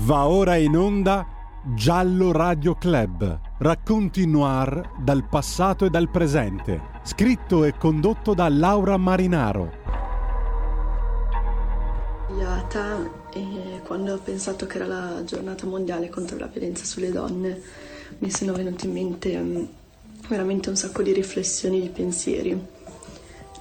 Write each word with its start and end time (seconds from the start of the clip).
Va 0.00 0.26
ora 0.28 0.56
in 0.56 0.76
onda 0.76 1.26
Giallo 1.74 2.32
Radio 2.32 2.74
Club, 2.74 3.40
racconti 3.58 4.26
noir 4.26 4.94
dal 5.02 5.28
passato 5.28 5.84
e 5.84 5.90
dal 5.90 6.08
presente, 6.08 6.80
scritto 7.02 7.64
e 7.64 7.76
condotto 7.76 8.32
da 8.32 8.48
Laura 8.48 8.96
Marinaro. 8.96 9.86
E 13.32 13.80
quando 13.84 14.14
ho 14.14 14.18
pensato 14.18 14.66
che 14.66 14.76
era 14.76 14.86
la 14.86 15.24
giornata 15.24 15.66
mondiale 15.66 16.08
contro 16.08 16.38
la 16.38 16.46
violenza 16.46 16.84
sulle 16.84 17.10
donne, 17.10 17.60
mi 18.18 18.30
sono 18.30 18.52
venuti 18.52 18.86
in 18.86 18.92
mente 18.92 19.38
mm, 19.38 19.64
veramente 20.28 20.68
un 20.68 20.76
sacco 20.76 21.02
di 21.02 21.12
riflessioni, 21.12 21.80
di 21.80 21.88
pensieri. 21.88 22.50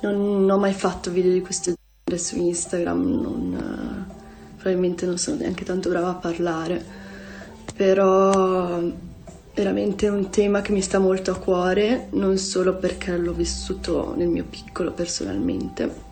Non, 0.01 0.45
non 0.45 0.49
ho 0.49 0.57
mai 0.57 0.73
fatto 0.73 1.11
video 1.11 1.31
di 1.31 1.41
questo 1.41 1.73
genere 2.04 2.23
su 2.23 2.38
Instagram, 2.38 3.21
non, 3.21 3.86
probabilmente 4.57 5.05
non 5.05 5.17
sono 5.17 5.37
neanche 5.37 5.63
tanto 5.63 5.89
brava 5.89 6.09
a 6.09 6.15
parlare, 6.15 6.83
però 7.75 8.82
veramente 9.54 10.07
è 10.07 10.09
un 10.09 10.29
tema 10.29 10.61
che 10.61 10.71
mi 10.71 10.82
sta 10.82 10.99
molto 10.99 11.32
a 11.32 11.37
cuore, 11.37 12.07
non 12.11 12.37
solo 12.37 12.75
perché 12.75 13.15
l'ho 13.15 13.33
vissuto 13.33 14.13
nel 14.15 14.27
mio 14.27 14.46
piccolo 14.49 14.91
personalmente. 14.91 16.05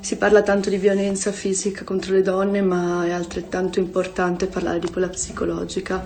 Si 0.00 0.16
parla 0.16 0.42
tanto 0.42 0.68
di 0.68 0.78
violenza 0.78 1.30
fisica 1.30 1.84
contro 1.84 2.14
le 2.14 2.22
donne, 2.22 2.60
ma 2.60 3.04
è 3.06 3.10
altrettanto 3.10 3.78
importante 3.78 4.46
parlare 4.46 4.78
di 4.78 4.90
quella 4.90 5.08
psicologica 5.08 6.02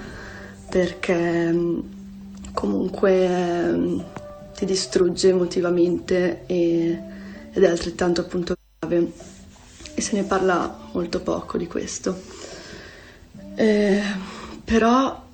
perché 0.69 1.55
comunque 2.53 4.05
ti 4.55 4.65
distrugge 4.65 5.29
emotivamente 5.29 6.43
e, 6.47 6.99
ed 7.53 7.63
è 7.63 7.69
altrettanto 7.69 8.23
appunto 8.23 8.55
grave 8.79 9.13
e 9.97 10.03
se 10.03 10.15
ne 10.15 10.25
parla 10.25 10.89
molto 10.93 11.21
poco 11.23 11.57
di 11.57 11.67
questo. 11.67 12.21
Eh, 13.55 14.03
però 14.63 15.25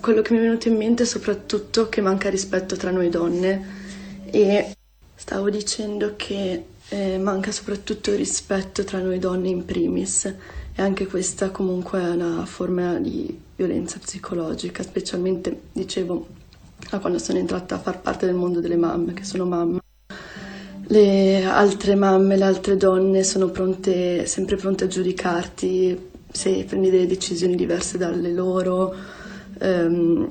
quello 0.00 0.20
che 0.20 0.32
mi 0.32 0.40
è 0.40 0.42
venuto 0.42 0.66
in 0.66 0.76
mente 0.76 1.04
è 1.04 1.06
soprattutto 1.06 1.88
che 1.88 2.00
manca 2.00 2.28
rispetto 2.28 2.74
tra 2.74 2.90
noi 2.90 3.08
donne. 3.08 3.78
E 4.24 4.74
stavo 5.14 5.48
dicendo 5.48 6.14
che 6.16 6.64
eh, 6.88 7.18
manca 7.18 7.52
soprattutto 7.52 8.12
rispetto 8.16 8.82
tra 8.82 8.98
noi 8.98 9.20
donne 9.20 9.48
in 9.48 9.64
primis. 9.64 10.24
E 10.24 10.82
anche 10.82 11.06
questa 11.06 11.50
comunque 11.50 12.00
è 12.00 12.10
una 12.10 12.44
forma 12.46 12.98
di 12.98 13.38
violenza 13.54 14.00
psicologica, 14.00 14.82
specialmente 14.82 15.56
dicevo 15.72 16.26
quando 16.98 17.18
sono 17.20 17.38
entrata 17.38 17.76
a 17.76 17.78
far 17.78 18.00
parte 18.00 18.26
del 18.26 18.34
mondo 18.34 18.58
delle 18.58 18.76
mamme, 18.76 19.12
che 19.12 19.22
sono 19.22 19.44
mamma 19.44 19.80
le 20.90 21.44
altre 21.44 21.94
mamme, 21.94 22.36
le 22.36 22.44
altre 22.44 22.76
donne 22.76 23.22
sono 23.22 23.48
pronte, 23.50 24.26
sempre 24.26 24.56
pronte 24.56 24.84
a 24.84 24.86
giudicarti 24.88 26.08
se 26.32 26.64
prendi 26.66 26.90
delle 26.90 27.06
decisioni 27.06 27.54
diverse 27.54 27.96
dalle 27.96 28.32
loro, 28.32 28.94
ehm, 29.58 30.28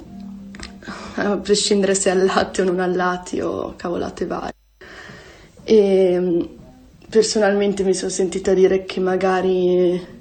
a 1.15 1.37
prescindere 1.37 1.95
se 1.95 2.09
allatti 2.09 2.61
o 2.61 2.65
non 2.65 2.79
allatti 2.79 3.39
o 3.39 3.73
cavolate 3.77 4.25
varie. 4.25 4.53
E 5.63 6.49
personalmente 7.09 7.83
mi 7.83 7.93
sono 7.93 8.11
sentita 8.11 8.53
dire 8.53 8.83
che 8.83 8.99
magari 8.99 10.17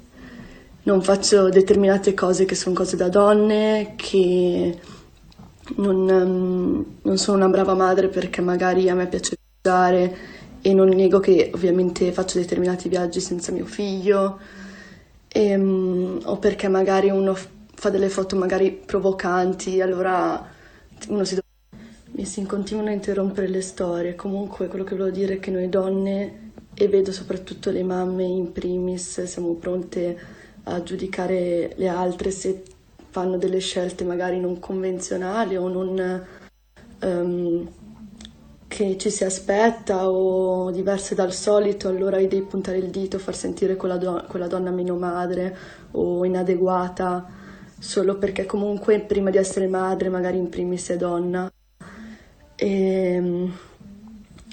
non 0.83 1.01
faccio 1.01 1.49
determinate 1.49 2.13
cose 2.13 2.45
che 2.45 2.55
sono 2.55 2.75
cose 2.75 2.95
da 2.95 3.09
donne, 3.09 3.93
che 3.97 4.79
non, 5.75 6.85
non 7.01 7.17
sono 7.17 7.37
una 7.37 7.49
brava 7.49 7.73
madre 7.75 8.07
perché 8.07 8.41
magari 8.41 8.89
a 8.89 8.95
me 8.95 9.07
piace 9.07 9.38
e 10.61 10.73
non 10.73 10.89
nego 10.89 11.19
che 11.19 11.51
ovviamente 11.53 12.11
faccio 12.11 12.39
determinati 12.39 12.89
viaggi 12.89 13.21
senza 13.21 13.51
mio 13.51 13.65
figlio 13.65 14.39
e, 15.27 15.55
um, 15.55 16.19
o 16.23 16.37
perché 16.37 16.67
magari 16.67 17.09
uno 17.09 17.35
fa 17.73 17.89
delle 17.89 18.09
foto 18.09 18.35
magari 18.35 18.71
provocanti 18.71 19.79
allora 19.79 20.45
uno 21.07 21.23
si 21.23 21.37
mi 22.11 22.25
si 22.25 22.43
continuano 22.43 22.89
a 22.89 22.93
interrompere 22.93 23.47
le 23.47 23.61
storie. 23.61 24.15
Comunque 24.15 24.67
quello 24.67 24.83
che 24.83 24.93
volevo 24.93 25.15
dire 25.15 25.35
è 25.35 25.39
che 25.39 25.51
noi 25.51 25.69
donne 25.69 26.51
e 26.73 26.87
vedo 26.89 27.13
soprattutto 27.13 27.71
le 27.71 27.83
mamme 27.83 28.25
in 28.25 28.51
primis 28.51 29.23
siamo 29.23 29.53
pronte 29.53 30.17
a 30.63 30.83
giudicare 30.83 31.73
le 31.75 31.87
altre 31.87 32.31
se 32.31 32.63
fanno 33.09 33.37
delle 33.37 33.59
scelte 33.59 34.03
magari 34.03 34.39
non 34.39 34.59
convenzionali 34.59 35.55
o 35.55 35.69
non 35.69 36.25
um, 37.01 37.69
che 38.69 38.97
ci 38.97 39.09
si 39.09 39.23
aspetta 39.23 40.09
o 40.09 40.69
diverse 40.69 41.15
dal 41.15 41.33
solito, 41.33 41.87
allora 41.89 42.17
hai 42.17 42.27
devi 42.27 42.45
puntare 42.45 42.77
il 42.77 42.91
dito, 42.91 43.17
far 43.17 43.35
sentire 43.35 43.75
quella, 43.75 43.97
do- 43.97 44.23
quella 44.29 44.45
donna 44.47 44.69
meno 44.69 44.95
madre 44.95 45.57
o 45.91 46.23
inadeguata, 46.23 47.27
solo 47.79 48.17
perché 48.19 48.45
comunque 48.45 48.99
prima 49.01 49.31
di 49.31 49.37
essere 49.37 49.67
madre 49.67 50.09
magari 50.09 50.37
in 50.37 50.49
primis 50.49 50.89
è 50.89 50.97
donna. 50.97 51.51
E, 52.55 52.67
ehm, 52.67 53.57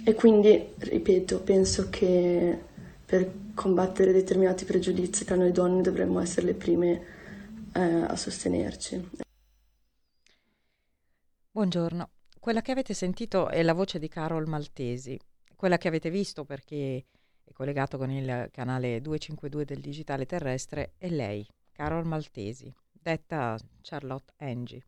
e 0.02 0.14
quindi, 0.14 0.72
ripeto, 0.78 1.40
penso 1.40 1.88
che 1.90 2.58
per 3.04 3.30
combattere 3.54 4.12
determinati 4.12 4.64
pregiudizi 4.64 5.26
tra 5.26 5.36
noi 5.36 5.52
donne 5.52 5.82
dovremmo 5.82 6.20
essere 6.20 6.46
le 6.46 6.54
prime 6.54 7.02
eh, 7.74 7.80
a 7.80 8.16
sostenerci. 8.16 9.10
Buongiorno. 11.50 12.15
Quella 12.46 12.62
che 12.62 12.70
avete 12.70 12.94
sentito 12.94 13.48
è 13.48 13.60
la 13.64 13.72
voce 13.72 13.98
di 13.98 14.06
Carol 14.06 14.46
Maltesi, 14.46 15.18
quella 15.56 15.78
che 15.78 15.88
avete 15.88 16.10
visto 16.10 16.44
perché 16.44 17.04
è 17.42 17.50
collegato 17.50 17.98
con 17.98 18.08
il 18.08 18.50
canale 18.52 19.00
252 19.00 19.64
del 19.64 19.80
digitale 19.80 20.26
terrestre 20.26 20.92
è 20.96 21.08
lei, 21.08 21.44
Carol 21.72 22.06
Maltesi, 22.06 22.72
detta 22.92 23.58
Charlotte 23.82 24.32
Angie. 24.36 24.80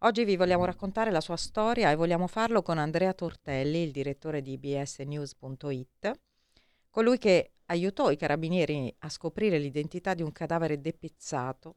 Oggi 0.00 0.26
vi 0.26 0.36
vogliamo 0.36 0.66
raccontare 0.66 1.10
la 1.10 1.22
sua 1.22 1.36
storia 1.36 1.90
e 1.90 1.94
vogliamo 1.94 2.26
farlo 2.26 2.60
con 2.60 2.76
Andrea 2.76 3.14
Tortelli, 3.14 3.82
il 3.84 3.90
direttore 3.90 4.42
di 4.42 4.58
bsnews.it, 4.58 6.20
colui 6.90 7.16
che 7.16 7.52
aiutò 7.64 8.10
i 8.10 8.18
carabinieri 8.18 8.94
a 8.98 9.08
scoprire 9.08 9.58
l'identità 9.58 10.12
di 10.12 10.20
un 10.20 10.32
cadavere 10.32 10.82
depezzato 10.82 11.76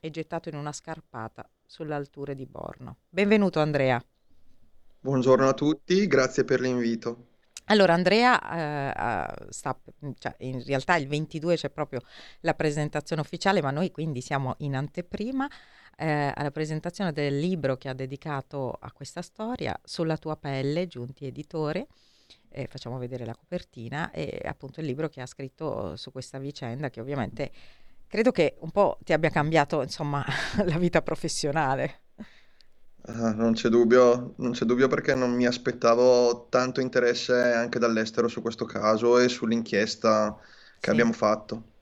e 0.00 0.10
gettato 0.10 0.48
in 0.48 0.54
una 0.54 0.70
scarpata 0.70 1.44
sulle 1.66 1.94
alture 1.94 2.36
di 2.36 2.46
Borno. 2.46 2.98
Benvenuto 3.08 3.58
Andrea. 3.58 4.00
Buongiorno 5.08 5.48
a 5.48 5.54
tutti, 5.54 6.06
grazie 6.06 6.44
per 6.44 6.60
l'invito. 6.60 7.28
Allora 7.68 7.94
Andrea 7.94 9.38
eh, 9.40 9.46
sta, 9.48 9.74
cioè, 10.18 10.34
in 10.40 10.62
realtà 10.64 10.96
il 10.96 11.08
22 11.08 11.56
c'è 11.56 11.70
proprio 11.70 12.02
la 12.40 12.52
presentazione 12.52 13.22
ufficiale, 13.22 13.62
ma 13.62 13.70
noi 13.70 13.90
quindi 13.90 14.20
siamo 14.20 14.56
in 14.58 14.76
anteprima 14.76 15.48
eh, 15.96 16.30
alla 16.34 16.50
presentazione 16.50 17.12
del 17.12 17.38
libro 17.38 17.78
che 17.78 17.88
ha 17.88 17.94
dedicato 17.94 18.70
a 18.78 18.92
questa 18.92 19.22
storia, 19.22 19.80
Sulla 19.82 20.18
tua 20.18 20.36
pelle, 20.36 20.86
Giunti 20.86 21.24
Editore. 21.24 21.86
Eh, 22.50 22.66
facciamo 22.66 22.98
vedere 22.98 23.24
la 23.24 23.34
copertina 23.34 24.10
e 24.10 24.42
appunto 24.44 24.80
il 24.80 24.86
libro 24.86 25.08
che 25.08 25.22
ha 25.22 25.26
scritto 25.26 25.96
su 25.96 26.12
questa 26.12 26.38
vicenda 26.38 26.90
che 26.90 27.00
ovviamente 27.00 27.50
credo 28.06 28.30
che 28.30 28.56
un 28.58 28.70
po' 28.70 28.98
ti 29.02 29.14
abbia 29.14 29.30
cambiato 29.30 29.80
insomma 29.80 30.22
la 30.66 30.76
vita 30.76 31.00
professionale. 31.00 32.02
Ah, 33.10 33.32
non 33.32 33.54
c'è 33.54 33.68
dubbio, 33.70 34.34
non 34.36 34.52
c'è 34.52 34.64
dubbio 34.66 34.86
perché 34.86 35.14
non 35.14 35.32
mi 35.34 35.46
aspettavo 35.46 36.46
tanto 36.50 36.80
interesse 36.80 37.34
anche 37.52 37.78
dall'estero 37.78 38.28
su 38.28 38.40
questo 38.42 38.66
caso 38.66 39.18
e 39.18 39.28
sull'inchiesta 39.28 40.38
che 40.78 40.90
Sì. 40.90 40.90
abbiamo 40.90 41.12
fatto. 41.12 41.72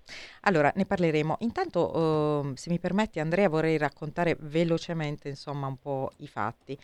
Allora, 0.43 0.73
ne 0.77 0.85
parleremo. 0.87 1.37
Intanto, 1.41 1.97
uhm, 2.43 2.55
se 2.55 2.71
mi 2.71 2.79
permetti, 2.79 3.21
Andrea, 3.21 3.49
vorrei 3.49 3.77
raccontare 3.79 4.37
velocemente, 4.41 5.29
insomma, 5.29 5.67
un 5.67 5.77
po' 5.79 6.13
i 6.19 6.29
fatti. 6.29 6.79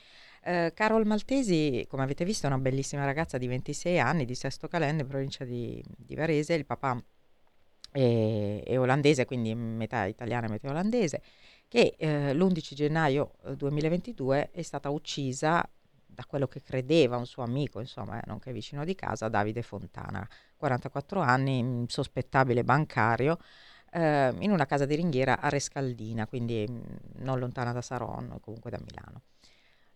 Eh, 0.45 0.73
Carol 0.75 1.07
Maltesi, 1.07 1.85
come 1.89 2.03
avete 2.03 2.25
visto, 2.25 2.47
è 2.47 2.51
una 2.51 2.59
bellissima 2.59 3.05
ragazza 3.05 3.39
di 3.39 3.47
26 3.47 3.99
anni, 4.01 4.25
di 4.25 4.35
Sesto 4.35 4.69
Calende, 4.69 5.05
provincia 5.05 5.45
di, 5.45 5.83
di 5.97 6.15
Varese. 6.17 6.55
Il 6.55 6.67
papà 6.67 7.01
è, 7.91 8.63
è 8.65 8.79
olandese, 8.79 9.25
quindi 9.25 9.55
metà 9.55 10.05
italiana 10.07 10.47
e 10.47 10.51
metà 10.51 10.71
olandese 10.71 11.23
che 11.73 11.95
eh, 11.97 12.35
l'11 12.35 12.75
gennaio 12.75 13.33
2022 13.57 14.43
eh, 14.43 14.51
è 14.51 14.61
stata 14.61 14.91
uccisa 14.91 15.67
da 16.05 16.23
quello 16.27 16.47
che 16.47 16.61
credeva 16.61 17.17
un 17.17 17.25
suo 17.25 17.45
amico, 17.45 17.81
insomma, 17.81 18.21
eh, 18.21 18.25
nonché 18.27 18.53
vicino 18.53 18.85
di 18.85 18.95
casa, 18.95 19.29
Davide 19.29 19.63
Fontana, 19.63 20.29
44 20.59 21.21
anni, 21.21 21.63
mm, 21.63 21.85
sospettabile 21.87 22.63
bancario, 22.63 23.39
eh, 23.91 24.35
in 24.41 24.51
una 24.51 24.67
casa 24.67 24.85
di 24.85 24.97
ringhiera 24.97 25.41
a 25.41 25.49
Rescaldina, 25.49 26.27
quindi 26.27 26.67
mm, 26.71 26.81
non 27.23 27.39
lontana 27.39 27.73
da 27.73 27.81
Saronno, 27.81 28.39
comunque 28.41 28.71
da 28.71 28.79
Milano. 28.85 29.23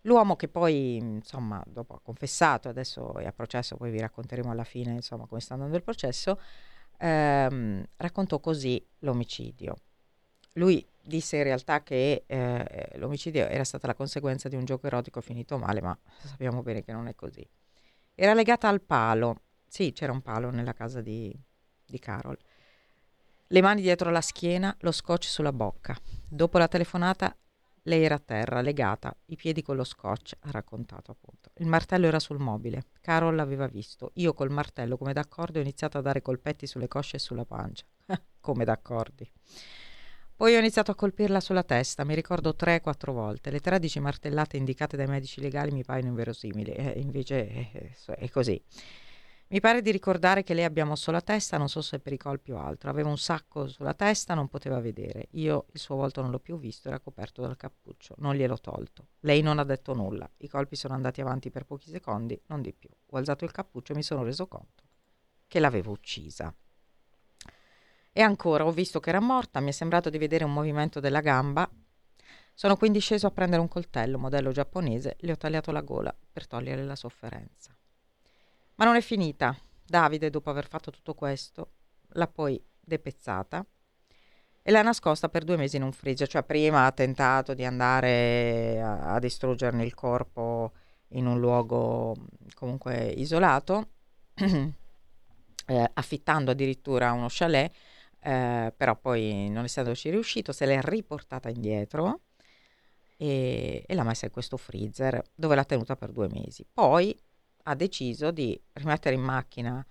L'uomo 0.01 0.35
che 0.35 0.47
poi, 0.47 0.95
insomma, 0.95 1.63
dopo 1.67 1.93
ha 1.93 1.99
confessato, 2.01 2.69
adesso 2.69 3.19
è 3.19 3.27
a 3.27 3.31
processo, 3.31 3.77
poi 3.77 3.91
vi 3.91 3.99
racconteremo 3.99 4.49
alla 4.49 4.63
fine, 4.63 4.93
insomma, 4.93 5.27
come 5.27 5.41
sta 5.41 5.53
andando 5.53 5.75
il 5.75 5.83
processo, 5.83 6.41
ehm, 6.97 7.85
raccontò 7.97 8.39
così 8.39 8.83
l'omicidio. 9.01 9.75
Lui 10.53 10.83
disse 11.07 11.37
in 11.37 11.43
realtà 11.43 11.81
che 11.81 12.25
eh, 12.27 12.91
l'omicidio 12.95 13.47
era 13.47 13.63
stata 13.63 13.87
la 13.87 13.95
conseguenza 13.95 14.49
di 14.49 14.55
un 14.55 14.65
gioco 14.65 14.87
erotico 14.87 15.21
finito 15.21 15.57
male, 15.57 15.81
ma 15.81 15.97
sappiamo 16.23 16.61
bene 16.61 16.83
che 16.83 16.91
non 16.91 17.07
è 17.07 17.15
così. 17.15 17.47
Era 18.13 18.33
legata 18.33 18.67
al 18.67 18.81
palo. 18.81 19.41
Sì, 19.67 19.91
c'era 19.93 20.11
un 20.11 20.21
palo 20.21 20.49
nella 20.49 20.73
casa 20.73 21.01
di, 21.01 21.35
di 21.85 21.99
Carol. 21.99 22.37
Le 23.49 23.61
mani 23.61 23.81
dietro 23.81 24.11
la 24.11 24.21
schiena, 24.21 24.75
lo 24.81 24.91
scotch 24.91 25.25
sulla 25.25 25.53
bocca. 25.53 25.95
Dopo 26.27 26.57
la 26.57 26.67
telefonata 26.67 27.35
lei 27.83 28.03
era 28.03 28.15
a 28.15 28.19
terra, 28.19 28.59
legata, 28.59 29.15
i 29.27 29.37
piedi 29.37 29.61
con 29.61 29.77
lo 29.77 29.85
scotch, 29.85 30.35
ha 30.41 30.51
raccontato 30.51 31.11
appunto. 31.11 31.51
Il 31.55 31.67
martello 31.67 32.05
era 32.07 32.19
sul 32.19 32.37
mobile. 32.37 32.87
Carol 32.99 33.35
l'aveva 33.35 33.67
visto. 33.67 34.11
Io 34.15 34.33
col 34.33 34.51
martello, 34.51 34.97
come 34.97 35.13
d'accordo, 35.13 35.59
ho 35.59 35.61
iniziato 35.61 35.97
a 35.97 36.01
dare 36.01 36.21
colpetti 36.21 36.67
sulle 36.67 36.89
cosce 36.89 37.15
e 37.15 37.19
sulla 37.19 37.45
pancia. 37.45 37.85
come 38.41 38.65
d'accordi. 38.65 39.29
Poi 40.37 40.55
ho 40.55 40.59
iniziato 40.59 40.91
a 40.91 40.95
colpirla 40.95 41.39
sulla 41.39 41.63
testa, 41.63 42.03
mi 42.03 42.13
ricordo 42.13 42.55
tre 42.55 42.75
o 42.75 42.79
quattro 42.79 43.11
volte. 43.11 43.49
Le 43.49 43.59
13 43.59 43.99
martellate 43.99 44.55
indicate 44.55 44.95
dai 44.95 45.07
medici 45.07 45.41
legali 45.41 45.71
mi 45.71 45.83
paiono 45.83 46.09
inverosimili, 46.09 46.73
eh, 46.73 46.99
invece 46.99 47.71
eh, 47.71 47.95
è 48.05 48.29
così. 48.29 48.61
Mi 49.47 49.59
pare 49.59 49.81
di 49.81 49.89
ricordare 49.89 50.43
che 50.43 50.53
lei 50.53 50.63
abbia 50.65 50.85
mosso 50.85 51.09
la 51.09 51.21
testa, 51.21 51.57
non 51.57 51.69
so 51.69 51.81
se 51.81 51.97
per 51.97 52.13
i 52.13 52.17
colpi 52.17 52.51
o 52.51 52.59
altro. 52.59 52.91
Aveva 52.91 53.09
un 53.09 53.17
sacco 53.17 53.67
sulla 53.67 53.95
testa, 53.95 54.35
non 54.35 54.47
poteva 54.47 54.79
vedere. 54.79 55.29
Io 55.31 55.65
il 55.73 55.79
suo 55.79 55.95
volto 55.95 56.21
non 56.21 56.29
l'ho 56.29 56.39
più 56.39 56.59
visto, 56.59 56.87
era 56.87 56.99
coperto 56.99 57.41
dal 57.41 57.57
cappuccio. 57.57 58.13
Non 58.19 58.35
gliel'ho 58.35 58.59
tolto. 58.59 59.07
Lei 59.21 59.41
non 59.41 59.57
ha 59.57 59.63
detto 59.63 59.95
nulla. 59.95 60.29
I 60.37 60.47
colpi 60.47 60.75
sono 60.75 60.93
andati 60.93 61.19
avanti 61.19 61.49
per 61.49 61.65
pochi 61.65 61.89
secondi, 61.89 62.39
non 62.45 62.61
di 62.61 62.73
più. 62.73 62.89
Ho 63.07 63.17
alzato 63.17 63.43
il 63.43 63.51
cappuccio 63.51 63.93
e 63.93 63.95
mi 63.95 64.03
sono 64.03 64.21
reso 64.21 64.45
conto 64.45 64.83
che 65.47 65.59
l'avevo 65.59 65.93
uccisa. 65.93 66.53
E 68.17 68.23
ancora, 68.23 68.65
ho 68.65 68.71
visto 68.71 68.99
che 68.99 69.09
era 69.09 69.19
morta, 69.19 69.59
mi 69.59 69.69
è 69.69 69.71
sembrato 69.71 70.09
di 70.09 70.17
vedere 70.17 70.43
un 70.43 70.51
movimento 70.51 70.99
della 70.99 71.21
gamba. 71.21 71.69
Sono 72.55 72.75
quindi 72.75 72.97
sceso 72.97 73.27
a 73.27 73.29
prendere 73.29 73.61
un 73.61 73.67
coltello, 73.67 74.17
modello 74.17 74.51
giapponese, 74.51 75.17
le 75.19 75.33
ho 75.33 75.37
tagliato 75.37 75.71
la 75.71 75.81
gola 75.81 76.11
per 76.31 76.47
togliere 76.47 76.83
la 76.83 76.95
sofferenza. 76.95 77.77
Ma 78.73 78.85
non 78.85 78.95
è 78.95 79.01
finita. 79.01 79.55
Davide, 79.85 80.31
dopo 80.31 80.49
aver 80.49 80.67
fatto 80.67 80.89
tutto 80.89 81.13
questo, 81.13 81.73
l'ha 82.13 82.25
poi 82.25 82.59
depezzata 82.79 83.63
e 84.63 84.71
l'ha 84.71 84.81
nascosta 84.81 85.29
per 85.29 85.43
due 85.43 85.55
mesi 85.57 85.75
in 85.75 85.83
un 85.83 85.91
freezer. 85.91 86.27
Cioè, 86.27 86.41
prima 86.41 86.87
ha 86.87 86.91
tentato 86.93 87.53
di 87.53 87.65
andare 87.65 88.81
a, 88.81 89.13
a 89.13 89.19
distruggerne 89.19 89.85
il 89.85 89.93
corpo 89.93 90.71
in 91.09 91.27
un 91.27 91.39
luogo 91.39 92.15
comunque 92.55 93.13
isolato, 93.15 93.89
eh, 94.33 95.91
affittando 95.93 96.49
addirittura 96.49 97.11
uno 97.11 97.27
chalet, 97.29 97.71
eh, 98.27 98.73
però 98.75 98.97
poi 98.97 99.49
non 99.49 99.63
essendoci 99.63 100.09
riuscito, 100.09 100.51
se 100.51 100.65
l'è 100.65 100.81
riportata 100.81 101.47
indietro 101.47 102.23
e, 103.15 103.85
e 103.87 103.95
l'ha 103.95 104.03
messa 104.03 104.25
in 104.25 104.31
questo 104.31 104.57
freezer 104.57 105.21
dove 105.33 105.55
l'ha 105.55 105.63
tenuta 105.63 105.95
per 105.95 106.11
due 106.11 106.27
mesi. 106.27 106.65
Poi 106.69 107.17
ha 107.63 107.75
deciso 107.75 108.31
di 108.31 108.59
rimettere 108.73 109.15
in 109.15 109.21
macchina 109.21 109.85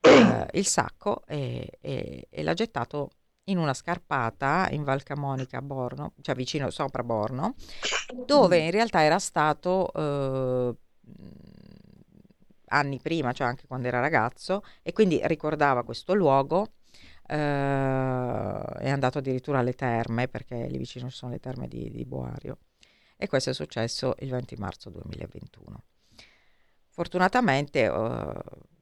eh, 0.00 0.46
il 0.54 0.66
sacco 0.66 1.24
e, 1.26 1.78
e, 1.80 2.26
e, 2.28 2.42
l'ha 2.42 2.54
gettato 2.54 3.10
in 3.44 3.58
una 3.58 3.74
scarpata 3.74 4.66
in 4.72 4.82
Val 4.82 5.04
Camonica 5.04 5.58
a 5.58 5.62
Borno, 5.62 6.14
cioè 6.22 6.34
vicino 6.34 6.70
sopra 6.70 7.04
Borno, 7.04 7.54
dove 8.24 8.58
in 8.58 8.72
realtà 8.72 9.02
era 9.02 9.20
stato 9.20 9.92
eh, 9.94 10.74
anni 12.68 12.98
prima, 13.00 13.30
cioè 13.30 13.46
anche 13.46 13.68
quando 13.68 13.86
era 13.86 14.00
ragazzo, 14.00 14.64
e 14.82 14.92
quindi 14.92 15.20
ricordava 15.22 15.84
questo 15.84 16.14
luogo. 16.14 16.72
Eh, 17.28 17.34
è 17.34 18.90
andato 18.90 19.18
addirittura 19.18 19.58
alle 19.58 19.74
terme 19.74 20.28
perché 20.28 20.66
lì 20.68 20.78
vicino 20.78 21.08
ci 21.10 21.16
sono 21.16 21.32
le 21.32 21.40
terme 21.40 21.66
di, 21.66 21.90
di 21.90 22.04
Boario 22.04 22.58
e 23.16 23.26
questo 23.26 23.50
è 23.50 23.54
successo 23.54 24.14
il 24.20 24.30
20 24.30 24.56
marzo 24.56 24.90
2021. 24.90 25.82
Fortunatamente 26.88 27.88
uh, 27.88 28.32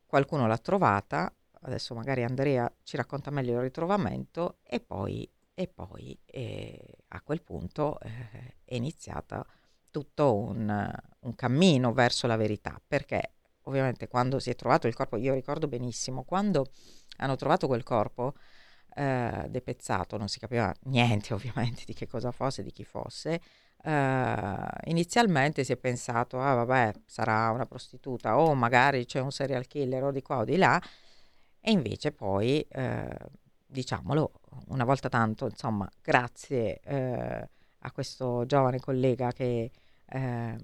qualcuno 0.07 0.47
l'ha 0.47 0.59
trovata, 0.59 1.33
adesso 1.63 1.95
magari 1.95 2.23
Andrea 2.23 2.71
ci 2.83 2.97
racconta 2.97 3.31
meglio 3.31 3.55
il 3.55 3.63
ritrovamento 3.63 4.59
e 4.63 4.81
poi, 4.81 5.29
e 5.55 5.69
poi 5.69 6.17
eh, 6.27 6.81
a 7.09 7.21
quel 7.23 7.43
punto 7.43 7.99
eh, 8.01 8.57
è 8.65 8.75
iniziata 8.75 9.45
tutto 9.91 10.35
un, 10.35 10.93
un 11.21 11.35
cammino 11.35 11.93
verso 11.93 12.27
la 12.27 12.37
verità, 12.37 12.81
perché 12.87 13.35
ovviamente 13.65 14.09
quando 14.09 14.39
si 14.39 14.51
è 14.51 14.55
trovato 14.55 14.87
il 14.87 14.95
corpo, 14.95 15.17
io 15.17 15.35
ricordo 15.35 15.69
benissimo, 15.69 16.25
quando 16.25 16.67
hanno 17.19 17.37
trovato 17.37 17.67
quel 17.67 17.83
corpo 17.83 18.35
eh, 18.97 19.47
depezzato, 19.49 20.17
non 20.17 20.29
si 20.29 20.39
capiva 20.39 20.73
niente 20.85 21.35
ovviamente 21.35 21.83
di 21.87 21.95
che 21.95 22.07
cosa 22.07 22.31
fosse, 22.33 22.63
di 22.63 22.73
chi 22.73 22.85
fosse, 22.85 23.41
Uh, 23.85 24.67
inizialmente 24.85 25.63
si 25.63 25.73
è 25.73 25.77
pensato, 25.77 26.41
ah 26.41 26.55
vabbè, 26.55 26.93
sarà 27.05 27.51
una 27.51 27.67
prostituta 27.67 28.39
o 28.39 28.55
magari 28.55 29.05
c'è 29.05 29.21
un 29.21 29.31
serial 29.31 29.67
killer 29.67 30.05
o 30.05 30.11
di 30.11 30.23
qua 30.23 30.39
o 30.39 30.45
di 30.45 30.57
là, 30.57 30.83
e 31.61 31.71
invece 31.71 32.11
poi, 32.11 32.67
uh, 32.73 33.15
diciamolo, 33.67 34.33
una 34.69 34.85
volta 34.85 35.11
tanto, 35.11 35.45
insomma, 35.47 35.87
grazie 36.01 36.81
uh, 36.87 37.47
a 37.81 37.93
questo 37.93 38.45
giovane 38.47 38.81
collega 38.81 39.33
che 39.33 39.71
ehm, 40.07 40.59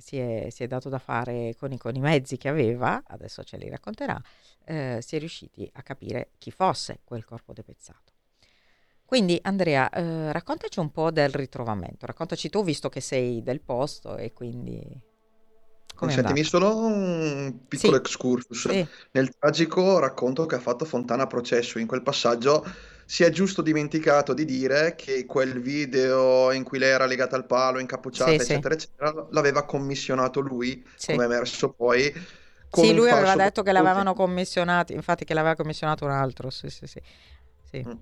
si 0.00 0.18
è, 0.18 0.48
si, 0.50 0.64
è, 0.64 0.66
dato 0.66 0.88
da 0.88 0.98
fare 0.98 1.54
con 1.58 1.72
i, 1.72 1.78
con 1.78 1.94
i, 1.94 2.00
mezzi 2.00 2.36
che 2.36 2.48
aveva, 2.48 3.02
adesso 3.06 3.44
ce 3.44 3.56
li 3.56 3.68
racconterà, 3.68 4.20
si 4.64 5.16
è 5.16 5.18
riusciti 5.18 5.68
a 5.74 5.82
capire 5.82 6.30
chi 6.38 6.50
fosse 6.50 7.00
quel 7.04 7.24
corpo 7.24 7.52
depezzato. 7.52 8.10
Quindi 9.10 9.40
Andrea, 9.42 9.90
eh, 9.90 10.30
raccontaci 10.30 10.78
un 10.78 10.92
po' 10.92 11.10
del 11.10 11.30
ritrovamento, 11.30 12.06
raccontaci 12.06 12.48
tu 12.48 12.62
visto 12.62 12.88
che 12.88 13.00
sei 13.00 13.42
del 13.42 13.60
posto 13.60 14.16
e 14.16 14.32
quindi... 14.32 14.80
Consentimi 15.96 16.44
solo 16.44 16.76
un 16.76 17.62
piccolo 17.66 17.94
sì. 17.94 17.98
excursus. 17.98 18.68
Sì. 18.68 18.86
Nel 19.10 19.36
tragico 19.36 19.98
racconto 19.98 20.46
che 20.46 20.54
ha 20.54 20.60
fatto 20.60 20.84
Fontana 20.84 21.26
Processo, 21.26 21.80
in 21.80 21.88
quel 21.88 22.02
passaggio 22.02 22.64
si 23.10 23.24
è 23.24 23.30
giusto 23.30 23.60
dimenticato 23.60 24.32
di 24.32 24.44
dire 24.44 24.94
che 24.94 25.26
quel 25.26 25.60
video 25.60 26.52
in 26.52 26.62
cui 26.62 26.78
lei 26.78 26.90
era 26.90 27.06
legata 27.06 27.34
al 27.34 27.44
palo, 27.44 27.80
incappucciata, 27.80 28.30
sì, 28.30 28.36
eccetera, 28.36 28.72
eccetera, 28.72 29.26
l'aveva 29.30 29.64
commissionato 29.64 30.38
lui, 30.38 30.86
come 31.06 31.24
è 31.24 31.26
emerso 31.26 31.72
poi. 31.72 32.02
Sì, 32.70 32.94
lui 32.94 33.10
aveva 33.10 33.34
detto 33.34 33.64
che 33.64 33.72
l'avevano 33.72 34.14
commissionato, 34.14 34.92
infatti 34.92 35.24
che 35.24 35.34
l'aveva 35.34 35.56
commissionato 35.56 36.04
un 36.04 36.12
altro, 36.12 36.50
sì, 36.50 36.70
sì, 36.70 36.86
sì. 36.86 37.02
sì. 37.68 37.84
Mm. 37.84 37.98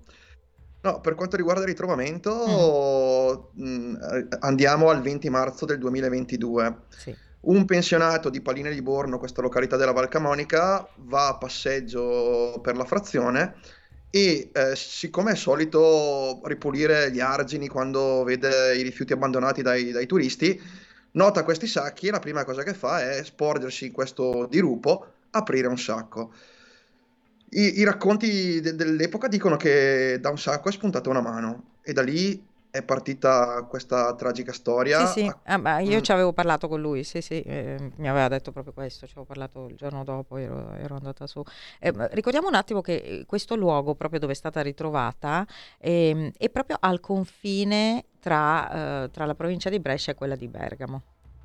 No, 0.81 1.01
per 1.01 1.15
quanto 1.15 1.37
riguarda 1.37 1.63
il 1.63 1.69
ritrovamento, 1.69 3.49
mm. 3.59 3.65
mh, 3.65 4.27
andiamo 4.41 4.91
al 4.91 5.01
20 5.01 5.27
marzo 5.31 5.65
del 5.65 5.79
2022. 5.79 6.81
Sì. 6.89 7.15
Un 7.41 7.65
pensionato 7.65 8.29
di 8.29 8.41
Palline 8.41 8.69
di 8.69 8.81
Borno, 8.83 9.17
questa 9.17 9.41
località 9.41 9.75
della 9.75 9.91
Val 9.91 10.07
Camonica, 10.07 10.87
va 10.97 11.29
a 11.29 11.37
passeggio 11.37 12.59
per 12.61 12.77
la 12.77 12.85
frazione 12.85 13.55
e 14.11 14.49
eh, 14.51 14.75
siccome 14.75 15.31
è 15.31 15.35
solito 15.35 16.41
ripulire 16.45 17.11
gli 17.11 17.19
argini 17.19 17.67
quando 17.67 18.23
vede 18.23 18.75
i 18.75 18.81
rifiuti 18.81 19.13
abbandonati 19.13 19.61
dai, 19.61 19.91
dai 19.91 20.07
turisti, 20.07 20.59
nota 21.11 21.43
questi 21.43 21.67
sacchi 21.67 22.07
e 22.07 22.11
la 22.11 22.19
prima 22.19 22.43
cosa 22.43 22.63
che 22.63 22.73
fa 22.73 23.01
è 23.11 23.23
sporgersi 23.23 23.87
in 23.87 23.91
questo 23.91 24.47
dirupo, 24.49 25.13
aprire 25.31 25.67
un 25.67 25.77
sacco. 25.77 26.33
I, 27.51 27.79
i 27.79 27.83
racconti 27.83 28.61
de- 28.61 28.75
dell'epoca 28.75 29.27
dicono 29.27 29.57
che 29.57 30.17
da 30.19 30.29
un 30.29 30.37
sacco 30.37 30.69
è 30.69 30.71
spuntata 30.71 31.09
una 31.09 31.21
mano 31.21 31.77
e 31.81 31.93
da 31.93 32.01
lì 32.01 32.48
è 32.71 32.83
partita 32.83 33.63
questa 33.63 34.13
tragica 34.15 34.53
storia. 34.53 35.05
Sì, 35.07 35.21
sì, 35.21 35.31
ah, 35.45 35.79
io 35.79 35.99
mm. 35.99 36.01
ci 36.01 36.11
avevo 36.11 36.33
parlato 36.33 36.67
con 36.67 36.79
lui, 36.79 37.03
sì, 37.03 37.21
sì, 37.21 37.41
eh, 37.41 37.91
mi 37.95 38.07
aveva 38.07 38.27
detto 38.27 38.51
proprio 38.51 38.73
questo, 38.73 39.05
ci 39.05 39.13
avevo 39.13 39.25
parlato 39.25 39.67
il 39.67 39.75
giorno 39.75 40.03
dopo, 40.03 40.37
ero, 40.37 40.73
ero 40.73 40.95
andata 40.95 41.25
su. 41.25 41.43
Eh, 41.79 41.93
ricordiamo 42.11 42.47
un 42.47 42.55
attimo 42.55 42.81
che 42.81 42.95
eh, 42.95 43.25
questo 43.25 43.55
luogo, 43.55 43.95
proprio 43.95 44.19
dove 44.19 44.33
è 44.33 44.35
stata 44.35 44.61
ritrovata, 44.61 45.45
eh, 45.79 46.31
è 46.37 46.49
proprio 46.49 46.77
al 46.79 46.99
confine 46.99 48.05
tra, 48.19 49.03
eh, 49.03 49.09
tra, 49.11 49.25
la 49.25 49.35
provincia 49.35 49.69
di 49.69 49.79
Brescia 49.79 50.11
e 50.11 50.15
quella 50.15 50.35
di 50.35 50.47
Bergamo, 50.47 51.01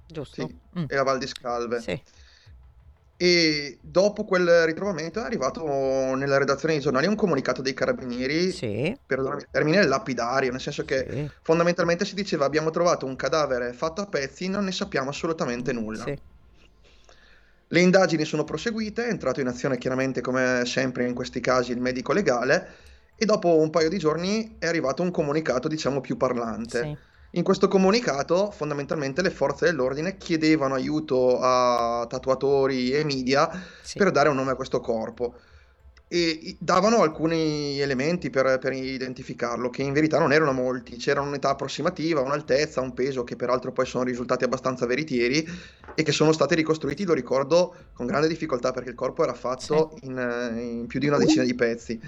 giusto? 0.07 0.47
Sì, 0.47 0.59
mm. 0.78 0.85
e 0.88 0.95
la 0.95 1.02
Val 1.04 1.19
di 1.19 1.26
Scalve. 1.26 1.81
Sì. 1.81 2.02
E 3.16 3.78
dopo 3.80 4.25
quel 4.25 4.64
ritrovamento 4.64 5.21
è 5.21 5.23
arrivato 5.23 5.64
nella 6.16 6.37
redazione 6.37 6.75
dei 6.75 6.83
giornali 6.83 7.06
un 7.06 7.14
comunicato 7.14 7.62
dei 7.62 7.73
carabinieri, 7.73 8.50
sì. 8.50 8.66
il 8.66 9.47
termine, 9.50 9.87
lapidario, 9.87 10.50
nel 10.50 10.61
senso 10.61 10.85
che 10.85 11.06
sì. 11.09 11.30
fondamentalmente 11.42 12.04
si 12.04 12.14
diceva 12.14 12.44
abbiamo 12.44 12.71
trovato 12.71 13.06
un 13.06 13.14
cadavere 13.14 13.73
fatto 13.73 14.00
a 14.00 14.06
pezzi, 14.06 14.49
non 14.49 14.64
ne 14.64 14.73
sappiamo 14.73 15.11
assolutamente 15.11 15.73
nulla. 15.73 16.04
Sì. 16.04 16.18
Le 17.68 17.80
indagini 17.80 18.25
sono 18.25 18.44
proseguite, 18.44 19.06
è 19.06 19.11
entrato 19.11 19.40
in 19.40 19.47
azione 19.47 19.78
chiaramente 19.78 20.21
come 20.21 20.62
sempre 20.66 21.06
in 21.06 21.14
questi 21.14 21.40
casi 21.40 21.73
il 21.73 21.80
medico 21.80 22.12
legale 22.12 22.68
e 23.16 23.25
dopo 23.25 23.56
un 23.56 23.71
paio 23.71 23.88
di 23.88 23.99
giorni 23.99 24.56
è 24.59 24.66
arrivato 24.66 25.02
un 25.02 25.12
comunicato 25.12 25.68
diciamo 25.68 26.00
più 26.00 26.16
parlante. 26.16 26.83
Sì 26.83 27.12
in 27.37 27.43
questo 27.43 27.69
comunicato, 27.69 28.50
fondamentalmente, 28.50 29.23
le 29.23 29.31
forze 29.31 29.67
dell'ordine 29.67 30.17
chiedevano 30.17 30.75
aiuto 30.75 31.38
a 31.41 32.07
tatuatori 32.09 32.93
e 32.93 33.05
media 33.05 33.50
sì. 33.83 33.99
per 33.99 34.11
dare 34.11 34.29
un 34.29 34.37
nome 34.37 34.53
a 34.53 34.57
questo 34.57 34.81
corpo 34.81 35.35
e 36.07 36.57
davano 36.61 37.03
alcuni 37.03 37.81
elementi 37.81 38.31
per, 38.31 38.59
per, 38.61 38.73
identificarlo, 38.73 39.69
che 39.69 39.83
in 39.83 39.93
verità 39.93 40.21
non 40.21 40.33
erano 40.33 40.53
molti. 40.53 40.97
C'era 40.97 41.21
un'età 41.23 41.49
approssimativa, 41.49 42.21
un'altezza, 42.21 42.81
un 42.81 42.95
peso, 42.95 43.25
che 43.25 43.35
peraltro 43.35 43.73
poi 43.73 43.87
sono 43.87 44.05
risultati 44.05 44.45
abbastanza 44.45 44.87
veritieri 44.87 45.45
e 45.95 46.03
che 46.05 46.12
sono 46.12 46.31
stati 46.33 46.55
ricostruiti, 46.55 47.05
lo 47.05 47.14
ricordo, 47.14 47.75
con 47.95 48.07
grande 48.07 48.29
difficoltà 48.29 48.71
perché 48.71 48.91
il 48.91 48.95
corpo 48.95 49.25
era 49.25 49.35
fatto 49.35 49.97
sì. 49.99 50.07
in, 50.07 50.55
in 50.57 50.87
più 50.87 51.00
di 51.00 51.09
una 51.09 51.19
decina 51.19 51.43
di 51.43 51.55
pezzi 51.55 52.00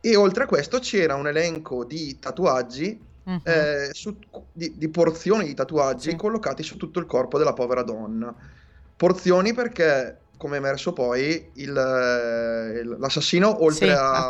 E 0.00 0.16
oltre 0.16 0.44
a 0.44 0.46
questo 0.46 0.78
c'era 0.78 1.14
un 1.14 1.26
elenco 1.26 1.84
di 1.84 2.18
tatuaggi, 2.18 2.98
uh-huh. 3.26 3.40
eh, 3.44 3.90
su, 3.92 4.16
di, 4.52 4.74
di, 4.76 4.88
porzioni 4.88 5.44
di 5.44 5.54
tatuaggi 5.54 6.10
sì. 6.10 6.16
collocati 6.16 6.62
su 6.62 6.76
tutto 6.76 6.98
il 6.98 7.06
corpo 7.06 7.38
della 7.38 7.52
povera 7.52 7.82
donna. 7.82 8.34
Porzioni 8.96 9.52
perché 9.52 10.20
come 10.36 10.56
è 10.56 10.58
emerso 10.58 10.92
poi, 10.92 11.50
il, 11.54 11.72
l'assassino, 11.72 13.62
oltre, 13.64 13.86
sì, 13.86 13.92
a, 13.92 14.28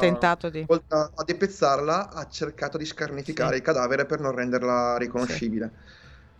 di... 0.50 0.64
oltre 0.66 0.96
a, 0.96 1.10
a 1.14 1.24
depezzarla, 1.24 2.10
ha 2.10 2.28
cercato 2.28 2.78
di 2.78 2.84
scarnificare 2.84 3.52
sì. 3.52 3.56
il 3.56 3.62
cadavere 3.62 4.06
per 4.06 4.20
non 4.20 4.32
renderla 4.32 4.96
riconoscibile. 4.98 5.70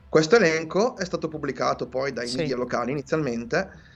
Questo 0.09 0.37
elenco 0.37 0.97
è 0.97 1.05
stato 1.05 1.29
pubblicato 1.29 1.89
poi 1.89 2.13
dai 2.13 2.33
media 2.37 2.57
locali 2.57 2.93
inizialmente 2.93 3.95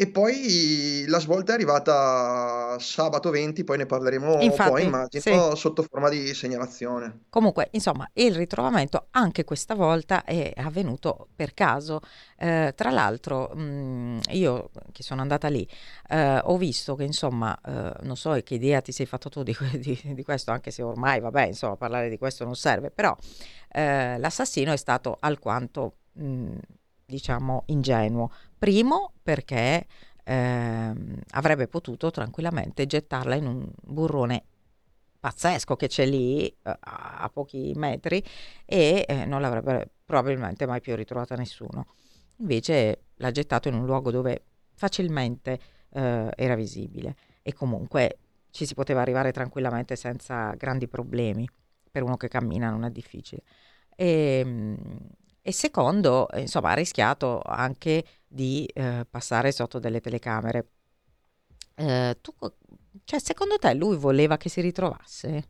e 0.00 0.06
poi 0.06 1.04
la 1.08 1.18
svolta 1.18 1.50
è 1.50 1.54
arrivata 1.56 2.78
sabato 2.78 3.30
20, 3.30 3.64
poi 3.64 3.78
ne 3.78 3.86
parleremo 3.86 4.40
Infatti, 4.42 4.70
poi, 4.70 4.84
immagino, 4.84 5.50
sì. 5.50 5.56
sotto 5.56 5.82
forma 5.82 6.08
di 6.08 6.32
segnalazione. 6.34 7.22
Comunque, 7.28 7.66
insomma, 7.72 8.08
il 8.12 8.32
ritrovamento 8.32 9.08
anche 9.10 9.42
questa 9.42 9.74
volta 9.74 10.22
è 10.22 10.52
avvenuto 10.54 11.26
per 11.34 11.52
caso. 11.52 11.98
Eh, 12.36 12.74
tra 12.76 12.90
l'altro, 12.90 13.50
mh, 13.52 13.60
mm, 13.60 14.18
io 14.34 14.70
che 14.92 15.02
sono 15.02 15.20
andata 15.20 15.48
lì, 15.48 15.68
eh, 16.10 16.42
ho 16.44 16.56
visto 16.56 16.94
che, 16.94 17.02
insomma, 17.02 17.58
eh, 17.60 17.94
non 18.02 18.16
so 18.16 18.40
che 18.44 18.54
idea 18.54 18.80
ti 18.80 18.92
sei 18.92 19.06
fatto 19.06 19.28
tu 19.28 19.42
di, 19.42 19.56
di, 19.80 20.00
di, 20.14 20.22
questo, 20.22 20.52
anche 20.52 20.70
se 20.70 20.80
ormai, 20.80 21.18
vabbè, 21.18 21.46
insomma, 21.46 21.74
parlare 21.74 22.08
di 22.08 22.18
questo 22.18 22.44
non 22.44 22.54
serve, 22.54 22.92
però 22.92 23.16
eh, 23.72 24.16
l'assassino 24.16 24.72
è 24.72 24.76
stato 24.76 25.16
alquanto... 25.18 25.94
Mh, 26.12 26.24
mm, 26.24 26.56
diciamo, 27.08 27.62
ingenuo. 27.66 28.30
Primo 28.58 29.12
perché 29.22 29.86
eh, 30.24 30.94
avrebbe 31.30 31.68
potuto 31.68 32.10
tranquillamente 32.10 32.86
gettarla 32.86 33.34
in 33.34 33.46
un 33.46 33.70
burrone 33.82 34.44
pazzesco 35.20 35.76
che 35.76 35.88
c'è 35.88 36.06
lì 36.06 36.46
eh, 36.46 36.56
a 36.62 37.30
pochi 37.32 37.72
metri 37.76 38.22
e 38.64 39.04
eh, 39.08 39.24
non 39.24 39.40
l'avrebbe 39.40 39.90
probabilmente 40.04 40.66
mai 40.66 40.80
più 40.80 40.94
ritrovata 40.94 41.34
nessuno. 41.36 41.86
Invece 42.38 43.04
l'ha 43.16 43.30
gettato 43.30 43.68
in 43.68 43.74
un 43.74 43.84
luogo 43.84 44.10
dove 44.10 44.42
facilmente 44.74 45.60
eh, 45.90 46.30
era 46.34 46.54
visibile 46.54 47.16
e 47.42 47.52
comunque 47.52 48.18
ci 48.50 48.66
si 48.66 48.74
poteva 48.74 49.00
arrivare 49.00 49.32
tranquillamente 49.32 49.96
senza 49.96 50.52
grandi 50.54 50.88
problemi. 50.88 51.48
Per 51.90 52.02
uno 52.02 52.16
che 52.16 52.28
cammina 52.28 52.70
non 52.70 52.84
è 52.84 52.90
difficile. 52.90 53.42
E, 53.96 54.42
ehm, 54.44 54.76
e 55.48 55.52
secondo, 55.52 56.28
eh, 56.28 56.40
insomma, 56.42 56.72
ha 56.72 56.74
rischiato 56.74 57.40
anche 57.42 58.04
di 58.26 58.66
eh, 58.74 59.06
passare 59.08 59.50
sotto 59.50 59.78
delle 59.78 60.02
telecamere. 60.02 60.68
Eh, 61.74 62.18
tu, 62.20 62.34
cioè, 63.04 63.18
secondo 63.18 63.56
te 63.56 63.72
lui 63.72 63.96
voleva 63.96 64.36
che 64.36 64.50
si 64.50 64.60
ritrovasse? 64.60 65.48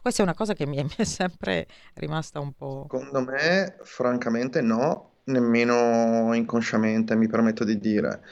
Questa 0.00 0.22
è 0.22 0.24
una 0.24 0.34
cosa 0.34 0.54
che 0.54 0.64
mi 0.64 0.76
è, 0.76 0.84
mi 0.86 0.94
è 0.96 1.02
sempre 1.02 1.66
rimasta 1.94 2.38
un 2.38 2.52
po'... 2.52 2.86
Secondo 2.88 3.24
me, 3.24 3.78
francamente 3.82 4.60
no, 4.60 5.14
nemmeno 5.24 6.32
inconsciamente, 6.32 7.16
mi 7.16 7.26
permetto 7.26 7.64
di 7.64 7.80
dire. 7.80 8.22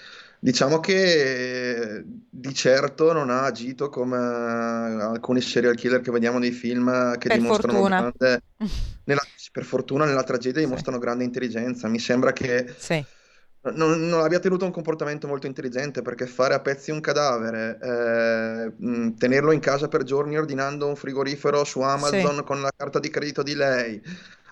Diciamo 0.45 0.79
che 0.79 2.05
di 2.05 2.53
certo 2.53 3.15
non 3.15 3.31
ha 3.31 3.45
agito 3.45 3.89
come 3.89 4.19
alcuni 4.19 5.41
serial 5.41 5.75
killer 5.75 6.03
che 6.03 6.11
vediamo 6.11 6.39
nei 6.39 6.51
film 6.51 7.17
che 7.17 7.29
per 7.29 7.39
dimostrano 7.39 7.79
fortuna. 7.79 8.13
grande, 8.19 8.43
nella, 9.05 9.23
per 9.51 9.65
fortuna 9.65 10.05
nella 10.05 10.23
tragedia 10.23 10.61
dimostrano 10.61 10.99
sì. 10.99 11.03
grande 11.03 11.25
intelligenza. 11.25 11.89
Mi 11.89 11.99
sembra 11.99 12.35
che 12.35 12.75
sì. 12.77 13.03
non, 13.73 14.07
non, 14.07 14.21
abbia 14.21 14.39
tenuto 14.39 14.67
un 14.67 14.71
comportamento 14.71 15.27
molto 15.27 15.47
intelligente 15.47 16.03
perché 16.03 16.27
fare 16.27 16.53
a 16.53 16.61
pezzi 16.61 16.91
un 16.91 17.01
cadavere, 17.01 17.79
eh, 17.81 19.15
tenerlo 19.17 19.51
in 19.51 19.61
casa 19.61 19.89
per 19.89 20.03
giorni 20.03 20.37
ordinando 20.37 20.87
un 20.87 20.97
frigorifero 20.97 21.65
su 21.65 21.81
Amazon 21.81 22.37
sì. 22.37 22.45
con 22.45 22.61
la 22.61 22.71
carta 22.77 22.99
di 22.99 23.09
credito 23.09 23.43
di 23.43 23.55
lei, 23.55 23.99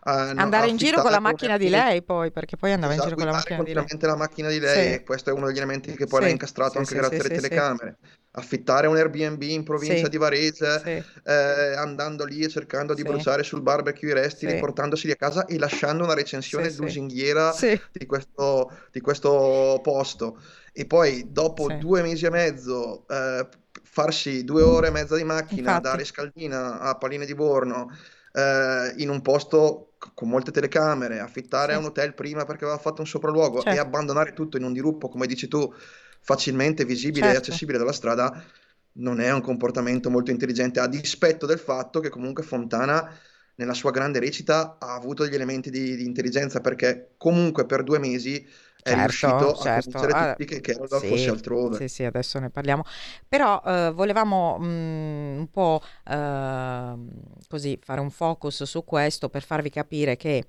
Uh, 0.05 0.35
andare 0.35 0.67
in 0.67 0.77
giro 0.77 1.01
con 1.01 1.13
la 1.13 1.21
macchina 1.21 1.57
di 1.57 1.69
lei 1.69 2.03
poi 2.03 2.33
perché 2.33 2.57
poi 2.57 2.73
andava 2.73 2.93
esatto, 2.93 3.11
in 3.11 3.15
giro 3.15 3.25
con 3.25 3.33
la 3.33 3.39
macchina 3.39 3.63
di 3.63 3.73
lei. 3.73 3.99
la 4.01 4.17
macchina 4.17 4.49
di 4.49 4.59
lei 4.59 4.89
sì. 4.89 4.95
e 4.95 5.03
questo 5.05 5.31
è 5.31 5.33
uno 5.33 5.47
degli 5.47 5.59
elementi 5.59 5.95
che 5.95 6.07
poi 6.07 6.19
sì, 6.19 6.25
l'ha 6.27 6.33
incastrato 6.33 6.73
sì, 6.73 6.79
anche 6.79 6.95
grazie 6.97 7.19
alle 7.21 7.29
telecamere. 7.29 7.97
Affittare 8.33 8.89
un 8.89 8.97
Airbnb 8.97 9.41
in 9.43 9.63
provincia 9.63 10.09
di 10.09 10.17
Varese 10.17 11.05
eh, 11.23 11.75
andando 11.77 12.25
lì 12.25 12.41
e 12.41 12.49
cercando 12.49 12.95
di 12.95 13.03
bruciare 13.03 13.45
sul 13.45 13.63
barbecue 13.63 14.09
i 14.09 14.13
resti 14.13 14.47
riportandoseli 14.47 15.13
a 15.13 15.17
casa 15.17 15.45
e 15.45 15.57
lasciando 15.57 16.03
una 16.03 16.15
recensione 16.15 16.75
lusinghiera 16.77 17.55
di 17.93 18.05
questo, 18.05 18.73
di, 18.91 19.01
questo, 19.01 19.79
posto. 19.85 20.41
E 20.73 20.85
poi 20.85 21.29
dopo 21.31 21.73
due 21.75 22.03
mesi 22.03 22.25
e 22.25 22.31
mezzo 22.31 23.07
eh, 23.07 23.47
farsi 23.85 24.43
due 24.43 24.63
ore 24.63 24.89
e 24.89 24.91
mezza 24.91 25.15
di 25.15 25.25
macchina 25.25 25.77
Infatti. 25.77 25.83
da 25.83 25.95
Rescaldina 25.95 26.81
a 26.81 26.97
Palline 26.97 27.27
di 27.27 27.35
Borno 27.35 27.89
eh, 28.33 28.95
in 28.97 29.09
un 29.09 29.21
posto 29.23 29.93
con 30.15 30.29
molte 30.29 30.51
telecamere, 30.51 31.21
affittare 31.21 31.75
sì. 31.75 31.79
un 31.79 31.85
hotel 31.85 32.15
prima 32.15 32.45
perché 32.45 32.65
aveva 32.65 32.79
fatto 32.79 33.01
un 33.01 33.07
sopralluogo 33.07 33.61
certo. 33.61 33.79
e 33.79 33.81
abbandonare 33.81 34.33
tutto 34.33 34.57
in 34.57 34.65
un 34.65 34.73
diruppo, 34.73 35.09
come 35.09 35.27
dici 35.27 35.49
tu, 35.49 35.73
facilmente 36.21 36.85
visibile 36.85 37.27
certo. 37.27 37.35
e 37.35 37.39
accessibile 37.39 37.79
dalla 37.79 37.93
strada, 37.93 38.45
non 38.95 39.21
è 39.21 39.33
un 39.33 39.41
comportamento 39.41 40.11
molto 40.11 40.31
intelligente, 40.31 40.81
a 40.81 40.87
dispetto 40.87 41.47
del 41.47 41.59
fatto 41.59 42.01
che 42.01 42.09
comunque 42.09 42.43
Fontana 42.43 43.09
nella 43.57 43.75
sua 43.75 43.91
grande 43.91 44.19
recita 44.19 44.77
ha 44.79 44.95
avuto 44.95 45.25
degli 45.25 45.35
elementi 45.35 45.71
di, 45.71 45.97
di 45.97 46.05
intelligenza 46.05 46.61
perché 46.61 47.15
comunque 47.17 47.67
per 47.67 47.83
due 47.83 47.99
mesi 47.99 48.47
è 48.83 48.91
certo, 48.91 49.01
riuscito 49.03 49.55
certo. 49.63 49.69
a 49.69 49.73
convincere 49.93 50.13
ah, 50.13 50.35
tutti 50.35 50.45
che 50.45 50.61
Carol 50.61 51.01
sì, 51.01 51.07
fosse 51.07 51.31
altrove. 51.31 51.77
Sì, 51.77 51.89
sì, 51.89 52.05
adesso 52.05 52.39
ne 52.41 52.51
parliamo. 52.51 52.83
Però 53.29 53.63
eh, 53.65 53.93
volevamo 53.93 54.59
mh, 54.59 54.65
mm, 54.65 55.39
un 55.39 55.51
po' 55.51 55.81
eh, 56.05 56.95
così 57.49 57.79
fare 57.81 58.01
un 58.01 58.11
focus 58.11 58.65
su 58.65 58.85
questo 58.85 59.29
per 59.29 59.45
farvi 59.45 59.71
capire 59.71 60.17
che 60.17 60.49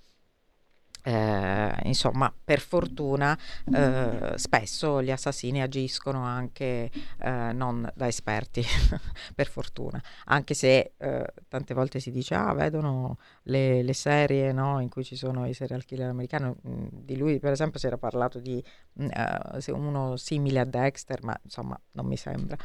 eh, 1.04 1.76
insomma, 1.84 2.34
per 2.44 2.60
fortuna 2.62 3.38
eh, 3.74 4.34
spesso 4.36 5.02
gli 5.04 5.12
assassini 5.12 5.62
agiscono 5.62 6.24
anche 6.24 6.90
eh, 7.20 7.52
non 7.54 7.90
da 7.94 8.08
esperti, 8.08 8.64
per 9.36 9.48
fortuna, 9.48 10.02
anche 10.26 10.54
se 10.54 10.94
eh, 10.98 11.34
tante 11.50 11.74
volte 11.74 12.00
si 12.00 12.10
dice, 12.12 12.36
ah, 12.36 12.54
vedono 12.54 13.18
le, 13.44 13.84
le 13.84 13.94
serie 13.94 14.54
no, 14.54 14.80
in 14.80 14.90
cui 14.90 15.04
ci 15.04 15.18
sono 15.18 15.46
i 15.46 15.54
serial 15.54 15.84
killer 15.84 16.10
americani, 16.10 16.54
mm, 16.68 16.88
di 16.92 17.18
lui 17.18 17.40
per 17.40 17.52
esempio 17.52 17.80
si 17.80 17.88
era 17.88 17.98
parlato 17.98 18.40
di 18.40 18.64
mm, 19.02 19.08
eh, 19.10 19.72
uno 19.72 20.16
simile 20.16 20.60
a 20.62 20.66
Dexter, 20.66 21.24
ma 21.24 21.38
insomma 21.44 21.80
non 21.92 22.06
mi 22.06 22.16
sembra. 22.16 22.58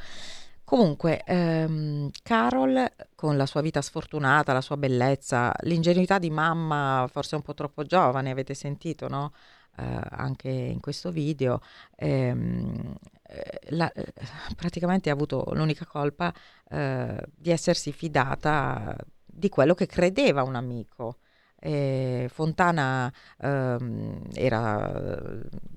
Comunque, 0.69 1.25
ehm, 1.25 2.11
Carol, 2.23 2.93
con 3.15 3.39
la 3.39 3.47
sua 3.47 3.63
vita 3.63 3.81
sfortunata, 3.81 4.53
la 4.53 4.61
sua 4.61 4.77
bellezza, 4.77 5.51
l'ingenuità 5.63 6.19
di 6.19 6.29
mamma, 6.29 7.09
forse 7.11 7.37
un 7.37 7.41
po' 7.43 7.55
troppo 7.55 7.85
giovane, 7.85 8.31
avete 8.31 8.53
sentito, 8.53 9.09
no? 9.09 9.33
Eh, 9.79 9.83
anche 10.11 10.51
in 10.51 10.81
questo 10.81 11.11
video, 11.11 11.63
ehm, 11.97 12.95
eh, 13.29 13.61
la, 13.71 13.91
eh, 13.93 14.13
praticamente 14.57 15.09
ha 15.09 15.15
avuto 15.15 15.47
l'unica 15.55 15.87
colpa 15.87 16.31
eh, 16.69 17.17
di 17.35 17.51
essersi 17.51 17.91
fidata 17.91 18.95
di 19.25 19.49
quello 19.49 19.73
che 19.73 19.87
credeva 19.87 20.43
un 20.43 20.55
amico. 20.55 21.17
E 21.61 22.29
Fontana 22.33 23.13
ehm, 23.41 24.29
era, 24.35 24.93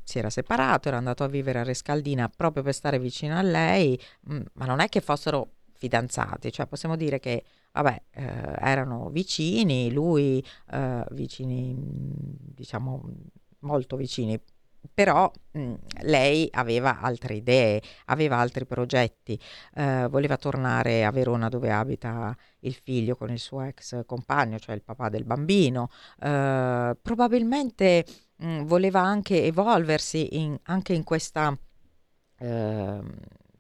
si 0.04 0.20
era 0.20 0.30
separato, 0.30 0.88
era 0.88 0.98
andato 0.98 1.24
a 1.24 1.28
vivere 1.28 1.60
a 1.60 1.64
Rescaldina 1.64 2.30
proprio 2.30 2.64
per 2.64 2.74
stare 2.74 3.00
vicino 3.00 3.38
a 3.38 3.42
lei, 3.42 4.00
mh, 4.22 4.36
mm, 4.36 4.42
ma 4.54 4.66
non 4.66 4.80
è 4.80 4.88
che 4.90 5.02
fossero 5.02 5.54
fidanzati, 5.74 6.52
cioè 6.52 6.68
possiamo 6.68 6.96
dire 6.96 7.20
che 7.20 7.44
vabbè, 7.72 8.02
eh, 8.12 8.24
erano 8.60 9.10
vicini, 9.10 9.92
lui 9.92 10.44
eh, 10.72 11.04
vicini, 11.12 11.76
diciamo 11.78 13.02
molto 13.62 13.96
vicini, 13.96 14.40
però 14.94 15.32
mh, 15.52 15.74
lei 16.02 16.48
aveva 16.52 17.00
altre 17.00 17.36
idee, 17.36 17.82
aveva 18.06 18.38
altri 18.38 18.66
progetti, 18.66 19.40
eh, 19.76 20.08
voleva 20.10 20.38
tornare 20.38 21.06
a 21.06 21.12
Verona 21.12 21.50
dove 21.50 21.72
abita 21.72 22.36
il 22.60 22.74
figlio 22.74 23.16
con 23.16 23.30
il 23.32 23.40
suo 23.40 23.62
ex 23.62 24.06
compagno, 24.06 24.60
cioè 24.60 24.76
il 24.76 24.84
papà 24.84 25.10
del 25.10 25.24
bambino, 25.24 25.90
eh, 26.20 26.96
probabilmente 27.02 28.06
mh, 28.38 28.64
voleva 28.64 29.02
anche 29.02 29.44
evolversi 29.44 30.40
in, 30.40 30.58
anche 30.64 30.94
in 30.94 31.04
questa... 31.04 31.58
Eh, 32.38 33.00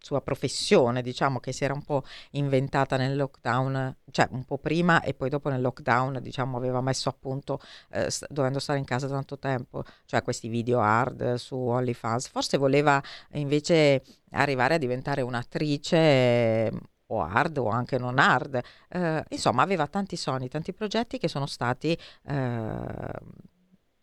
sua 0.01 0.21
professione, 0.21 1.01
diciamo 1.01 1.39
che 1.39 1.51
si 1.51 1.63
era 1.63 1.73
un 1.73 1.83
po' 1.83 2.03
inventata 2.31 2.97
nel 2.97 3.15
lockdown, 3.15 3.95
cioè 4.11 4.27
un 4.31 4.43
po' 4.43 4.57
prima 4.57 5.01
e 5.01 5.13
poi 5.13 5.29
dopo 5.29 5.49
nel 5.49 5.61
lockdown, 5.61 6.19
diciamo, 6.21 6.57
aveva 6.57 6.81
messo 6.81 7.07
a 7.09 7.15
punto, 7.17 7.59
eh, 7.91 8.09
dovendo 8.29 8.59
stare 8.59 8.79
in 8.79 8.85
casa 8.85 9.07
tanto 9.07 9.37
tempo, 9.37 9.83
cioè 10.05 10.23
questi 10.23 10.47
video 10.47 10.79
hard 10.81 11.35
su 11.35 11.55
OnlyFans. 11.55 12.29
Forse 12.29 12.57
voleva 12.57 13.01
invece 13.33 14.03
arrivare 14.31 14.75
a 14.75 14.77
diventare 14.77 15.21
un'attrice 15.21 15.97
eh, 15.97 16.71
o 17.07 17.21
hard 17.21 17.57
o 17.57 17.67
anche 17.69 17.97
non 17.97 18.17
hard. 18.17 18.59
Eh, 18.89 19.23
insomma, 19.29 19.61
aveva 19.61 19.87
tanti 19.87 20.15
sogni, 20.15 20.49
tanti 20.49 20.73
progetti 20.73 21.17
che 21.19 21.27
sono 21.27 21.45
stati 21.45 21.97
eh, 22.27 23.13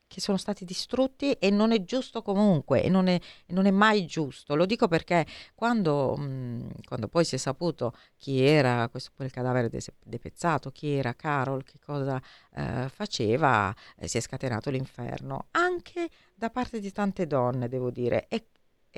che 0.08 0.20
sono 0.20 0.38
stati 0.38 0.64
distrutti 0.64 1.32
e 1.32 1.50
non 1.50 1.70
è 1.70 1.84
giusto 1.84 2.22
comunque 2.22 2.82
e 2.82 2.88
non 2.88 3.06
è, 3.06 3.20
non 3.48 3.66
è 3.66 3.70
mai 3.70 4.06
giusto. 4.06 4.56
Lo 4.56 4.66
dico 4.66 4.88
perché 4.88 5.26
quando, 5.54 6.16
mh, 6.16 6.84
quando, 6.86 7.08
poi 7.08 7.24
si 7.24 7.36
è 7.36 7.38
saputo 7.38 7.92
chi 8.16 8.42
era 8.42 8.88
questo 8.88 9.12
quel 9.14 9.30
cadavere 9.30 9.68
de- 9.68 9.82
depezzato, 10.02 10.70
chi 10.70 10.88
era 10.94 11.14
Carol, 11.14 11.62
che 11.62 11.78
cosa 11.84 12.20
eh, 12.54 12.88
faceva, 12.88 13.74
eh, 13.98 14.08
si 14.08 14.16
è 14.16 14.20
scatenato 14.20 14.70
l'inferno 14.70 15.46
anche 15.52 16.08
da 16.34 16.50
parte 16.50 16.80
di 16.80 16.90
tante 16.90 17.26
donne, 17.26 17.68
devo 17.68 17.90
dire. 17.90 18.26
E 18.28 18.46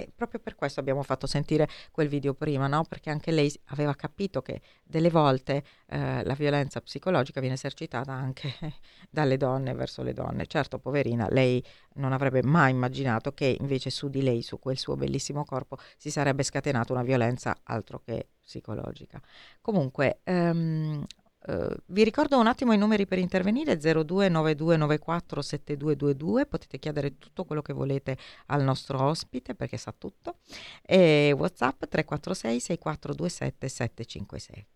e 0.03 0.13
proprio 0.15 0.41
per 0.41 0.55
questo 0.55 0.81
abbiamo 0.81 1.03
fatto 1.03 1.27
sentire 1.27 1.69
quel 1.91 2.09
video 2.09 2.35
prima, 2.35 2.67
no? 2.67 2.85
Perché 2.85 3.11
anche 3.11 3.31
lei 3.31 3.53
aveva 3.67 3.95
capito 3.95 4.43
che 4.43 4.61
delle 4.83 5.11
volte 5.11 5.65
eh, 5.87 6.25
la 6.25 6.35
violenza 6.35 6.81
psicologica 6.81 7.41
viene 7.41 7.55
esercitata 7.55 8.13
anche 8.13 8.53
dalle 9.11 9.37
donne 9.37 9.75
verso 9.75 10.03
le 10.03 10.13
donne. 10.13 10.47
Certo, 10.47 10.79
poverina, 10.79 11.29
lei 11.31 11.63
non 11.95 12.13
avrebbe 12.13 12.43
mai 12.43 12.71
immaginato 12.71 13.33
che 13.33 13.57
invece 13.59 13.91
su 13.91 14.09
di 14.09 14.23
lei, 14.23 14.43
su 14.43 14.59
quel 14.59 14.79
suo 14.79 14.97
bellissimo 14.97 15.45
corpo, 15.45 15.77
si 15.97 16.11
sarebbe 16.11 16.43
scatenata 16.43 16.93
una 16.93 17.03
violenza 17.03 17.57
altro 17.65 18.01
che 18.05 18.29
psicologica. 18.43 19.21
Comunque, 19.61 20.21
um, 20.25 21.05
Uh, 21.47 21.75
vi 21.87 22.05
ricordo 22.05 22.39
un 22.39 22.47
attimo 22.47 22.75
i 22.75 22.77
numeri 22.77 23.07
per 23.07 23.19
intervenire 23.19 23.79
0292947222 23.79 26.47
potete 26.47 26.79
chiedere 26.79 27.17
tutto 27.17 27.45
quello 27.45 27.63
che 27.63 27.73
volete 27.73 28.19
al 28.47 28.63
nostro 28.63 29.03
ospite 29.03 29.55
perché 29.55 29.79
sa 29.79 29.95
tutto. 29.97 30.41
E 30.83 31.35
whatsapp 31.37 31.85
346 31.85 32.61
6427 32.61 33.69
756 33.69 34.67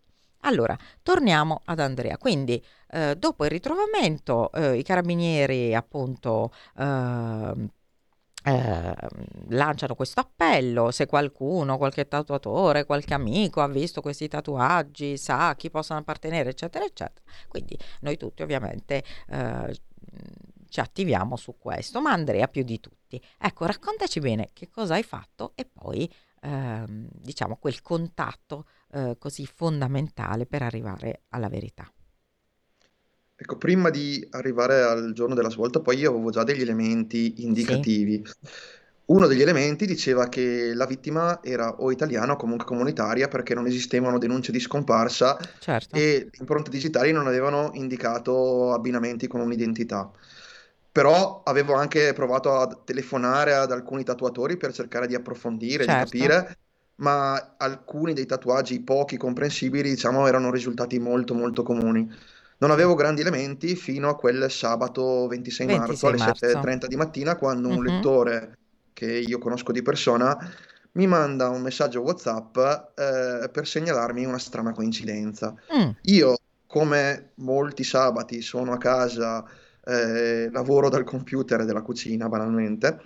allora, 0.46 0.76
torniamo 1.02 1.62
ad 1.64 1.80
Andrea. 1.80 2.18
Quindi, 2.18 2.62
eh, 2.90 3.16
dopo 3.16 3.44
il 3.44 3.50
ritrovamento, 3.50 4.52
eh, 4.52 4.76
i 4.76 4.82
carabinieri 4.82 5.74
appunto 5.74 6.52
eh, 6.76 7.52
eh, 8.44 8.94
lanciano 9.48 9.94
questo 9.94 10.20
appello, 10.20 10.90
se 10.90 11.06
qualcuno, 11.06 11.78
qualche 11.78 12.06
tatuatore, 12.06 12.84
qualche 12.84 13.14
amico 13.14 13.62
ha 13.62 13.68
visto 13.68 14.02
questi 14.02 14.28
tatuaggi, 14.28 15.16
sa 15.16 15.48
a 15.48 15.54
chi 15.56 15.70
possono 15.70 16.00
appartenere, 16.00 16.50
eccetera, 16.50 16.84
eccetera. 16.84 17.24
Quindi 17.48 17.78
noi 18.00 18.18
tutti 18.18 18.42
ovviamente 18.42 19.02
eh, 19.28 19.80
ci 20.68 20.80
attiviamo 20.80 21.36
su 21.36 21.56
questo, 21.56 22.02
ma 22.02 22.12
Andrea 22.12 22.48
più 22.48 22.64
di 22.64 22.80
tutti. 22.80 23.22
Ecco, 23.38 23.64
raccontaci 23.64 24.20
bene 24.20 24.50
che 24.52 24.68
cosa 24.68 24.94
hai 24.94 25.04
fatto 25.04 25.52
e 25.54 25.64
poi 25.64 26.12
ehm, 26.42 27.08
diciamo 27.10 27.56
quel 27.56 27.80
contatto 27.80 28.66
eh, 28.92 29.16
così 29.18 29.46
fondamentale 29.46 30.46
per 30.46 30.62
arrivare 30.62 31.22
alla 31.30 31.48
verità. 31.48 31.90
Ecco, 33.44 33.58
prima 33.58 33.90
di 33.90 34.26
arrivare 34.30 34.80
al 34.80 35.12
giorno 35.12 35.34
della 35.34 35.50
svolta, 35.50 35.80
poi 35.80 35.98
io 35.98 36.08
avevo 36.08 36.30
già 36.30 36.44
degli 36.44 36.62
elementi 36.62 37.44
indicativi. 37.44 38.22
Uno 39.04 39.26
degli 39.26 39.42
elementi 39.42 39.84
diceva 39.84 40.30
che 40.30 40.72
la 40.72 40.86
vittima 40.86 41.42
era 41.42 41.74
o 41.74 41.90
italiana 41.92 42.32
o 42.32 42.36
comunque 42.36 42.64
comunitaria 42.64 43.28
perché 43.28 43.52
non 43.52 43.66
esistevano 43.66 44.16
denunce 44.16 44.50
di 44.50 44.60
scomparsa 44.60 45.36
Certo. 45.58 45.94
e 45.94 46.26
le 46.30 46.38
impronte 46.38 46.70
digitali 46.70 47.12
non 47.12 47.26
avevano 47.26 47.68
indicato 47.74 48.72
abbinamenti 48.72 49.26
con 49.26 49.40
un'identità. 49.40 50.10
Però 50.90 51.42
avevo 51.44 51.74
anche 51.74 52.14
provato 52.14 52.50
a 52.54 52.66
telefonare 52.82 53.52
ad 53.52 53.72
alcuni 53.72 54.04
tatuatori 54.04 54.56
per 54.56 54.72
cercare 54.72 55.06
di 55.06 55.14
approfondire, 55.14 55.84
di 55.84 55.90
Certo. 55.90 56.04
capire, 56.06 56.58
ma 56.96 57.56
alcuni 57.58 58.14
dei 58.14 58.24
tatuaggi, 58.24 58.80
pochi 58.80 59.18
comprensibili, 59.18 59.90
diciamo, 59.90 60.26
erano 60.26 60.50
risultati 60.50 60.98
molto 60.98 61.34
molto 61.34 61.62
comuni. 61.62 62.08
Non 62.58 62.70
avevo 62.70 62.94
grandi 62.94 63.20
elementi 63.20 63.74
fino 63.76 64.08
a 64.08 64.16
quel 64.16 64.50
sabato 64.50 65.26
26 65.26 65.68
marzo 65.68 66.06
26 66.06 66.08
alle 66.08 66.16
marzo. 66.16 66.44
7.30 66.46 66.86
di 66.86 66.96
mattina 66.96 67.36
quando 67.36 67.68
un 67.68 67.82
Mhm. 67.82 67.82
lettore 67.82 68.58
che 68.92 69.12
io 69.18 69.38
conosco 69.38 69.72
di 69.72 69.82
persona 69.82 70.36
mi 70.92 71.06
manda 71.06 71.48
un 71.48 71.60
messaggio 71.62 72.00
WhatsApp 72.02 72.56
eh, 72.94 73.48
per 73.50 73.66
segnalarmi 73.66 74.24
una 74.24 74.38
strana 74.38 74.72
coincidenza. 74.72 75.54
Mm, 75.72 75.94
Io, 76.02 76.36
come 76.66 77.32
molti 77.36 77.82
sabati, 77.84 78.40
sono 78.40 78.72
a 78.72 78.78
casa, 78.78 79.44
eh, 79.84 80.48
lavoro 80.50 80.88
dal 80.88 81.04
computer 81.04 81.64
della 81.64 81.82
cucina 81.82 82.28
banalmente. 82.28 83.00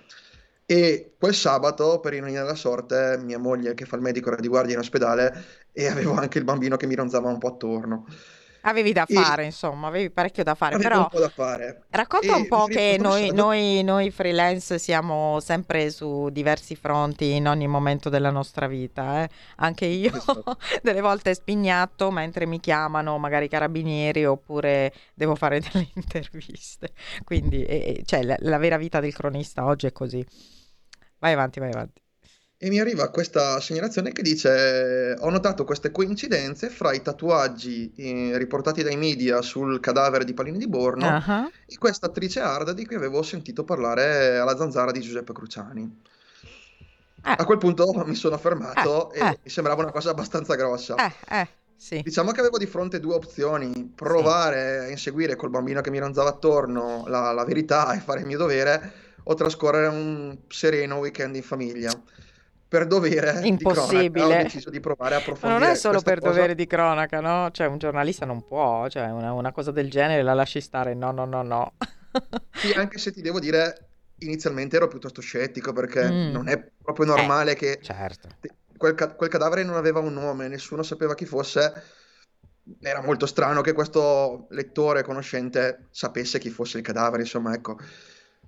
E 0.65 1.15
quel 1.17 1.33
sabato, 1.33 1.99
per 1.99 2.13
ironia 2.13 2.41
della 2.43 2.53
sorte, 2.55 3.17
mia 3.23 3.39
moglie 3.39 3.73
che 3.73 3.85
fa 3.85 3.95
il 3.95 4.03
medico 4.03 4.29
era 4.31 4.39
di 4.39 4.47
guardia 4.47 4.73
in 4.75 4.79
ospedale 4.79 5.33
e 5.71 5.87
avevo 5.87 6.13
anche 6.13 6.37
il 6.37 6.43
bambino 6.43 6.77
che 6.77 6.85
mi 6.85 6.93
ronzava 6.95 7.29
un 7.29 7.39
po' 7.39 7.47
attorno. 7.47 8.05
Avevi 8.61 8.91
da 8.93 9.05
E 9.05 9.13
fare, 9.13 9.45
insomma, 9.45 9.87
avevi 9.87 10.09
parecchio 10.11 10.43
da 10.43 10.55
fare, 10.55 10.75
avevo 10.75 10.89
però 10.89 10.99
un 10.99 11.07
po' 11.07 11.19
da 11.19 11.29
fare. 11.29 11.85
racconta 11.91 12.35
un 12.35 12.45
E 12.45 12.47
po' 12.47 12.67
mi 12.67 12.75
che 12.75 12.97
noi, 12.99 13.31
noi, 13.31 13.83
noi 13.83 14.11
freelance 14.11 14.77
siamo 14.79 15.39
sempre 15.39 15.89
su 15.91 16.29
diversi 16.29 16.75
fronti 16.75 17.31
in 17.35 17.47
ogni 17.47 17.67
momento 17.67 18.09
della 18.09 18.31
nostra 18.31 18.67
vita, 18.67 19.23
eh. 19.23 19.29
Anche 19.57 19.85
io 19.85 20.11
Esatto. 20.13 20.57
delle 20.83 21.01
volte 21.01 21.33
spignatto 21.33 22.11
mentre 22.11 22.45
mi 22.45 22.59
chiamano 22.59 23.17
magari 23.17 23.45
i 23.45 23.49
carabinieri 23.49 24.25
oppure 24.25 24.93
devo 25.13 25.35
fare 25.35 25.59
delle 25.71 25.89
interviste. 25.95 26.91
Quindi, 27.23 27.63
eh, 27.63 28.01
cioè, 28.05 28.23
la, 28.23 28.35
la 28.39 28.57
vera 28.57 28.77
vita 28.77 28.99
del 28.99 29.13
cronista 29.13 29.65
oggi 29.65 29.87
è 29.87 29.91
così. 29.91 30.25
Vai 31.19 31.33
avanti, 31.33 31.59
vai 31.59 31.71
avanti. 31.71 32.01
E 32.61 32.67
mi 32.67 32.77
arriva 32.81 33.07
questa 33.09 33.61
segnalazione 33.61 34.11
che 34.11 34.21
dice: 34.21 35.15
Ho 35.19 35.29
notato 35.29 35.63
queste 35.63 35.91
coincidenze 35.91 36.69
fra 36.69 36.91
i 36.91 37.01
tatuaggi 37.01 37.93
eh, 37.95 38.37
riportati 38.37 38.83
dai 38.83 38.97
media 38.97 39.41
sul 39.41 39.79
cadavere 39.79 40.25
di 40.25 40.33
Palini 40.33 40.57
di 40.57 40.67
Borno 40.67 41.07
Ah, 41.07 41.49
e 41.65 41.77
questa 41.77 42.07
attrice 42.07 42.41
Arda 42.41 42.73
di 42.73 42.85
cui 42.85 42.95
avevo 42.97 43.21
sentito 43.21 43.63
parlare 43.63 44.37
alla 44.37 44.57
zanzara 44.57 44.91
di 44.91 44.99
Giuseppe 44.99 45.31
Cruciani. 45.31 46.01
Eh, 47.23 47.35
A 47.37 47.45
quel 47.45 47.57
punto 47.59 47.85
mi 48.05 48.15
sono 48.15 48.35
eh, 48.35 48.39
fermato 48.39 49.11
e 49.13 49.19
eh, 49.19 49.39
mi 49.41 49.49
sembrava 49.49 49.81
una 49.81 49.91
cosa 49.91 50.09
abbastanza 50.09 50.55
grossa. 50.55 50.95
eh, 50.95 51.13
eh, 51.29 51.47
sì, 51.77 52.01
Diciamo 52.01 52.31
che 52.31 52.41
avevo 52.41 52.57
di 52.57 52.65
fronte 52.65 52.99
due 52.99 53.13
opzioni: 53.13 53.71
sì, 53.73 53.91
provare 53.95 54.79
a 54.79 54.89
inseguire 54.89 55.37
col 55.37 55.49
bambino 55.49 55.79
che 55.79 55.91
mi 55.91 55.99
ronzava 55.99 56.27
attorno 56.31 57.05
la, 57.07 57.31
la 57.31 57.45
verità 57.45 57.93
e 57.93 57.99
fare 57.99 58.19
il 58.19 58.25
mio 58.25 58.37
dovere, 58.37 58.91
o 59.23 59.33
trascorrere 59.33 59.87
un 59.87 60.37
sereno 60.49 60.97
weekend 60.97 61.37
in 61.37 61.43
famiglia. 61.43 61.91
Per 62.69 62.87
dovere 62.87 63.51
di 63.53 63.65
cronaca 63.67 64.27
ho 64.29 64.33
impossibile. 64.33 64.37
deciso 64.37 64.69
di 64.69 64.79
provare 64.79 65.15
a 65.15 65.17
Ma 65.39 65.49
non 65.49 65.63
è 65.63 65.73
approfondire 65.73 65.75
solo 65.75 66.01
per 66.01 66.19
cosa. 66.19 66.21
dovere 66.21 66.55
di 66.55 66.67
cronaca, 66.67 67.21
no? 67.21 67.49
Cioè, 67.51 67.67
un 67.67 67.77
giornalista 67.77 68.25
non 68.25 68.45
può, 68.45 68.87
cioè, 68.89 69.09
una, 69.11 69.33
una 69.33 69.51
cosa 69.51 69.71
del 69.71 69.89
genere 69.89 70.21
la 70.23 70.33
lasci 70.33 70.61
stare. 70.61 70.93
No, 70.93 71.11
no, 71.11 71.25
no, 71.25 71.41
no. 71.43 71.73
Sì, 72.51 72.71
anche 72.73 72.97
se 72.97 73.11
ti 73.13 73.21
devo 73.21 73.39
dire, 73.39 73.91
inizialmente 74.19 74.75
ero 74.75 74.87
piuttosto 74.87 75.21
scettico 75.21 75.71
perché 75.73 76.23
Mm, 76.25 76.25
non 76.25 76.47
è 76.49 76.61
proprio 76.81 77.05
Eh, 77.15 77.31
normale 77.31 77.55
che 77.55 77.81
certo. 77.81 78.29
quel, 78.75 78.95
ca- 78.95 79.15
quel 79.15 79.29
cadavere 79.29 79.63
non 79.63 79.75
aveva 79.75 79.99
un 79.99 80.13
nome, 80.13 80.47
nessuno 80.49 80.83
sapeva 80.83 81.15
chi 81.15 81.25
fosse. 81.25 81.71
Era 82.81 83.01
molto 83.01 83.25
strano 83.25 83.61
che 83.61 83.73
questo 83.73 84.47
lettore 84.51 85.03
conoscente 85.03 85.87
sapesse 85.91 86.37
chi 86.39 86.49
fosse 86.49 86.77
il 86.77 86.83
cadavere, 86.83 87.23
insomma, 87.23 87.53
ecco. 87.53 87.77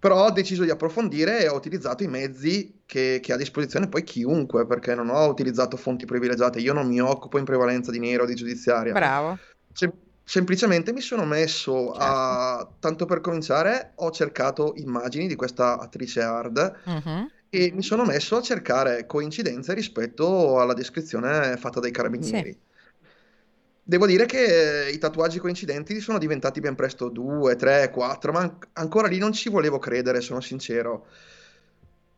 Però 0.01 0.25
ho 0.25 0.31
deciso 0.31 0.63
di 0.63 0.71
approfondire 0.71 1.41
e 1.43 1.47
ho 1.47 1.53
utilizzato 1.55 2.01
i 2.01 2.07
mezzi 2.07 2.81
che, 2.87 3.19
che 3.21 3.31
ha 3.31 3.35
a 3.35 3.37
disposizione 3.37 3.87
poi 3.87 4.01
chiunque, 4.03 4.65
perché 4.65 4.95
non 4.95 5.09
ho 5.09 5.27
utilizzato 5.27 5.77
fonti 5.77 6.05
privilegiate, 6.05 6.59
io 6.59 6.73
non 6.73 6.87
mi 6.87 6.99
occupo 6.99 7.37
in 7.37 7.45
prevalenza 7.45 7.91
di 7.91 7.99
nero 7.99 8.23
o 8.23 8.25
di 8.25 8.33
giudiziaria. 8.33 8.93
Bravo, 8.93 9.37
Sem- 9.71 9.93
semplicemente 10.23 10.91
mi 10.91 11.01
sono 11.01 11.23
messo 11.23 11.93
certo. 11.93 11.99
a, 11.99 12.67
tanto 12.79 13.05
per 13.05 13.21
cominciare, 13.21 13.91
ho 13.97 14.09
cercato 14.09 14.73
immagini 14.77 15.27
di 15.27 15.35
questa 15.35 15.77
attrice 15.77 16.21
hard 16.21 16.77
Mhm. 16.85 17.29
e 17.49 17.71
mi 17.71 17.83
sono 17.83 18.03
messo 18.03 18.37
a 18.37 18.41
cercare 18.41 19.05
coincidenze 19.05 19.75
rispetto 19.75 20.59
alla 20.59 20.73
descrizione 20.73 21.57
fatta 21.57 21.79
dai 21.79 21.89
Sì, 21.91 21.95
carabinieri. 21.95 22.57
Devo 23.91 24.05
dire 24.05 24.25
che 24.25 24.85
eh, 24.85 24.89
i 24.89 24.97
tatuaggi 24.99 25.37
coincidenti 25.37 25.99
sono 25.99 26.17
diventati 26.17 26.61
ben 26.61 26.75
presto 26.75 27.09
due, 27.09 27.57
tre, 27.57 27.89
quattro, 27.89 28.31
ma 28.31 28.39
an- 28.39 28.57
ancora 28.71 29.09
lì 29.09 29.17
non 29.17 29.33
ci 29.33 29.49
volevo 29.49 29.79
credere, 29.79 30.21
sono 30.21 30.39
sincero. 30.39 31.07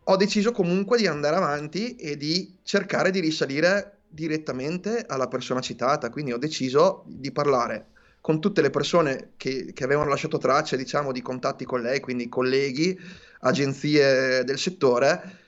Ho 0.03 0.15
deciso 0.15 0.51
comunque 0.51 0.99
di 0.99 1.07
andare 1.07 1.35
avanti 1.35 1.95
e 1.95 2.15
di 2.15 2.57
cercare 2.61 3.09
di 3.09 3.19
risalire 3.19 4.01
direttamente 4.07 5.03
alla 5.07 5.27
persona 5.27 5.61
citata, 5.61 6.11
quindi 6.11 6.31
ho 6.31 6.37
deciso 6.37 7.05
di 7.07 7.31
parlare 7.31 7.87
con 8.21 8.39
tutte 8.39 8.61
le 8.61 8.69
persone 8.69 9.31
che, 9.35 9.71
che 9.73 9.83
avevano 9.83 10.09
lasciato 10.09 10.37
tracce, 10.37 10.77
diciamo, 10.77 11.11
di 11.11 11.23
contatti 11.23 11.65
con 11.65 11.81
lei, 11.81 11.99
quindi 12.01 12.29
colleghi, 12.29 12.95
agenzie 13.39 14.43
del 14.43 14.59
settore, 14.59 15.39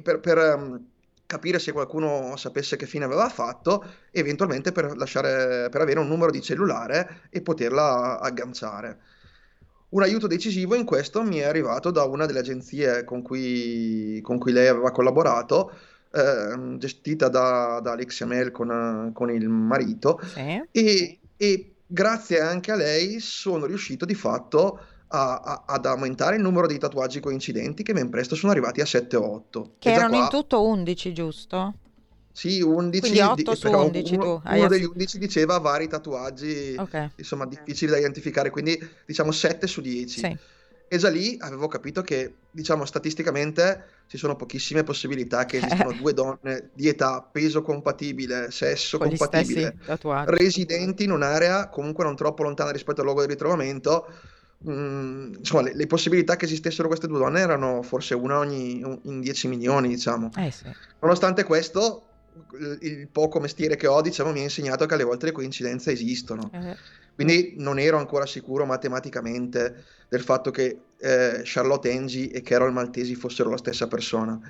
per, 0.00 0.20
per, 0.20 0.38
ehm, 0.38 0.86
capire 1.32 1.58
se 1.58 1.72
qualcuno 1.72 2.36
sapesse 2.36 2.76
che 2.76 2.84
fine 2.84 3.06
aveva 3.06 3.26
fatto, 3.30 3.82
eventualmente 4.10 4.70
per 4.70 4.94
lasciare, 4.98 5.70
per 5.70 5.80
avere 5.80 5.98
un 5.98 6.06
numero 6.06 6.30
di 6.30 6.42
cellulare 6.42 7.22
e 7.30 7.40
poterla 7.40 8.20
agganciare. 8.20 8.98
Un 9.90 10.02
aiuto 10.02 10.26
decisivo 10.26 10.74
in 10.74 10.84
questo 10.84 11.22
mi 11.22 11.38
è 11.38 11.44
arrivato 11.44 11.90
da 11.90 12.04
una 12.04 12.26
delle 12.26 12.40
agenzie 12.40 13.04
con 13.04 13.22
cui, 13.22 14.20
con 14.22 14.38
cui 14.38 14.52
lei 14.52 14.68
aveva 14.68 14.90
collaborato, 14.90 15.72
ehm, 16.12 16.76
gestita 16.76 17.28
da, 17.28 17.80
da 17.82 17.92
Alexia 17.92 18.26
Mel 18.26 18.50
con, 18.50 19.12
con 19.14 19.30
il 19.30 19.48
marito, 19.48 20.20
sì. 20.34 20.62
e, 20.70 21.18
e 21.38 21.74
grazie 21.86 22.40
anche 22.40 22.72
a 22.72 22.76
lei 22.76 23.20
sono 23.20 23.64
riuscito 23.64 24.04
di 24.04 24.14
fatto 24.14 24.78
a, 24.78 24.91
a, 25.12 25.62
ad 25.66 25.84
aumentare 25.84 26.36
il 26.36 26.42
numero 26.42 26.66
di 26.66 26.78
tatuaggi 26.78 27.20
coincidenti 27.20 27.82
che 27.82 27.92
ben 27.92 28.08
presto 28.08 28.34
sono 28.34 28.52
arrivati 28.52 28.80
a 28.80 28.84
7-8. 28.84 29.64
Che 29.78 29.92
erano 29.92 30.08
qua... 30.08 30.22
in 30.22 30.28
tutto 30.30 30.66
11, 30.66 31.12
giusto? 31.12 31.74
Sì, 32.32 32.62
11. 32.62 33.00
Quindi 33.00 33.20
8 33.20 33.54
su 33.54 33.68
11 33.68 34.14
uno, 34.14 34.22
tu. 34.22 34.48
Uno 34.48 34.68
degli 34.68 34.84
11 34.84 35.18
diceva 35.18 35.58
vari 35.58 35.86
tatuaggi, 35.86 36.74
okay. 36.78 37.10
insomma, 37.16 37.46
difficili 37.46 37.90
da 37.90 37.98
identificare, 37.98 38.48
quindi 38.48 38.78
diciamo 39.04 39.30
7 39.30 39.66
su 39.66 39.82
10. 39.82 40.18
Sì. 40.18 40.38
E 40.88 40.98
già 40.98 41.08
lì 41.08 41.36
avevo 41.40 41.68
capito 41.68 42.02
che, 42.02 42.34
diciamo, 42.50 42.84
statisticamente 42.84 43.84
ci 44.06 44.16
sono 44.18 44.36
pochissime 44.36 44.82
possibilità 44.82 45.44
che 45.44 45.58
esistano 45.58 45.92
due 45.96 46.12
donne 46.14 46.70
di 46.74 46.88
età, 46.88 47.22
peso 47.22 47.62
compatibile, 47.62 48.50
sesso 48.50 48.98
Con 48.98 49.08
compatibile, 49.08 49.76
residenti 50.26 51.04
in 51.04 51.12
un'area 51.12 51.68
comunque 51.68 52.04
non 52.04 52.16
troppo 52.16 52.42
lontana 52.42 52.70
rispetto 52.70 53.00
al 53.00 53.06
luogo 53.06 53.22
di 53.22 53.28
ritrovamento. 53.28 54.06
Mm, 54.68 55.34
insomma, 55.38 55.62
le, 55.62 55.74
le, 55.74 55.86
possibilità 55.86 56.36
che 56.36 56.44
esistessero 56.44 56.86
queste 56.86 57.08
due 57.08 57.18
donne 57.18 57.40
erano 57.40 57.82
forse 57.82 58.14
una 58.14 58.38
ogni 58.38 58.84
in 59.02 59.20
10 59.20 59.48
milioni, 59.48 59.88
diciamo. 59.88 60.30
Eh 60.36 60.50
sì. 60.50 60.64
Nonostante 61.00 61.44
questo, 61.44 62.04
il 62.80 63.08
poco 63.08 63.40
mestiere 63.40 63.76
che 63.76 63.86
ho, 63.86 64.00
diciamo, 64.00 64.32
mi 64.32 64.40
ha 64.40 64.44
insegnato 64.44 64.86
che 64.86 64.94
alle 64.94 65.04
volte 65.04 65.26
le 65.26 65.32
coincidenze 65.32 65.92
esistono. 65.92 66.50
Eh. 66.52 66.76
Quindi 67.14 67.54
non 67.58 67.78
ero 67.78 67.98
ancora 67.98 68.24
sicuro 68.24 68.64
matematicamente 68.64 69.84
del 70.08 70.22
fatto 70.22 70.50
che 70.50 70.80
eh, 70.98 71.40
Charlotte 71.44 71.92
Angie 71.92 72.30
e 72.30 72.42
Carol 72.42 72.72
Maltesi 72.72 73.14
fossero 73.14 73.50
la 73.50 73.58
stessa 73.58 73.86
persona. 73.86 74.40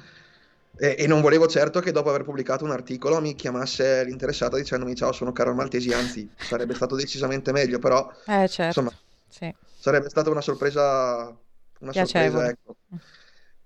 E, 0.77 0.96
e, 0.98 1.07
non 1.07 1.20
volevo 1.20 1.46
certo 1.46 1.81
che 1.81 1.92
dopo 1.92 2.09
aver 2.09 2.22
pubblicato 2.22 2.64
un 2.64 2.70
articolo 2.70 3.20
mi 3.20 3.35
chiamasse 3.35 4.05
l'interessata 4.05 4.57
dicendomi 4.57 4.94
ciao 4.94 5.12
sono 5.12 5.31
Carol 5.31 5.55
Maltesi, 5.55 5.92
anzi 5.92 6.27
sarebbe 6.35 6.75
stato 6.75 6.96
decisamente 6.96 7.53
meglio, 7.53 7.79
però 7.79 8.11
eh, 8.27 8.48
certo. 8.48 8.81
insomma 8.81 8.92
sì. 9.33 9.53
sarebbe 9.79 10.11
stata 10.11 10.29
una 10.29 10.42
sorpresa, 10.42 11.35
una 11.81 11.92
sorpresa 11.92 12.49
ecco. 12.49 12.77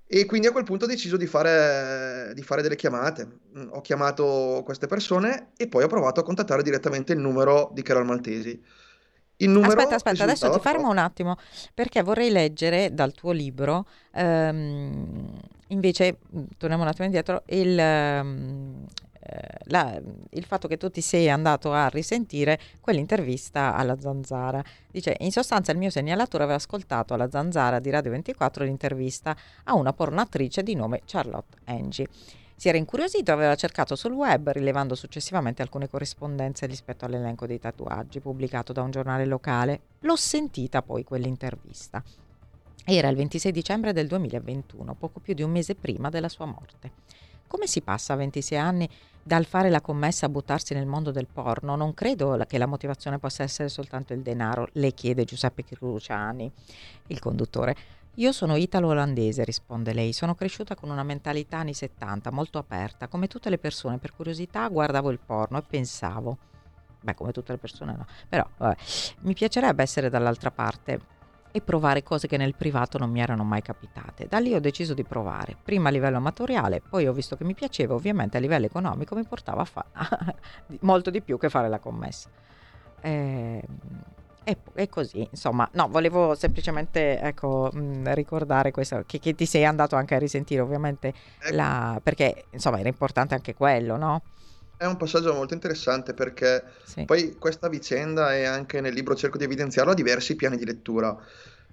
E 0.08 0.24
quindi 0.24 0.46
a 0.46 0.52
quel 0.52 0.62
punto 0.62 0.84
ho 0.84 0.88
deciso 0.88 1.16
di 1.16 1.26
fare, 1.26 2.32
di 2.32 2.42
fare, 2.42 2.62
delle 2.62 2.76
chiamate. 2.76 3.40
Ho 3.70 3.80
chiamato 3.80 4.62
queste 4.64 4.86
persone 4.86 5.50
e 5.56 5.66
poi 5.66 5.82
ho 5.82 5.88
provato 5.88 6.20
a 6.20 6.22
contattare 6.22 6.62
direttamente 6.62 7.12
il 7.12 7.18
numero 7.18 7.70
di 7.72 7.82
Carol 7.82 8.06
Maltesi. 8.06 8.62
Il 9.38 9.50
numero 9.50 9.72
aspetta, 9.80 9.96
aspetta, 9.96 10.22
adesso 10.22 10.48
ti 10.50 10.60
fermo 10.60 10.88
un 10.88 10.98
attimo 10.98 11.36
perché 11.74 12.02
vorrei 12.02 12.30
leggere 12.30 12.94
dal 12.94 13.12
tuo 13.12 13.32
libro, 13.32 13.86
ehm, 14.12 15.32
invece, 15.68 16.18
torniamo 16.56 16.84
un 16.84 16.88
attimo 16.88 17.04
indietro, 17.04 17.42
il, 17.48 17.78
ehm, 17.78 18.86
la, 19.64 20.00
il 20.30 20.44
fatto 20.44 20.68
che 20.68 20.76
tu 20.76 20.90
ti 20.90 21.00
sei 21.00 21.28
andato 21.30 21.72
a 21.72 21.88
risentire 21.88 22.58
quell'intervista 22.80 23.74
alla 23.74 23.98
Zanzara. 23.98 24.62
Dice, 24.90 25.16
in 25.20 25.32
sostanza 25.32 25.72
il 25.72 25.78
mio 25.78 25.90
segnalatore 25.90 26.42
aveva 26.42 26.58
ascoltato 26.58 27.14
alla 27.14 27.30
Zanzara 27.30 27.78
di 27.78 27.90
Radio 27.90 28.10
24 28.12 28.64
l'intervista 28.64 29.36
a 29.64 29.74
una 29.74 29.92
pornatrice 29.92 30.62
di 30.62 30.74
nome 30.74 31.02
Charlotte 31.04 31.56
Angie. 31.64 32.06
Si 32.58 32.68
era 32.68 32.78
incuriosito 32.78 33.30
e 33.30 33.34
aveva 33.34 33.54
cercato 33.54 33.96
sul 33.96 34.12
web, 34.12 34.50
rilevando 34.50 34.94
successivamente 34.94 35.60
alcune 35.60 35.90
corrispondenze 35.90 36.64
rispetto 36.64 37.04
all'elenco 37.04 37.46
dei 37.46 37.58
tatuaggi 37.58 38.20
pubblicato 38.20 38.72
da 38.72 38.80
un 38.80 38.90
giornale 38.90 39.26
locale. 39.26 39.80
L'ho 40.00 40.16
sentita 40.16 40.80
poi 40.80 41.04
quell'intervista. 41.04 42.02
Era 42.82 43.08
il 43.08 43.16
26 43.16 43.52
dicembre 43.52 43.92
del 43.92 44.06
2021, 44.06 44.94
poco 44.94 45.20
più 45.20 45.34
di 45.34 45.42
un 45.42 45.50
mese 45.50 45.74
prima 45.74 46.08
della 46.08 46.30
sua 46.30 46.46
morte. 46.46 46.92
Come 47.46 47.66
si 47.66 47.80
passa 47.80 48.12
a 48.12 48.16
26 48.16 48.58
anni 48.58 48.88
dal 49.22 49.44
fare 49.44 49.70
la 49.70 49.80
commessa 49.80 50.26
a 50.26 50.28
buttarsi 50.28 50.74
nel 50.74 50.86
mondo 50.86 51.10
del 51.10 51.26
porno? 51.32 51.76
Non 51.76 51.94
credo 51.94 52.36
che 52.46 52.58
la 52.58 52.66
motivazione 52.66 53.18
possa 53.18 53.42
essere 53.42 53.68
soltanto 53.68 54.12
il 54.12 54.22
denaro, 54.22 54.68
le 54.72 54.92
chiede 54.92 55.24
Giuseppe 55.24 55.64
Cruciani, 55.64 56.50
il 57.08 57.18
conduttore. 57.20 57.76
Io 58.14 58.32
sono 58.32 58.56
italo-olandese, 58.56 59.44
risponde 59.44 59.92
lei. 59.92 60.12
Sono 60.12 60.34
cresciuta 60.34 60.74
con 60.74 60.90
una 60.90 61.02
mentalità 61.02 61.58
anni 61.58 61.74
70, 61.74 62.30
molto 62.30 62.58
aperta. 62.58 63.08
Come 63.08 63.26
tutte 63.26 63.50
le 63.50 63.58
persone, 63.58 63.98
per 63.98 64.14
curiosità 64.14 64.66
guardavo 64.68 65.10
il 65.10 65.18
porno 65.18 65.58
e 65.58 65.62
pensavo. 65.62 66.38
Beh, 67.00 67.14
come 67.14 67.30
tutte 67.32 67.52
le 67.52 67.58
persone 67.58 67.92
no. 67.92 68.06
Però, 68.28 68.48
vabbè, 68.56 68.76
mi 69.20 69.34
piacerebbe 69.34 69.82
essere 69.82 70.08
dall'altra 70.08 70.50
parte 70.50 71.14
e 71.56 71.62
provare 71.62 72.02
cose 72.02 72.28
che 72.28 72.36
nel 72.36 72.54
privato 72.54 72.98
non 72.98 73.08
mi 73.10 73.18
erano 73.18 73.42
mai 73.42 73.62
capitate. 73.62 74.26
Da 74.28 74.38
lì 74.38 74.52
ho 74.52 74.60
deciso 74.60 74.92
di 74.92 75.04
provare, 75.04 75.56
prima 75.62 75.88
a 75.88 75.90
livello 75.90 76.18
amatoriale, 76.18 76.82
poi 76.86 77.06
ho 77.06 77.14
visto 77.14 77.34
che 77.34 77.44
mi 77.44 77.54
piaceva, 77.54 77.94
ovviamente 77.94 78.36
a 78.36 78.40
livello 78.40 78.66
economico 78.66 79.14
mi 79.14 79.24
portava 79.24 79.62
a 79.62 79.64
fare 79.64 80.34
molto 80.80 81.08
di 81.08 81.22
più 81.22 81.38
che 81.38 81.48
fare 81.48 81.70
la 81.70 81.78
commessa. 81.78 82.28
Eh, 83.00 83.62
e, 84.44 84.58
e, 84.74 84.88
così, 84.90 85.26
insomma, 85.30 85.66
no, 85.72 85.88
volevo 85.88 86.34
semplicemente 86.34 87.18
ecco, 87.20 87.70
mh, 87.72 88.12
ricordare 88.12 88.70
questo, 88.70 89.02
che, 89.06 89.18
che, 89.18 89.34
ti 89.34 89.46
sei 89.46 89.64
andato 89.64 89.96
anche 89.96 90.14
a 90.14 90.18
risentire 90.18 90.60
ovviamente, 90.60 91.14
ecco. 91.38 91.56
la, 91.56 91.98
perché 92.02 92.44
insomma 92.50 92.78
era 92.78 92.88
importante 92.88 93.32
anche 93.32 93.54
quello, 93.54 93.96
no? 93.96 94.20
È 94.76 94.84
un 94.84 94.96
passaggio 94.96 95.32
molto 95.32 95.54
interessante 95.54 96.12
perché 96.12 96.62
sì. 96.84 97.04
poi 97.04 97.36
questa 97.38 97.68
vicenda 97.68 98.34
e 98.34 98.44
anche 98.44 98.80
nel 98.80 98.92
libro 98.92 99.14
cerco 99.14 99.38
di 99.38 99.44
evidenziarlo 99.44 99.92
ha 99.92 99.94
diversi 99.94 100.36
piani 100.36 100.56
di 100.56 100.64
lettura. 100.64 101.16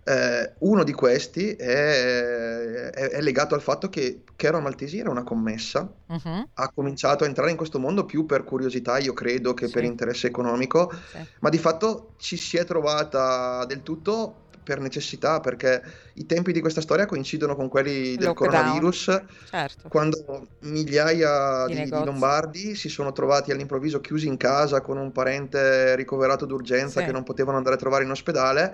Eh, 0.05 0.53
uno 0.59 0.83
di 0.83 0.91
questi 0.91 1.55
è, 1.55 2.89
è, 2.89 3.09
è, 3.09 3.21
legato 3.21 3.55
al 3.55 3.61
fatto 3.61 3.87
che 3.87 4.23
Carol 4.35 4.61
Maltesi 4.61 4.99
era 4.99 5.09
una 5.09 5.23
commessa, 5.23 5.89
uh-huh. 6.07 6.49
ha 6.53 6.71
cominciato 6.73 7.23
a 7.23 7.27
entrare 7.27 7.51
in 7.51 7.55
questo 7.55 7.79
mondo 7.79 8.03
più 8.03 8.25
per 8.25 8.43
curiosità, 8.43 8.97
io 8.97 9.13
credo, 9.13 9.53
che 9.53 9.67
sì. 9.67 9.71
per 9.71 9.85
interesse 9.85 10.27
economico, 10.27 10.91
sì. 10.91 11.25
ma 11.39 11.49
di 11.49 11.57
fatto 11.57 12.15
ci 12.17 12.35
si 12.35 12.57
è 12.57 12.65
trovata 12.65 13.63
del 13.65 13.81
tutto 13.81 14.42
per 14.63 14.79
necessità, 14.79 15.39
perché 15.39 15.81
i 16.13 16.25
tempi 16.25 16.51
di 16.51 16.61
questa 16.61 16.81
storia 16.81 17.05
coincidono 17.05 17.55
con 17.55 17.69
quelli 17.69 18.15
del 18.15 18.27
Lockdown. 18.27 18.33
coronavirus, 18.33 19.21
certo. 19.49 19.89
quando 19.89 20.47
migliaia 20.61 21.65
di, 21.67 21.75
di, 21.75 21.83
di, 21.83 21.89
lombardi 21.89 22.75
si 22.75 22.89
sono 22.89 23.11
trovati 23.11 23.51
all'improvviso 23.51 24.01
chiusi 24.01 24.27
in 24.27 24.37
casa 24.37 24.81
con 24.81 24.97
un 24.97 25.11
parente 25.11 25.95
ricoverato 25.95 26.45
d'urgenza 26.45 26.99
sì. 26.99 27.05
che 27.05 27.11
non 27.11 27.23
potevano 27.23 27.57
andare 27.57 27.75
a 27.75 27.79
trovare 27.79 28.03
in 28.03 28.11
ospedale 28.11 28.73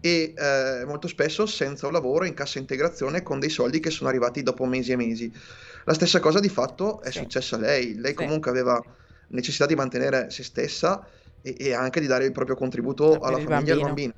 e 0.00 0.34
eh, 0.36 0.84
molto 0.86 1.08
spesso 1.08 1.46
senza 1.46 1.86
un 1.86 1.92
lavoro 1.92 2.24
in 2.24 2.34
cassa 2.34 2.58
integrazione 2.58 3.22
con 3.22 3.38
dei 3.38 3.50
soldi 3.50 3.80
che 3.80 3.90
sono 3.90 4.08
arrivati 4.08 4.42
dopo 4.42 4.64
mesi 4.64 4.92
e 4.92 4.96
mesi. 4.96 5.32
La 5.84 5.94
stessa 5.94 6.20
cosa 6.20 6.40
di 6.40 6.48
fatto 6.48 7.00
è 7.02 7.10
sì. 7.10 7.18
successa 7.18 7.56
a 7.56 7.58
lei. 7.58 7.94
Lei 7.96 8.10
sì. 8.10 8.16
comunque 8.16 8.50
aveva 8.50 8.82
necessità 9.28 9.66
di 9.66 9.74
mantenere 9.74 10.30
se 10.30 10.42
stessa 10.42 11.04
e, 11.42 11.54
e 11.58 11.72
anche 11.74 12.00
di 12.00 12.06
dare 12.06 12.24
il 12.24 12.32
proprio 12.32 12.56
contributo 12.56 13.18
alla 13.20 13.38
famiglia 13.38 13.72
e 13.72 13.76
al 13.76 13.80
bambino. 13.80 14.12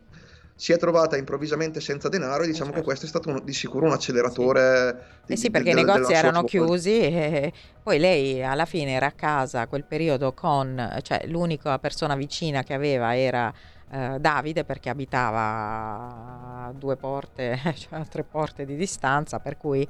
Si 0.58 0.72
è 0.72 0.76
trovata 0.76 1.16
improvvisamente 1.16 1.80
senza 1.80 2.08
denaro 2.08 2.42
e 2.42 2.46
diciamo 2.46 2.70
certo. 2.70 2.80
che 2.80 2.84
questo 2.84 3.06
è 3.06 3.08
stato 3.08 3.28
un, 3.28 3.40
di 3.44 3.52
sicuro 3.52 3.86
un 3.86 3.92
acceleratore. 3.92 5.20
Sì. 5.24 5.32
Eh 5.32 5.36
sì, 5.36 5.50
perché 5.52 5.72
del, 5.72 5.84
i 5.84 5.84
negozi 5.84 6.12
erano 6.12 6.42
chiusi 6.42 6.98
e 6.98 7.52
poi 7.80 8.00
lei 8.00 8.42
alla 8.42 8.64
fine 8.64 8.90
era 8.90 9.06
a 9.06 9.12
casa 9.12 9.68
quel 9.68 9.84
periodo 9.84 10.32
con, 10.32 10.98
cioè 11.02 11.26
l'unica 11.26 11.78
persona 11.78 12.16
vicina 12.16 12.64
che 12.64 12.74
aveva 12.74 13.16
era 13.16 13.54
eh, 13.90 14.16
Davide 14.18 14.64
perché 14.64 14.88
abitava 14.90 16.66
a 16.66 16.72
due 16.72 16.96
porte, 16.96 17.56
cioè 17.78 18.00
a 18.00 18.04
tre 18.04 18.24
porte 18.24 18.64
di 18.64 18.74
distanza, 18.74 19.38
per 19.38 19.56
cui 19.56 19.88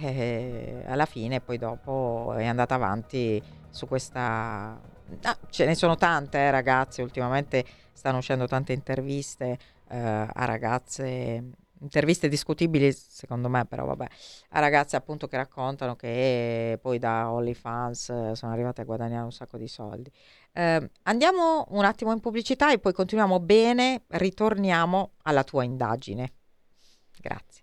eh, 0.00 0.82
alla 0.86 1.06
fine 1.06 1.40
poi 1.40 1.58
dopo 1.58 2.34
è 2.36 2.46
andata 2.46 2.74
avanti 2.74 3.40
su 3.70 3.86
questa... 3.86 4.90
Ah, 5.22 5.36
ce 5.50 5.66
ne 5.66 5.74
sono 5.74 5.94
tante 5.96 6.38
eh, 6.38 6.50
ragazze, 6.50 7.02
ultimamente 7.02 7.64
stanno 7.92 8.18
uscendo 8.18 8.46
tante 8.46 8.72
interviste 8.72 9.58
eh, 9.92 10.28
a 10.32 10.44
ragazze 10.44 11.50
interviste 11.82 12.28
discutibili 12.28 12.92
secondo 12.92 13.48
me 13.48 13.66
però 13.66 13.84
vabbè 13.84 14.06
a 14.50 14.60
ragazze 14.60 14.94
appunto 14.96 15.26
che 15.26 15.36
raccontano 15.36 15.96
che 15.96 16.78
poi 16.80 16.98
da 16.98 17.30
OnlyFans 17.32 18.08
eh, 18.08 18.30
sono 18.34 18.52
arrivate 18.52 18.82
a 18.82 18.84
guadagnare 18.84 19.24
un 19.24 19.32
sacco 19.32 19.58
di 19.58 19.68
soldi. 19.68 20.10
Eh, 20.52 20.90
andiamo 21.02 21.66
un 21.70 21.84
attimo 21.84 22.12
in 22.12 22.20
pubblicità 22.20 22.72
e 22.72 22.78
poi 22.78 22.92
continuiamo 22.92 23.40
bene 23.40 24.04
ritorniamo 24.08 25.12
alla 25.22 25.44
tua 25.44 25.64
indagine. 25.64 26.32
Grazie. 27.20 27.62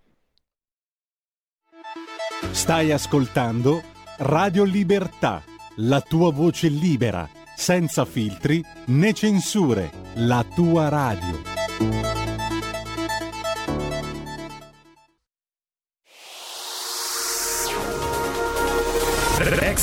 Stai 2.51 2.91
ascoltando 2.91 3.81
Radio 4.17 4.63
Libertà 4.63 5.41
la 5.77 6.01
tua 6.01 6.31
voce 6.31 6.67
libera 6.67 7.27
senza 7.55 8.05
filtri 8.05 8.63
né 8.87 9.13
censure 9.13 9.91
la 10.15 10.45
tua 10.55 10.89
radio 10.89 12.18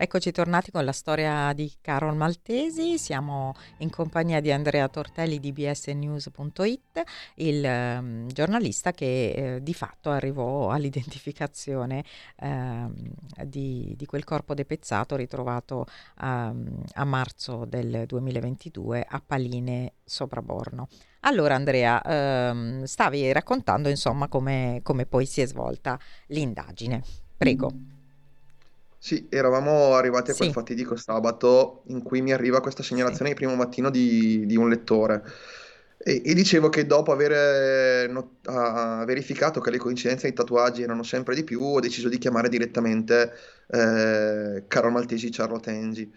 Eccoci 0.00 0.30
tornati 0.30 0.70
con 0.70 0.84
la 0.84 0.92
storia 0.92 1.52
di 1.52 1.72
Carol 1.80 2.14
Maltesi, 2.14 2.98
siamo 2.98 3.54
in 3.78 3.90
compagnia 3.90 4.38
di 4.38 4.52
Andrea 4.52 4.86
Tortelli 4.86 5.40
di 5.40 5.52
bsnews.it, 5.52 7.02
il 7.34 7.64
um, 7.64 8.28
giornalista 8.28 8.92
che 8.92 9.30
eh, 9.56 9.60
di 9.60 9.74
fatto 9.74 10.10
arrivò 10.10 10.70
all'identificazione 10.70 12.04
eh, 12.36 12.86
di, 13.44 13.92
di, 13.96 14.06
quel 14.06 14.22
corpo 14.22 14.54
depezzato 14.54 15.16
ritrovato 15.16 15.86
um, 16.20 16.80
a 16.92 17.04
marzo 17.04 17.64
del 17.64 18.04
2022 18.06 19.04
a 19.04 19.20
Paline 19.20 19.94
sopra 20.04 20.40
Borno. 20.42 20.86
Allora 21.22 21.56
Andrea, 21.56 22.00
ehm, 22.00 22.84
stavi 22.84 23.32
raccontando 23.32 23.88
insomma 23.88 24.28
come, 24.28 24.78
come 24.84 25.06
poi 25.06 25.26
si 25.26 25.40
è 25.40 25.46
svolta 25.46 25.98
l'indagine. 26.28 27.02
Prego. 27.36 27.96
Sì, 29.00 29.28
eravamo 29.30 29.94
arrivati 29.94 30.32
a 30.32 30.34
quel 30.34 30.48
Sì. 30.48 30.52
fatidico 30.52 30.96
sabato 30.96 31.82
in 31.86 32.02
cui 32.02 32.20
mi 32.20 32.32
arriva 32.32 32.60
questa 32.60 32.82
Sì. 32.90 32.94
segnalazione 32.94 33.30
di 33.30 33.36
primo 33.36 33.54
mattino 33.54 33.90
di, 33.90 34.44
di 34.44 34.56
un 34.56 34.68
lettore. 34.68 35.22
E, 35.98 36.22
e 36.24 36.34
dicevo 36.34 36.68
che 36.68 36.86
dopo 36.86 37.12
aver 37.12 38.08
not- 38.10 38.46
ah, 38.48 39.04
verificato 39.04 39.60
che 39.60 39.70
le 39.70 39.78
coincidenze 39.78 40.28
di 40.28 40.34
tatuaggi 40.34 40.82
erano 40.82 41.02
sempre 41.04 41.34
di 41.34 41.44
più, 41.44 41.60
ho 41.62 41.80
deciso 41.80 42.08
di 42.08 42.18
chiamare 42.18 42.48
direttamente 42.48 43.32
eh, 43.68 44.64
Carol 44.66 44.92
Maltesi 44.92 45.30
Charlotte 45.30 45.70
Engi. 45.70 46.12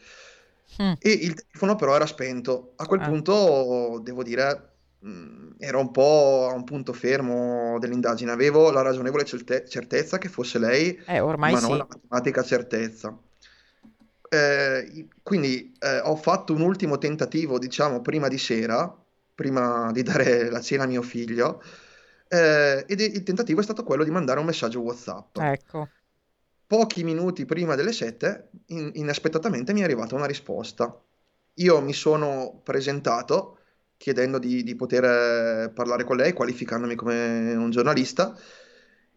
Mm. 0.81 0.93
E 0.99 1.09
il 1.11 1.33
telefono 1.33 1.75
però 1.75 1.95
era 1.95 2.05
spento. 2.05 2.73
A 2.77 2.85
quel 2.85 3.01
Ah. 3.01 3.05
punto, 3.09 3.99
devo 4.03 4.23
dire, 4.23 4.70
mh, 5.01 5.55
ero 5.59 5.79
un 5.79 5.91
po' 5.91 6.47
a 6.51 6.53
un 6.55 6.63
punto 6.63 6.93
fermo 6.93 7.77
dell'indagine. 7.79 8.31
Avevo 8.31 8.71
la 8.71 8.81
ragionevole 8.81 9.25
certe- 9.25 9.67
certezza 9.67 10.17
che 10.17 10.29
fosse 10.29 10.59
lei, 10.59 10.99
Eh, 11.05 11.19
ormai 11.19 11.53
ma 11.53 11.59
non 11.59 11.77
sì. 11.77 11.77
la 11.77 11.87
matematica 11.89 12.43
certezza. 12.43 13.17
Eh, 14.33 15.07
quindi 15.21 15.73
eh, 15.79 15.99
ho 15.99 16.15
fatto 16.15 16.53
un 16.53 16.61
ultimo 16.61 16.97
tentativo, 16.97 17.59
diciamo, 17.59 18.01
prima 18.01 18.27
di 18.29 18.37
sera, 18.37 18.93
prima 19.35 19.91
di 19.91 20.03
dare 20.03 20.49
la 20.49 20.61
cena 20.61 20.83
a 20.83 20.87
mio 20.87 21.01
figlio, 21.01 21.61
eh, 22.29 22.85
ed 22.87 22.99
il 23.01 23.23
tentativo 23.23 23.59
è 23.59 23.63
stato 23.63 23.83
quello 23.83 24.03
di 24.05 24.11
mandare 24.11 24.39
un 24.39 24.45
messaggio 24.45 24.79
WhatsApp. 24.81 25.37
Ecco. 25.37 25.89
Pochi 26.65 27.03
minuti 27.03 27.43
prima 27.45 27.75
delle 27.75 27.91
7, 27.91 28.49
in- 28.67 28.91
inaspettatamente 28.93 29.73
mi 29.73 29.81
è 29.81 29.83
arrivata 29.83 30.15
una 30.15 30.25
risposta. 30.25 30.97
Io 31.55 31.81
mi 31.81 31.91
sono 31.93 32.61
presentato 32.63 33.57
chiedendo 34.01 34.39
di, 34.39 34.63
di 34.63 34.75
poter 34.75 35.03
eh, 35.03 35.69
parlare 35.73 36.03
con 36.03 36.17
lei, 36.17 36.33
qualificandomi 36.33 36.95
come 36.95 37.53
un 37.53 37.69
giornalista. 37.69 38.35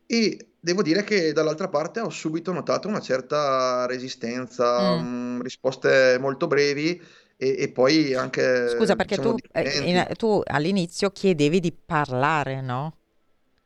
E 0.06 0.48
devo 0.60 0.82
dire 0.82 1.02
che 1.04 1.32
dall'altra 1.32 1.68
parte 1.68 2.00
ho 2.00 2.10
subito 2.10 2.52
notato 2.52 2.88
una 2.88 3.00
certa 3.00 3.86
resistenza, 3.86 4.92
Mm. 4.92 5.36
mh, 5.38 5.42
risposte 5.42 6.18
molto 6.20 6.46
brevi 6.46 7.00
e, 7.36 7.56
e 7.58 7.72
poi 7.72 8.14
anche, 8.14 8.68
Scusa, 8.76 8.94
perché 8.94 9.16
diciamo, 9.16 9.36
tu, 9.36 9.46
eh, 9.52 10.14
tu 10.16 10.40
all'inizio 10.44 11.10
chiedevi 11.10 11.60
di 11.60 11.72
parlare, 11.72 12.60
no? 12.60 12.98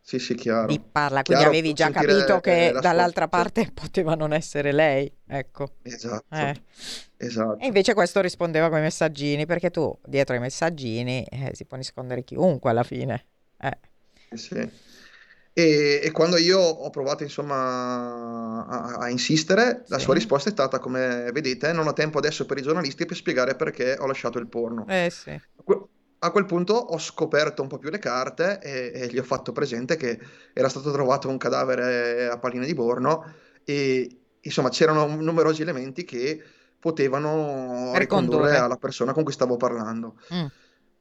Sì, 0.08 0.18
sì, 0.18 0.34
chiaro. 0.36 0.68
Di 0.68 0.80
parla, 0.80 1.22
quindi 1.22 1.42
Chiaro, 1.42 1.58
avevi 1.58 1.74
già 1.74 1.90
capito 1.90 2.40
che 2.40 2.72
la 2.72 2.80
sua 2.80 2.80
dall'altra 2.80 3.26
voce. 3.30 3.42
parte 3.42 3.70
poteva 3.76 4.14
non 4.14 4.32
essere 4.32 4.72
lei, 4.72 5.12
ecco. 5.26 5.74
Esatto, 5.82 6.34
Eh. 6.34 6.62
esatto. 7.18 7.58
E 7.58 7.66
invece 7.66 7.92
questo 7.92 8.22
rispondeva 8.22 8.70
con 8.70 8.78
i 8.78 8.80
messaggini, 8.80 9.44
perché 9.44 9.70
tu 9.70 9.94
dietro 10.06 10.34
ai 10.34 10.40
messaggini 10.40 11.24
eh, 11.24 11.50
si 11.52 11.66
può 11.66 11.76
nascondere 11.76 12.24
chiunque 12.24 12.70
alla 12.70 12.84
fine. 12.84 13.26
Eh. 13.60 13.78
Sì. 14.34 14.70
E, 15.52 16.00
e 16.02 16.10
quando 16.12 16.38
io 16.38 16.58
ho 16.58 16.88
provato 16.88 17.22
insomma 17.24 18.64
a, 18.66 18.94
a 19.00 19.10
insistere, 19.10 19.84
la 19.88 19.98
Sì. 19.98 20.04
sua 20.04 20.14
risposta 20.14 20.48
è 20.48 20.52
stata, 20.52 20.78
come 20.78 21.30
vedete, 21.32 21.72
non 21.72 21.86
ho 21.86 21.92
tempo 21.92 22.16
adesso 22.16 22.46
per 22.46 22.56
i 22.58 22.62
giornalisti 22.62 23.04
per 23.04 23.16
spiegare 23.16 23.56
perché 23.56 23.96
ho 23.98 24.06
lasciato 24.06 24.38
il 24.38 24.48
porno. 24.48 24.86
Eh 24.88 25.10
sì. 25.10 25.38
Que- 25.64 25.86
A 26.20 26.31
quel 26.33 26.46
punto 26.46 26.74
ho 26.74 26.98
scoperto 26.98 27.62
un 27.62 27.68
po' 27.68 27.78
più 27.78 27.90
le 27.90 27.98
carte 28.00 28.59
e, 28.61 28.90
e 28.94 29.07
gli 29.07 29.18
ho 29.18 29.22
fatto 29.22 29.52
presente 29.52 29.96
che 29.96 30.18
era 30.52 30.68
stato 30.68 30.90
trovato 30.90 31.28
un 31.28 31.37
cadavere 31.37 32.26
a 32.28 32.38
Palline 32.38 32.66
di 32.66 32.74
Borno 32.74 33.24
e 33.64 34.18
insomma 34.40 34.68
c'erano 34.70 35.07
numerosi 35.07 35.62
elementi 35.62 36.04
che 36.04 36.42
potevano 36.81 37.90
Per 37.92 38.00
ricondurre 38.00 38.38
condurre. 38.38 38.57
alla 38.57 38.76
persona 38.76 39.12
con 39.12 39.22
cui 39.22 39.33
stavo 39.33 39.57
parlando. 39.57 40.16
Mm. 40.35 40.46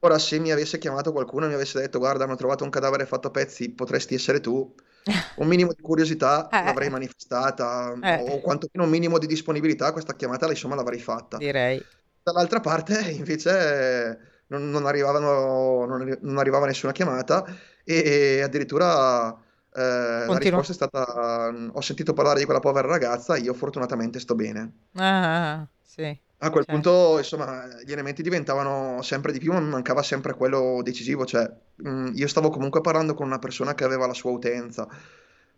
Ora, 0.00 0.18
se 0.20 0.38
mi 0.38 0.52
avesse 0.52 0.78
chiamato 0.78 1.10
qualcuno 1.10 1.46
e 1.46 1.48
mi 1.48 1.54
avesse 1.54 1.80
detto 1.80 1.98
guarda, 1.98 2.22
hanno 2.22 2.36
trovato 2.36 2.62
un 2.62 2.70
cadavere 2.70 3.04
fatto 3.04 3.26
a 3.28 3.30
pezzi, 3.32 3.70
potresti 3.70 4.14
essere 4.14 4.38
tu, 4.40 4.72
un 5.38 5.46
minimo 5.48 5.72
di 5.72 5.82
curiosità 5.82 6.48
Eh. 6.48 6.62
l'avrei 6.62 6.90
manifestata 6.90 7.92
Eh. 8.00 8.22
o 8.28 8.40
quantomeno 8.40 8.84
un 8.84 8.90
minimo 8.90 9.18
di 9.18 9.26
disponibilità, 9.26 9.90
questa 9.90 10.14
chiamata 10.14 10.48
insomma 10.48 10.76
l'avrei 10.76 11.00
fatta. 11.00 11.36
Direi. 11.38 11.84
Dall'altra 12.22 12.60
parte 12.60 13.00
invece 13.10 14.37
non, 14.48 14.70
non 14.70 14.86
arrivavano, 14.86 15.84
non, 15.86 16.18
non 16.20 16.38
arrivava 16.38 16.66
nessuna 16.66 16.92
chiamata 16.92 17.44
e, 17.84 18.36
e 18.38 18.42
addirittura 18.42 19.32
eh, 19.72 20.26
la 20.26 20.38
risposta 20.38 20.72
è 20.72 20.74
stata 20.74 21.48
ho 21.72 21.80
sentito 21.80 22.12
parlare 22.12 22.38
di 22.40 22.44
quella 22.44 22.60
povera 22.60 22.88
ragazza, 22.88 23.36
io 23.36 23.54
fortunatamente 23.54 24.18
sto 24.18 24.34
bene. 24.34 24.86
Ah, 24.94 25.66
sì. 25.82 26.20
A 26.40 26.50
quel 26.50 26.64
Certo. 26.64 26.72
punto, 26.72 27.18
insomma, 27.18 27.66
gli 27.84 27.90
elementi 27.90 28.22
diventavano 28.22 29.02
sempre 29.02 29.32
di 29.32 29.40
più, 29.40 29.52
ma 29.52 29.58
mi 29.60 29.70
mancava 29.70 30.02
sempre 30.02 30.34
quello 30.34 30.80
decisivo, 30.84 31.24
cioè 31.24 31.50
mh, 31.76 32.12
io 32.14 32.28
stavo 32.28 32.48
comunque 32.48 32.80
parlando 32.80 33.14
con 33.14 33.26
una 33.26 33.40
persona 33.40 33.74
che 33.74 33.82
aveva 33.82 34.06
la 34.06 34.14
sua 34.14 34.30
utenza, 34.30 34.86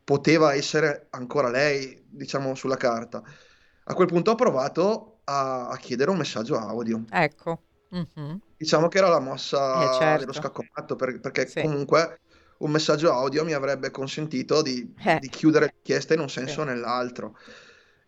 poteva 0.02 0.54
essere 0.54 1.08
ancora 1.10 1.50
lei, 1.50 2.02
diciamo, 2.08 2.54
sulla 2.54 2.76
carta. 2.76 3.22
A 3.84 3.94
quel 3.94 4.06
punto 4.06 4.30
ho 4.30 4.34
provato 4.34 5.20
a, 5.24 5.68
a 5.68 5.76
chiedere 5.76 6.10
un 6.10 6.16
messaggio 6.16 6.56
audio. 6.56 7.04
Ecco. 7.10 7.62
Mhm. 7.90 8.40
Diciamo 8.60 8.88
che 8.88 8.98
era 8.98 9.08
la 9.08 9.20
mossa 9.20 9.90
Eh, 9.90 9.94
certo. 9.98 10.18
dello 10.20 10.34
scaccomatto, 10.34 10.94
per- 10.94 11.18
perché 11.18 11.46
Sì. 11.46 11.62
comunque 11.62 12.20
un 12.58 12.70
messaggio 12.70 13.10
audio 13.10 13.42
mi 13.42 13.54
avrebbe 13.54 13.90
consentito 13.90 14.60
di, 14.60 14.92
Eh. 15.02 15.18
di 15.18 15.30
chiudere 15.30 15.64
l'inchiesta 15.72 16.12
in 16.12 16.20
un 16.20 16.28
senso 16.28 16.52
Sì. 16.52 16.60
o 16.60 16.64
nell'altro. 16.64 17.38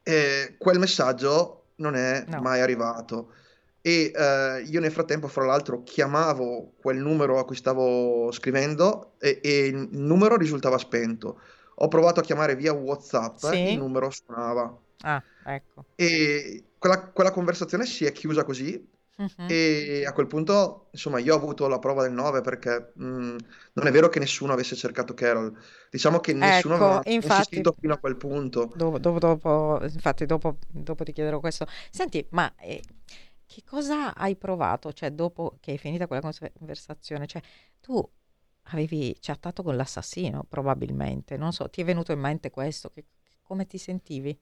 E 0.03 0.57
quel 0.59 0.79
messaggio 0.79 1.69
non 1.77 1.95
è 1.95 2.27
No. 2.29 2.43
mai 2.43 2.61
arrivato. 2.61 3.33
E 3.81 4.13
eh, 4.15 4.63
io 4.67 4.79
nel 4.81 4.93
frattempo, 4.93 5.27
fra 5.27 5.47
l'altro, 5.47 5.83
chiamavo 5.85 6.73
quel 6.83 6.99
numero 6.99 7.39
a 7.39 7.47
cui 7.47 7.57
stavo 7.57 8.31
scrivendo 8.31 9.13
e, 9.21 9.41
e 9.43 9.65
il 9.69 9.89
numero 9.93 10.37
risultava 10.37 10.77
spento. 10.77 11.41
Ho 11.77 11.89
provato 11.89 12.21
a 12.21 12.23
chiamare 12.23 12.57
via 12.57 12.75
WhatsApp, 12.75 13.39
Sì. 13.39 13.71
il 13.73 13.79
numero 13.79 14.11
suonava. 14.11 14.79
Ah, 15.01 15.23
ecco. 15.47 15.87
E 15.97 16.63
quella, 16.79 17.09
quella 17.09 17.31
conversazione 17.31 17.87
si 17.87 18.05
è 18.05 18.13
chiusa 18.13 18.45
così 18.45 18.87
Mhm. 19.15 19.47
e 19.49 20.05
a 20.07 20.13
quel 20.13 20.27
punto, 20.27 20.89
insomma, 20.93 21.19
io 21.19 21.35
ho 21.35 21.37
avuto 21.37 21.69
la 21.69 21.79
prova 21.79 22.03
del 22.03 22.13
9 22.13 22.41
perché 22.41 22.93
mh, 22.95 23.37
non 23.75 23.87
è 23.87 23.91
vero 23.91 24.09
che 24.09 24.19
nessuno 24.19 24.53
avesse 24.53 24.75
cercato 24.75 25.13
Carol. 25.15 25.57
Diciamo 25.91 26.19
che 26.21 26.33
nessuno 26.33 26.75
Ecco, 26.75 26.85
aveva 26.85 27.03
infatti- 27.05 27.27
insistito 27.27 27.75
fino 27.79 27.93
a 27.95 27.99
quel 27.99 28.17
punto. 28.17 28.73
Dopo, 28.75 28.99
dopo, 28.99 29.19
dopo- 29.19 29.79
infatti, 29.83 30.25
dopo, 30.27 30.57
dopo 30.69 31.05
ti 31.05 31.13
chiederò 31.13 31.41
questo. 31.41 31.67
Senti, 31.91 32.27
ma 32.31 32.53
eh, 32.57 32.83
che 33.47 33.63
cosa 33.67 34.15
hai 34.15 34.35
provato? 34.37 34.93
Cioè, 34.93 35.11
dopo 35.11 35.59
che 35.61 35.75
è 35.75 35.77
finita 35.77 36.07
quella 36.07 36.23
conversazione, 36.59 37.27
cioè, 37.27 37.43
tu 37.81 38.03
avevi 38.67 39.15
chattato 39.21 39.63
con 39.63 39.77
l'assassino, 39.77 40.45
probabilmente. 40.49 41.37
Non 41.37 41.53
so, 41.53 41.69
ti 41.69 41.83
è 41.83 41.85
venuto 41.85 42.13
in 42.13 42.19
mente 42.21 42.51
questo? 42.51 42.89
Che- 42.89 43.05
come 43.43 43.67
ti 43.67 43.77
sentivi? 43.77 44.37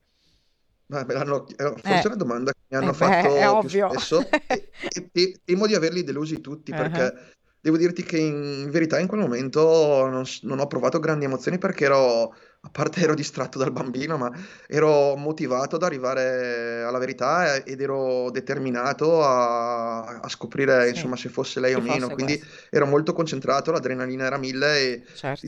Beh, 0.91 1.05
me 1.05 1.15
l'hanno- 1.15 1.47
eh, 1.47 1.55
forse 1.77 1.89
Eh. 1.89 2.03
è 2.03 2.07
una 2.07 2.17
domanda 2.17 2.51
che 2.53 2.59
mi 2.69 2.77
hanno 2.77 2.89
Eh, 2.89 2.91
beh, 2.91 2.97
fatto 2.97 3.29
è 3.37 3.41
più 3.41 3.49
ovvio. 3.49 3.89
spesso 3.91 4.21
e, 4.49 4.71
e 4.89 5.09
te- 5.13 5.41
temo 5.45 5.67
di 5.69 5.75
averli 5.77 6.03
delusi 6.03 6.41
tutti 6.41 6.73
perché 6.73 7.01
Ah. 7.03 7.15
devo 7.61 7.77
dirti 7.77 8.03
che 8.03 8.19
in, 8.19 8.69
verità 8.71 8.99
in 8.99 9.07
quel 9.07 9.21
momento 9.21 10.09
non, 10.09 10.25
non 10.43 10.59
ho 10.59 10.67
provato 10.67 10.99
grandi 10.99 11.27
emozioni 11.27 11.59
perché 11.59 11.85
ero, 11.85 12.35
a 12.63 12.69
parte 12.69 13.01
ero 13.01 13.15
distratto 13.15 13.57
dal 13.59 13.73
bambino, 13.73 14.19
ma 14.19 14.31
ero 14.67 15.17
motivato 15.17 15.77
ad 15.77 15.83
arrivare 15.83 16.83
alla 16.83 16.99
verità 16.99 17.55
ed 17.65 17.81
ero 17.81 18.31
determinato 18.31 19.23
a, 19.25 20.21
a 20.21 20.29
scoprire 20.29 20.83
Sì. 20.85 20.91
insomma 20.91 21.17
se 21.17 21.31
fosse 21.31 21.59
lei 21.59 21.73
o 21.73 21.81
Chi 21.81 21.89
meno, 21.89 22.11
quindi 22.11 22.39
questo. 22.39 22.67
ero 22.69 22.85
molto 22.85 23.15
concentrato, 23.15 23.71
l'adrenalina 23.73 24.27
era 24.27 24.37
mille 24.37 24.79
e 24.79 25.05
Certo. 25.15 25.47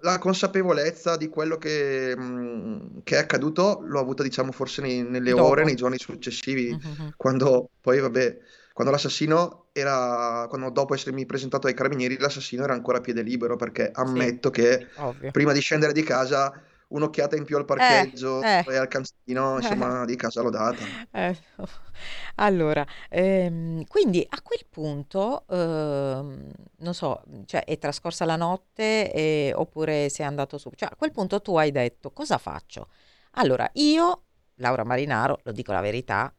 la 0.00 0.18
consapevolezza 0.18 1.18
di 1.18 1.28
quello 1.28 1.58
che, 1.58 2.16
mh, 2.16 3.02
che 3.02 3.16
è 3.16 3.18
accaduto 3.18 3.82
l'ho 3.84 4.00
avuta, 4.00 4.22
diciamo, 4.22 4.50
forse 4.50 4.80
nei- 4.80 5.02
nelle 5.02 5.30
Dopo. 5.32 5.44
ore, 5.44 5.64
nei 5.64 5.74
giorni 5.74 5.98
successivi, 5.98 6.70
Mhm. 6.70 7.12
quando 7.18 7.68
poi, 7.82 8.00
vabbè, 8.00 8.38
quando 8.74 8.92
l'assassino 8.92 9.66
era, 9.70 10.46
quando 10.48 10.68
dopo 10.68 10.94
essermi 10.94 11.24
presentato 11.26 11.68
ai 11.68 11.74
carabinieri, 11.74 12.18
l'assassino 12.18 12.64
era 12.64 12.72
ancora 12.72 12.98
a 12.98 13.00
piede 13.00 13.22
libero, 13.22 13.54
perché 13.54 13.92
ammetto 13.94 14.50
che 14.50 14.88
Ovvio. 14.96 15.30
prima 15.30 15.52
di 15.52 15.60
scendere 15.60 15.92
di 15.92 16.02
casa 16.02 16.52
un'occhiata 16.88 17.36
in 17.36 17.44
più 17.44 17.56
al 17.56 17.64
parcheggio 17.64 18.42
eh, 18.42 18.64
eh. 18.66 18.72
e 18.72 18.76
al 18.76 18.88
canzino, 18.88 19.58
insomma, 19.58 20.02
eh. 20.02 20.06
di 20.10 20.16
casa 20.16 20.42
l'ho 20.42 20.50
data. 20.50 20.84
Eh. 21.12 21.36
Allora, 22.36 22.84
ehm, 23.10 23.84
quindi 23.86 24.26
a 24.28 24.42
quel 24.42 24.66
punto, 24.68 25.44
ehm, 25.48 26.50
non 26.78 26.94
so, 26.94 27.22
cioè 27.46 27.62
è 27.62 27.78
trascorsa 27.78 28.24
la 28.24 28.36
notte 28.36 29.12
e, 29.12 29.52
oppure 29.54 30.08
sei 30.08 30.26
andato 30.26 30.58
su, 30.58 30.68
cioè 30.74 30.88
a 30.90 30.96
quel 30.96 31.12
punto 31.12 31.40
tu 31.40 31.56
hai 31.56 31.70
detto 31.70 32.10
cosa 32.10 32.38
faccio? 32.38 32.88
Allora, 33.34 33.70
io, 33.74 34.22
Laura 34.56 34.82
Marinaro, 34.82 35.38
lo 35.44 35.52
dico 35.52 35.70
la 35.70 35.80
verità, 35.80 36.34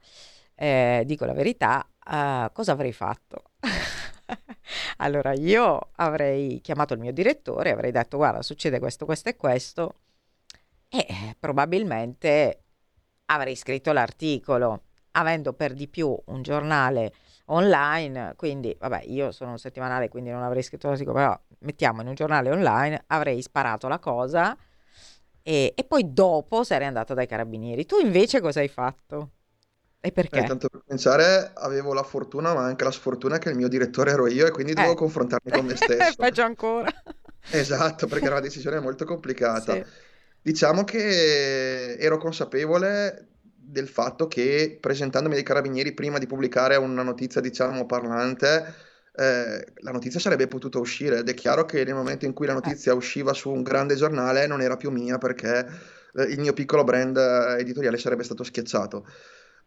eh, 0.54 1.04
dico 1.06 1.24
la 1.24 1.34
verità, 1.34 1.86
uh, 2.06 2.52
cosa 2.52 2.72
avrei 2.72 2.94
fatto? 2.94 3.52
allora 4.98 5.34
io 5.34 5.90
avrei 5.96 6.62
chiamato 6.62 6.94
il 6.94 7.00
mio 7.00 7.12
direttore, 7.12 7.72
avrei 7.72 7.92
detto 7.92 8.18
guarda 8.18 8.42
succede 8.42 8.80
questo, 8.80 9.06
questo 9.06 9.30
e 9.30 9.36
questo 9.36 9.96
e 10.90 11.06
eh, 11.08 11.36
probabilmente 11.40 12.64
avrei 13.26 13.56
scritto 13.56 13.92
l'articolo, 13.92 14.84
avendo 15.12 15.54
per 15.54 15.74
di 15.74 15.88
più 15.88 16.18
un 16.26 16.42
giornale 16.42 17.14
online, 17.46 18.34
quindi 18.36 18.76
vabbè 18.78 19.04
io 19.06 19.32
sono 19.32 19.52
un 19.52 19.60
settimanale 19.60 20.10
quindi 20.10 20.30
non 20.30 20.44
avrei 20.44 20.64
scritto 20.64 20.88
l'articolo, 20.88 21.16
però 21.16 21.40
mettiamo 21.60 22.02
in 22.02 22.08
un 22.08 22.16
giornale 22.16 22.52
online, 22.52 23.04
avrei 23.08 23.42
sparato 23.42 23.88
la 23.88 24.00
cosa 24.00 24.58
e, 25.42 25.74
e 25.76 25.84
poi 25.84 26.12
dopo 26.12 26.64
sarei 26.64 26.88
andato 26.88 27.14
dai 27.14 27.28
carabinieri. 27.28 27.86
Tu 27.86 28.00
invece 28.00 28.42
cosa 28.42 28.60
hai 28.62 28.68
fatto? 28.68 29.32
E 30.06 30.12
perché? 30.12 30.38
Eh, 30.38 30.44
tanto 30.44 30.70
per 30.70 30.84
pensare, 30.86 31.50
avevo 31.56 31.92
la 31.92 32.04
fortuna, 32.04 32.54
ma 32.54 32.64
anche 32.64 32.84
la 32.84 32.92
sfortuna 32.92 33.40
che 33.40 33.50
il 33.50 33.56
mio 33.56 33.68
direttore 33.68 34.12
ero 34.12 34.28
io 34.28 34.46
e 34.46 34.52
quindi 34.52 34.74
dovevo 34.74 34.94
eh. 34.94 34.98
confrontarmi 34.98 35.52
con 35.52 35.66
me 35.66 35.74
stesso. 35.76 36.14
Peggio 36.16 36.44
ancora. 36.44 36.94
Esatto, 37.50 38.06
perché 38.06 38.26
era 38.26 38.36
una 38.36 38.44
decisione 38.44 38.80
molto 38.80 39.04
complicata. 39.04 39.74
Sì. 39.74 39.84
Diciamo 40.44 40.84
che 40.84 41.96
ero 41.96 42.20
consapevole 42.20 43.30
del 43.44 43.88
fatto 43.88 44.28
che 44.28 44.78
presentandomi 44.80 45.34
dei 45.34 45.44
carabinieri 45.44 45.94
prima 45.94 46.20
di 46.20 46.28
pubblicare 46.28 46.76
una 46.76 47.02
notizia, 47.02 47.42
diciamo, 47.42 47.88
parlante, 47.88 48.76
eh, 49.16 49.66
la 49.78 49.92
notizia 49.92 50.20
sarebbe 50.20 50.48
potuta 50.48 50.78
uscire 50.78 51.18
ed 51.18 51.30
è 51.30 51.34
chiaro 51.34 51.66
che 51.66 51.84
nel 51.84 51.96
momento 51.96 52.26
in 52.26 52.34
cui 52.34 52.46
la 52.46 52.52
eh. 52.52 52.62
notizia 52.64 52.94
usciva 52.94 53.34
su 53.34 53.50
un 53.50 53.64
grande 53.64 53.96
giornale 53.96 54.46
non 54.46 54.62
era 54.62 54.78
più 54.78 54.92
mia 54.92 55.18
perché 55.18 55.66
eh, 56.14 56.24
il 56.26 56.40
mio 56.40 56.54
piccolo 56.54 56.84
brand 56.84 57.18
editoriale 57.18 57.98
sarebbe 57.98 58.22
stato 58.22 58.44
schiacciato. 58.44 59.08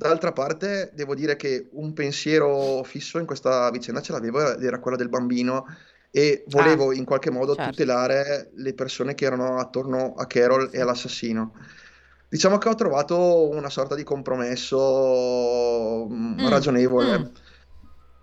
D'altra 0.00 0.30
parte, 0.30 0.92
devo 0.94 1.16
dire 1.16 1.34
che 1.34 1.70
un 1.72 1.92
pensiero 1.92 2.84
fisso 2.84 3.18
in 3.18 3.26
questa 3.26 3.68
vicenda 3.72 4.00
ce 4.00 4.12
l'avevo 4.12 4.52
ed 4.52 4.62
era 4.62 4.78
quello 4.78 4.96
del 4.96 5.08
bambino 5.08 5.66
e 6.12 6.44
volevo 6.46 6.90
ah, 6.90 6.94
in 6.94 7.04
qualche 7.04 7.32
modo 7.32 7.56
certo. 7.56 7.72
tutelare 7.72 8.52
le 8.54 8.74
persone 8.74 9.14
che 9.14 9.24
erano 9.24 9.58
attorno 9.58 10.14
a 10.14 10.24
Carol 10.26 10.68
e 10.70 10.80
all'assassino. 10.80 11.52
Diciamo 12.28 12.58
che 12.58 12.68
ho 12.68 12.76
trovato 12.76 13.48
una 13.48 13.70
sorta 13.70 13.96
di 13.96 14.04
compromesso 14.04 16.06
mm, 16.08 16.42
mm. 16.42 16.48
ragionevole. 16.48 17.18
Mm 17.18 17.24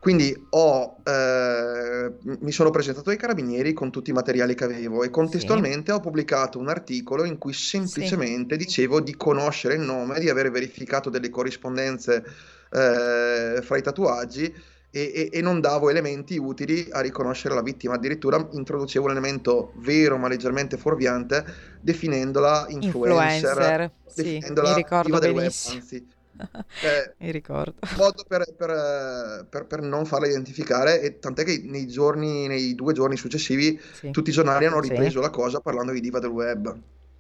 quindi 0.06 0.39
ho, 0.52 0.98
eh, 1.04 2.12
mi 2.22 2.52
sono 2.52 2.70
presentato 2.70 3.10
ai 3.10 3.18
carabinieri 3.18 3.74
con 3.74 3.89
tutti 3.89 4.12
i 4.12 4.13
materiali 4.13 4.54
che 4.54 4.65
avevo 4.65 5.04
e 5.04 5.10
contestualmente 5.10 5.91
sì. 5.91 5.98
ho 5.98 6.00
pubblicato 6.00 6.60
un 6.60 6.70
articolo 6.70 7.24
in 7.24 7.39
cui 7.39 7.54
semplicemente 7.54 8.54
sì. 8.54 8.65
dicevo 8.65 9.02
di 9.02 9.15
conoscere 9.15 9.74
il 9.74 9.80
nome, 9.80 10.20
di 10.20 10.30
aver 10.30 10.52
verificato 10.52 11.10
delle 11.10 11.32
corrispondenze 11.32 12.24
eh, 12.72 13.62
fra 13.63 13.78
i 13.78 13.82
tatuaggi 13.82 14.44
e, 14.91 15.12
e, 15.12 15.30
e, 15.32 15.41
non 15.41 15.60
davo 15.60 15.89
elementi 15.89 16.38
utili 16.38 16.88
a 16.91 17.00
riconoscere 17.00 17.56
la 17.56 17.63
vittima. 17.63 17.96
Addirittura 17.96 18.48
introducevo 18.52 19.06
un 19.06 19.12
elemento 19.12 19.74
vero 19.78 20.18
ma 20.18 20.28
leggermente 20.28 20.78
fuorviante 20.78 21.44
definendola 21.82 22.68
influencer, 22.70 23.50
influencer 23.50 23.91
definendola 24.13 24.68
sì, 24.68 24.74
mi 24.76 24.82
ricordo 24.84 25.18
benissimo. 25.18 25.74
Web, 25.74 25.82
anzi 25.82 26.13
eh, 26.38 27.13
Mi 27.24 27.32
ricordo. 27.32 27.76
Modo 27.98 28.24
per, 28.28 28.45
per, 28.56 29.48
per, 29.50 29.65
per, 29.65 29.82
non 29.82 30.06
farla 30.06 30.28
identificare, 30.28 31.02
e 31.02 31.19
tant'è 31.19 31.43
che 31.43 31.63
nei, 31.65 31.88
giorni, 31.88 32.48
nei 32.48 32.76
due 32.76 32.93
giorni 32.93 33.17
successivi 33.17 33.80
sì. 33.93 34.12
tutti 34.12 34.30
i 34.30 34.34
giornali 34.34 34.65
hanno 34.65 34.80
ripreso 34.80 35.17
sì. 35.17 35.21
la 35.21 35.30
cosa 35.30 35.60
parlando 35.60 35.91
di 35.91 36.02
diva 36.02 36.19
del 36.19 36.30
web. 36.30 36.76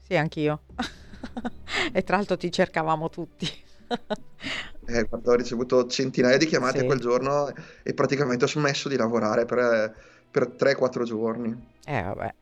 Sì, 0.05 0.15
anch'io. 0.15 0.61
e 1.91 2.03
tra 2.03 2.17
l'altro 2.17 2.37
ti 2.37 2.51
cercavamo 2.51 3.09
tutti. 3.09 3.47
eh, 4.87 5.07
ho 5.09 5.33
ricevuto 5.33 5.87
centinaia 5.87 6.37
di 6.37 6.45
chiamate 6.45 6.79
sì. 6.79 6.85
quel 6.85 6.99
giorno 6.99 7.51
e 7.83 7.93
praticamente 7.93 8.45
ho 8.45 8.47
smesso 8.47 8.89
di 8.89 8.97
lavorare 8.97 9.45
per, 9.45 9.95
per 10.29 10.55
3-4 10.57 11.03
giorni. 11.03 11.73
Eh 11.85 12.01
vabbè 12.01 12.33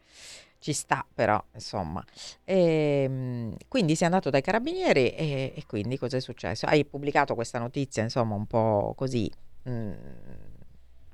ci 0.63 0.71
sta 0.71 1.05
però, 1.13 1.43
insomma. 1.53 2.03
E, 2.45 3.03
ehm, 3.03 3.57
quindi 3.67 3.95
sei 3.95 4.07
andato 4.07 4.29
dai 4.29 4.41
carabinieri 4.41 5.09
e, 5.13 5.53
e, 5.55 5.63
quindi 5.67 5.97
cosa 5.97 6.15
è 6.15 6.21
successo? 6.21 6.65
Hai 6.65 6.85
pubblicato 6.85 7.35
questa 7.35 7.59
notizia, 7.59 8.01
insomma, 8.01 8.35
un 8.35 8.45
po' 8.47 8.93
così, 8.95 9.29
mh, 9.63 9.71
mm, 9.71 9.91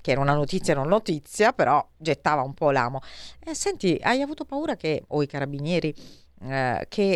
che 0.01 0.11
era 0.11 0.21
una 0.21 0.35
notizia 0.35 0.75
non 0.75 0.87
notizia, 0.87 1.51
però 1.51 1.85
gettava 1.97 2.43
un 2.43 2.53
po' 2.53 2.69
l'amo. 2.69 3.01
E, 3.39 3.55
senti, 3.55 3.99
hai 4.03 4.21
avuto 4.21 4.45
paura 4.45 4.75
che, 4.75 5.03
o 5.07 5.23
i 5.23 5.27
carabinieri, 5.27 5.95
eh, 6.41 6.85
che 6.87 7.15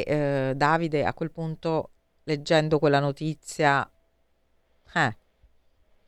eh, 0.49 0.55
Davide 0.55 1.05
a 1.05 1.13
quel 1.13 1.29
punto, 1.29 1.91
leggendo 2.23 2.79
quella 2.79 2.99
notizia, 2.99 3.87
eh, 4.95 5.17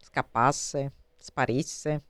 scappasse, 0.02 0.92
sparisse? 1.18 2.02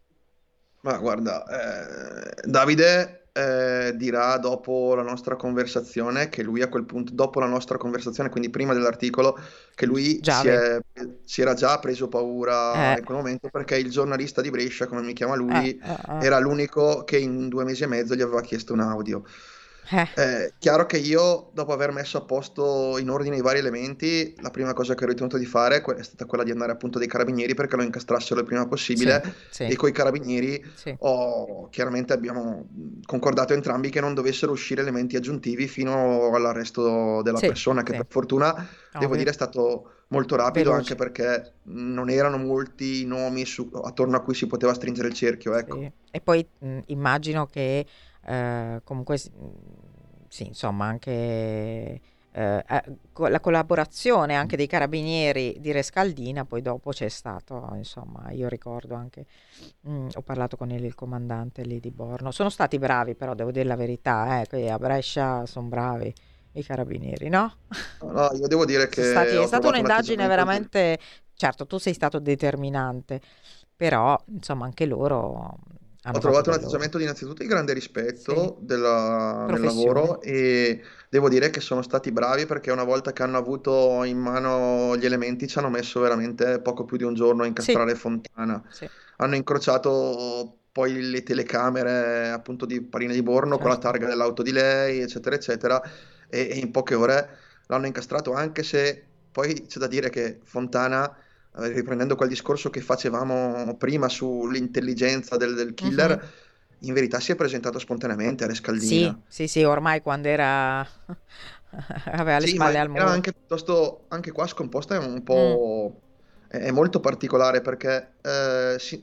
Ma 0.82 0.98
guarda, 1.00 1.44
eh, 1.48 2.48
Davide 2.50 3.25
eh, 3.38 3.92
dirà 3.98 4.38
dopo 4.38 4.96
la 4.96 5.02
nostra 5.02 5.36
conversazione 5.36 6.30
che 6.30 6.42
lui 6.42 6.62
a 6.62 6.70
quel 6.70 6.86
punto, 6.86 7.12
dopo 7.14 7.42
la 7.42 7.48
nostra 7.48 7.78
conversazione, 7.78 8.30
quindi 8.30 8.50
prima 8.50 8.74
dell'articolo, 8.74 9.38
che 9.76 9.86
lui 9.86 10.22
si, 10.22 10.48
è, 10.48 10.80
si, 11.26 11.42
era 11.42 11.54
già 11.54 11.78
preso 11.80 12.08
paura 12.08 12.94
eh. 12.94 13.00
in 13.00 13.04
quel 13.04 13.18
momento 13.18 13.50
perché 13.50 13.78
il 13.78 13.90
giornalista 13.90 14.40
di 14.42 14.50
Brescia, 14.50 14.88
come 14.88 15.02
mi 15.02 15.12
chiama 15.12 15.36
lui, 15.36 15.78
eh, 15.78 15.80
eh, 15.84 16.20
eh. 16.22 16.26
era 16.26 16.40
l'unico 16.40 17.04
che 17.04 17.18
in 17.18 17.50
due 17.50 17.66
mesi 17.66 17.84
e 17.84 17.88
mezzo 17.88 18.16
gli 18.16 18.22
aveva 18.22 18.40
chiesto 18.40 18.72
un 18.72 18.80
audio. 18.80 19.24
Eh. 19.90 20.10
Eh, 20.16 20.54
chiaro 20.58 20.86
che 20.86 20.98
io, 20.98 21.50
dopo 21.54 21.74
aver 21.74 21.92
messo 21.92 22.18
a 22.18 22.22
posto 22.22 22.98
in 22.98 23.10
ordine 23.10 23.38
i 23.38 23.42
vari 23.42 23.60
elementi, 23.60 24.36
la 24.42 24.50
prima 24.50 24.74
cosa 24.74 24.96
che 24.96 25.04
ho 25.04 25.08
ritenuto 25.08 25.38
di 25.38 25.46
fare 25.46 25.82
è 25.82 26.04
stata 26.04 26.26
quella 26.26 26.44
di 26.44 26.52
andare 26.52 26.72
appunto 26.72 26.98
dai 26.98 27.08
carabinieri 27.08 27.54
perché 27.54 27.76
lo 27.76 27.84
incastrassero 27.84 28.40
il 28.40 28.46
prima 28.46 28.68
possibile 28.68 29.22
sì, 29.50 29.66
sì. 29.66 29.72
e 29.72 29.76
con 29.76 29.90
i 29.90 29.92
carabinieri 29.92 30.64
sì. 30.74 30.96
ho, 31.00 31.70
chiaramente 31.70 32.14
abbiamo 32.14 32.68
concordato 33.06 33.54
entrambi 33.54 33.90
che 33.90 34.02
non 34.02 34.14
dovessero 34.14 34.52
uscire 34.52 34.82
elementi 34.82 35.16
aggiuntivi 35.16 35.68
fino 35.68 36.34
all'arresto 36.34 37.22
della 37.22 37.40
persona 37.40 37.84
che 37.84 37.92
per 37.94 38.06
fortuna, 38.10 38.54
no, 38.94 39.00
devo 39.00 39.16
dire, 39.16 39.30
è 39.30 39.34
stato 39.34 39.90
molto 40.08 40.36
rapido 40.36 40.72
Veloce. 40.72 40.94
anche 40.94 40.96
perché 40.96 41.54
non 41.64 42.10
erano 42.10 42.38
molti 42.38 43.02
i 43.02 43.06
nomi 43.06 43.46
su, 43.46 43.70
attorno 43.84 44.18
a 44.18 44.22
cui 44.22 44.34
si 44.34 44.48
poteva 44.48 44.74
stringere 44.74 45.08
il 45.08 45.14
cerchio. 45.14 45.56
Ecco. 45.56 45.92
E 46.12 46.22
poi 46.22 46.48
mh, 46.60 46.80
immagino 46.88 47.46
che 47.48 47.86
eh, 48.26 48.82
comunque 48.84 49.18
sì, 49.18 50.48
insomma, 50.48 50.86
anche 50.86 51.12
eh, 51.12 52.02
eh 52.32 52.84
la 53.30 53.40
collaborazione 53.40 54.36
anche 54.36 54.58
dei 54.58 54.68
carabinieri 54.68 55.58
di 55.60 55.72
Rescaldina, 55.72 56.44
poi 56.44 56.62
dopo 56.62 56.92
c'è 56.92 57.08
stato, 57.08 57.72
insomma, 57.76 58.32
io 58.32 58.50
ricordo 58.50 58.96
anche, 58.96 59.26
mh, 59.82 59.92
mm, 59.92 60.08
ho 60.16 60.22
parlato 60.22 60.58
con 60.58 60.72
il, 60.72 60.84
il, 60.84 60.96
comandante 60.96 61.64
lì 61.64 61.80
di 61.80 61.92
Borno, 61.92 62.32
sono 62.32 62.50
stati 62.50 62.78
bravi 62.78 63.16
però, 63.16 63.34
devo 63.34 63.52
dire 63.52 63.66
la 63.66 63.78
verità, 63.78 64.42
eh, 64.42 64.70
a 64.70 64.78
Brescia 64.78 65.46
sono 65.46 65.68
bravi 65.68 66.14
i 66.54 66.64
carabinieri, 66.64 67.30
no? 67.30 67.54
No, 68.02 68.30
io 68.34 68.48
devo 68.48 68.66
dire 68.66 68.88
che... 68.90 69.04
Stati, 69.04 69.36
è 69.38 69.48
stata 69.48 69.70
un'indagine 69.70 70.28
veramente, 70.28 71.00
certo, 71.34 71.66
tu 71.66 71.78
sei 71.78 71.94
stato 71.94 72.20
determinante, 72.20 73.22
però 73.74 74.18
insomma 74.28 74.66
anche 74.66 74.86
loro 74.86 75.58
ho 76.14 76.20
trovato 76.20 76.50
un 76.50 76.56
atteggiamento 76.58 76.98
di 76.98 77.04
innanzitutto 77.04 77.42
di 77.42 77.48
grande 77.48 77.74
rispetto 77.74 78.58
sì. 78.60 78.66
della, 78.66 79.48
del 79.50 79.62
lavoro 79.62 80.22
e 80.22 80.82
devo 81.10 81.30
dire 81.30 81.50
che 81.50 81.60
sono 81.60 81.82
stati 81.82 82.12
bravi 82.12 82.46
perché 82.46 82.72
una 82.72 82.84
volta 82.84 83.12
che 83.12 83.24
hanno 83.24 83.38
avuto 83.38 84.04
in 84.04 84.20
mano 84.20 84.96
gli 84.98 85.06
elementi 85.06 85.48
ci 85.48 85.58
hanno 85.58 85.70
messo 85.70 86.00
veramente 86.00 86.60
poco 86.62 86.86
più 86.86 86.98
di 86.98 87.04
un 87.04 87.16
giorno 87.16 87.44
a 87.44 87.48
incastrare 87.48 87.96
sì. 87.96 88.00
Fontana. 88.00 88.64
Sì. 88.70 88.88
Hanno 89.18 89.36
incrociato 89.36 90.58
poi 90.72 91.10
le 91.10 91.24
telecamere 91.24 92.30
appunto 92.30 92.66
di 92.66 92.82
Parina 92.82 93.14
di 93.14 93.24
Borno 93.24 93.56
certo. 93.56 93.62
con 93.62 93.70
la 93.70 93.76
certo. 93.76 93.90
targa 93.92 94.08
dell'auto 94.08 94.44
di 94.44 94.52
lei, 94.52 95.00
eccetera, 95.00 95.36
eccetera, 95.36 95.82
e, 96.28 96.50
e 96.52 96.58
in 96.58 96.70
poche 96.70 96.96
ore 96.96 97.38
l'hanno 97.68 97.88
incastrato 97.88 98.34
anche 98.34 98.62
se 98.62 99.04
poi 99.32 99.66
c'è 99.68 99.80
da 99.80 99.88
dire 99.88 100.10
che 100.10 100.40
Fontana 100.44 101.14
riprendendo 101.58 102.16
quel 102.16 102.30
discorso 102.30 102.70
che 102.70 102.82
facevamo 102.82 103.76
prima 103.78 104.10
sull'intelligenza 104.10 105.38
del, 105.38 105.56
del 105.56 105.74
killer, 105.74 106.12
uh-huh. 106.12 106.88
in 106.88 106.94
verità 106.94 107.20
si 107.20 107.32
è 107.32 107.36
presentato 107.36 107.80
spontaneamente 107.80 108.44
a 108.44 108.48
Rescaldina. 108.48 109.20
Sì, 109.28 109.48
sì, 109.48 109.48
sì, 109.48 109.64
ormai 109.64 110.02
quando 110.02 110.28
era... 110.28 110.86
aveva 112.06 112.40
le 112.40 112.48
sì, 112.48 112.56
spalle 112.56 112.80
al 112.80 112.90
muro. 112.90 113.06
Anche, 113.06 113.34
piuttosto, 113.34 114.06
anche 114.10 114.32
qua 114.32 114.48
scomposta 114.48 114.96
è 114.96 115.00
un 115.00 115.24
po'... 115.24 115.94
Mm. 115.96 116.04
È 116.48 116.72
molto 116.72 117.02
particolare 117.02 117.60
perché 117.60 118.14
eh, 118.22 118.76
si, 118.80 119.02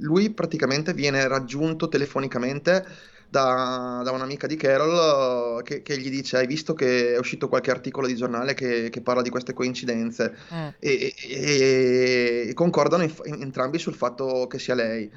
lui 0.00 0.30
praticamente 0.30 0.94
viene 0.94 1.26
raggiunto 1.28 1.88
telefonicamente 1.88 2.86
da, 3.28 4.02
da 4.04 4.10
un'amica 4.10 4.46
di 4.46 4.56
Carol 4.56 5.62
che, 5.62 5.82
che, 5.82 5.98
gli 5.98 6.10
dice: 6.10 6.36
Hai 6.36 6.46
visto 6.46 6.74
che 6.74 7.14
è 7.14 7.18
uscito 7.18 7.48
qualche 7.48 7.70
articolo 7.70 8.06
di 8.06 8.14
giornale 8.14 8.54
che, 8.54 8.90
che 8.90 9.00
parla 9.00 9.22
di 9.22 9.30
queste 9.30 9.52
coincidenze? 9.52 10.36
Mm. 10.52 10.68
E, 10.78 11.14
e, 11.16 12.46
e, 12.48 12.54
concordano 12.54 13.02
in, 13.02 13.12
in, 13.24 13.42
entrambi 13.42 13.78
sul 13.78 13.94
fatto 13.94 14.46
che 14.46 14.58
sia 14.58 14.74
lei. 14.74 15.10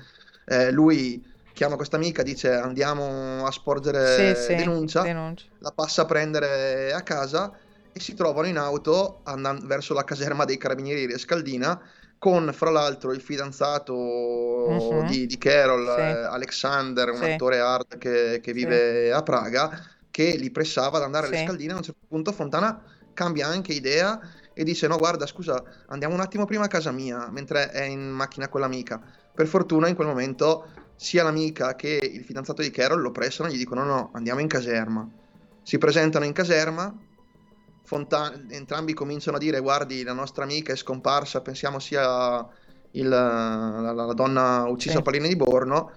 Eh, 0.46 0.72
lui 0.72 1.24
chiama 1.54 1.76
questa 1.76 1.96
amica, 1.96 2.22
dice 2.22 2.54
andiamo 2.54 3.46
a 3.46 3.52
sporgere 3.52 4.36
sì, 4.36 4.56
denuncia, 4.56 5.02
sì, 5.02 5.08
denuncia, 5.08 5.46
la 5.60 5.72
passa 5.72 6.04
a 6.04 6.06
prendere 6.06 6.94
a 6.94 7.02
casa 7.02 7.52
e 7.92 8.00
si 8.00 8.14
trovano 8.14 8.48
in 8.48 8.58
auto 8.58 9.22
andando 9.24 9.66
verso 9.66 9.94
la 9.96 10.04
caserma 10.04 10.46
dei 10.46 10.58
carabinieri 10.58 11.08
di 11.08 11.18
Scaldina 11.18 11.82
con 12.18 12.52
fra 12.54 12.70
l'altro 12.70 13.14
il 13.14 13.22
fidanzato 13.22 13.94
uh-huh. 13.94 15.06
di, 15.06 15.26
di, 15.26 15.38
Carol, 15.38 15.94
sì. 15.96 16.02
eh, 16.02 16.24
Alexander, 16.26 17.12
un 17.12 17.18
sì. 17.18 17.32
attore 17.32 17.60
hard 17.60 17.98
che, 17.98 18.40
che 18.42 18.54
vive 18.54 19.06
sì. 19.06 19.12
a 19.12 19.22
Praga, 19.22 19.86
che 20.10 20.36
li 20.36 20.50
pressava 20.50 20.98
ad 20.98 21.04
andare 21.04 21.28
alle 21.28 21.44
scaldine. 21.44 21.74
A 21.74 21.78
un 21.78 21.84
certo 21.84 22.06
punto 22.08 22.32
Fontana 22.32 22.82
cambia 23.14 23.48
anche 23.48 23.74
idea 23.74 24.20
e 24.54 24.64
dice: 24.64 24.88
No, 24.88 24.98
guarda, 24.98 25.26
scusa, 25.26 25.64
andiamo 25.88 26.16
un 26.16 26.22
attimo 26.22 26.46
prima 26.46 26.66
a 26.66 26.68
casa 26.68 26.92
mia, 26.92 27.30
mentre 27.30 27.70
è 27.70 27.84
in 27.84 28.10
macchina 28.10 28.48
con 28.48 28.62
l'amica. 28.62 29.02
Per 29.34 29.46
fortuna 29.46 29.88
in 29.88 29.96
quel 29.96 30.08
momento 30.08 30.68
sia 30.96 31.24
l'amica 31.24 31.76
che 31.76 32.00
il 32.02 32.24
fidanzato 32.24 32.64
di 32.64 32.72
Carol 32.72 33.02
lo 33.02 33.12
pressano 33.12 33.50
e 33.50 33.54
gli 33.54 33.58
dicono: 33.58 33.84
No, 33.84 34.10
andiamo 34.14 34.40
in 34.40 34.48
caserma. 34.48 35.08
Si 35.62 35.78
presentano 35.78 36.26
in 36.26 36.34
caserma, 36.34 36.96
Fontana, 37.88 38.38
entrambi 38.50 38.94
cominciano 38.94 39.38
a 39.38 39.40
dire 39.40 39.62
guardi 39.62 40.04
la 40.04 40.12
nostra 40.12 40.44
amica 40.44 40.74
è 40.74 40.76
scomparsa, 40.76 41.40
pensiamo 41.40 41.80
sia 41.80 42.46
il, 42.92 43.08
la, 43.08 43.94
la, 43.94 44.14
donna 44.14 44.66
uccisa 44.66 44.96
sì. 44.96 44.98
a 44.98 45.02
Palline 45.02 45.30
di 45.30 45.38
Borno 45.38 45.92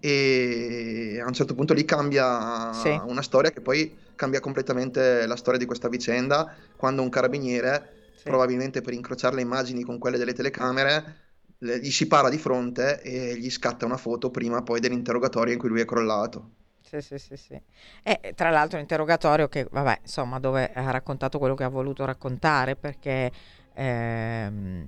e 0.00 1.20
a 1.22 1.26
un 1.26 1.34
certo 1.34 1.54
punto 1.54 1.74
lì 1.74 1.84
cambia 1.84 2.72
sì. 2.72 2.98
una 3.04 3.20
storia 3.20 3.50
che 3.50 3.60
poi 3.60 3.94
cambia 4.14 4.40
completamente 4.40 5.26
la 5.26 5.36
storia 5.36 5.58
di 5.58 5.66
questa 5.66 5.90
vicenda 5.90 6.50
quando 6.76 7.02
un 7.02 7.10
carabiniere 7.10 8.12
sì. 8.16 8.22
probabilmente 8.22 8.80
per 8.80 8.94
incrociare 8.94 9.34
le 9.34 9.42
immagini 9.42 9.82
con 9.82 9.98
quelle 9.98 10.16
delle 10.16 10.32
telecamere 10.32 11.16
le, 11.58 11.78
gli 11.78 11.90
si 11.90 12.06
para 12.06 12.30
di 12.30 12.38
fronte 12.38 13.02
e 13.02 13.36
gli 13.36 13.50
scatta 13.50 13.84
una 13.84 13.98
foto 13.98 14.30
prima 14.30 14.62
poi 14.62 14.80
dell'interrogatorio 14.80 15.52
in 15.52 15.58
cui 15.58 15.68
lui 15.68 15.82
è 15.82 15.84
crollato 15.84 16.52
sì, 16.84 17.00
sì, 17.00 17.18
sì, 17.18 17.36
sì. 17.36 17.60
E 18.02 18.32
tra 18.34 18.50
l'altro 18.50 18.78
interrogatorio 18.78 19.48
che, 19.48 19.66
vabbè, 19.70 20.00
insomma, 20.02 20.38
dove 20.38 20.70
ha 20.72 20.90
raccontato 20.90 21.38
quello 21.38 21.54
che 21.54 21.64
ha 21.64 21.68
voluto 21.68 22.04
raccontare 22.04 22.76
perché 22.76 23.32
ehm, 23.72 24.86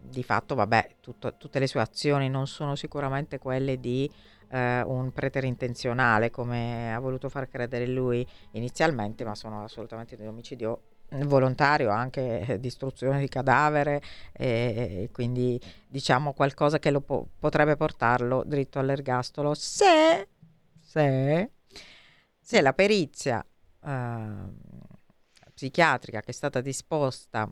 di 0.00 0.22
fatto, 0.22 0.54
vabbè, 0.54 0.96
tutto, 1.00 1.34
tutte 1.36 1.58
le 1.58 1.66
sue 1.66 1.80
azioni 1.80 2.28
non 2.28 2.46
sono 2.46 2.76
sicuramente 2.76 3.38
quelle 3.38 3.80
di 3.80 4.10
eh, 4.48 4.82
un 4.82 5.12
preterintenzionale 5.12 6.30
come 6.30 6.94
ha 6.94 7.00
voluto 7.00 7.28
far 7.28 7.48
credere 7.48 7.86
lui 7.86 8.26
inizialmente, 8.52 9.24
ma 9.24 9.34
sono 9.34 9.64
assolutamente 9.64 10.16
di 10.16 10.26
omicidio 10.26 10.82
volontario, 11.22 11.90
anche 11.90 12.58
distruzione 12.60 13.18
di 13.20 13.28
cadavere, 13.28 14.00
e, 14.32 15.08
quindi 15.12 15.60
diciamo 15.86 16.32
qualcosa 16.32 16.78
che 16.78 16.92
po- 17.00 17.28
potrebbe 17.38 17.76
portarlo 17.76 18.42
dritto 18.46 18.78
all'ergastolo 18.78 19.54
se 19.54 20.28
se, 20.94 21.50
se 22.40 22.60
la 22.60 22.72
perizia 22.72 23.44
eh, 23.84 24.32
psichiatrica 25.52 26.20
che 26.20 26.30
è 26.30 26.32
stata 26.32 26.60
disposta 26.60 27.48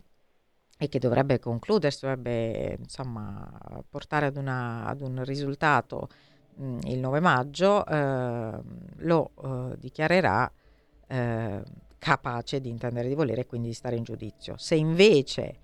e 0.78 0.88
che 0.88 0.98
dovrebbe 0.98 1.38
concludersi, 1.40 2.00
dovrebbe 2.02 2.76
insomma 2.78 3.82
portare 3.88 4.26
ad, 4.26 4.36
una, 4.36 4.84
ad 4.86 5.00
un 5.00 5.24
risultato 5.24 6.08
mh, 6.56 6.78
il 6.84 6.98
9 6.98 7.20
maggio, 7.20 7.84
eh, 7.84 8.60
lo 8.96 9.30
eh, 9.42 9.76
dichiarerà 9.78 10.50
eh, 11.08 11.62
capace 11.98 12.60
di 12.60 12.68
intendere 12.68 13.08
di 13.08 13.14
volere 13.14 13.42
e 13.42 13.46
quindi 13.46 13.68
di 13.68 13.74
stare 13.74 13.96
in 13.96 14.04
giudizio. 14.04 14.56
Se 14.56 14.76
invece 14.76 15.58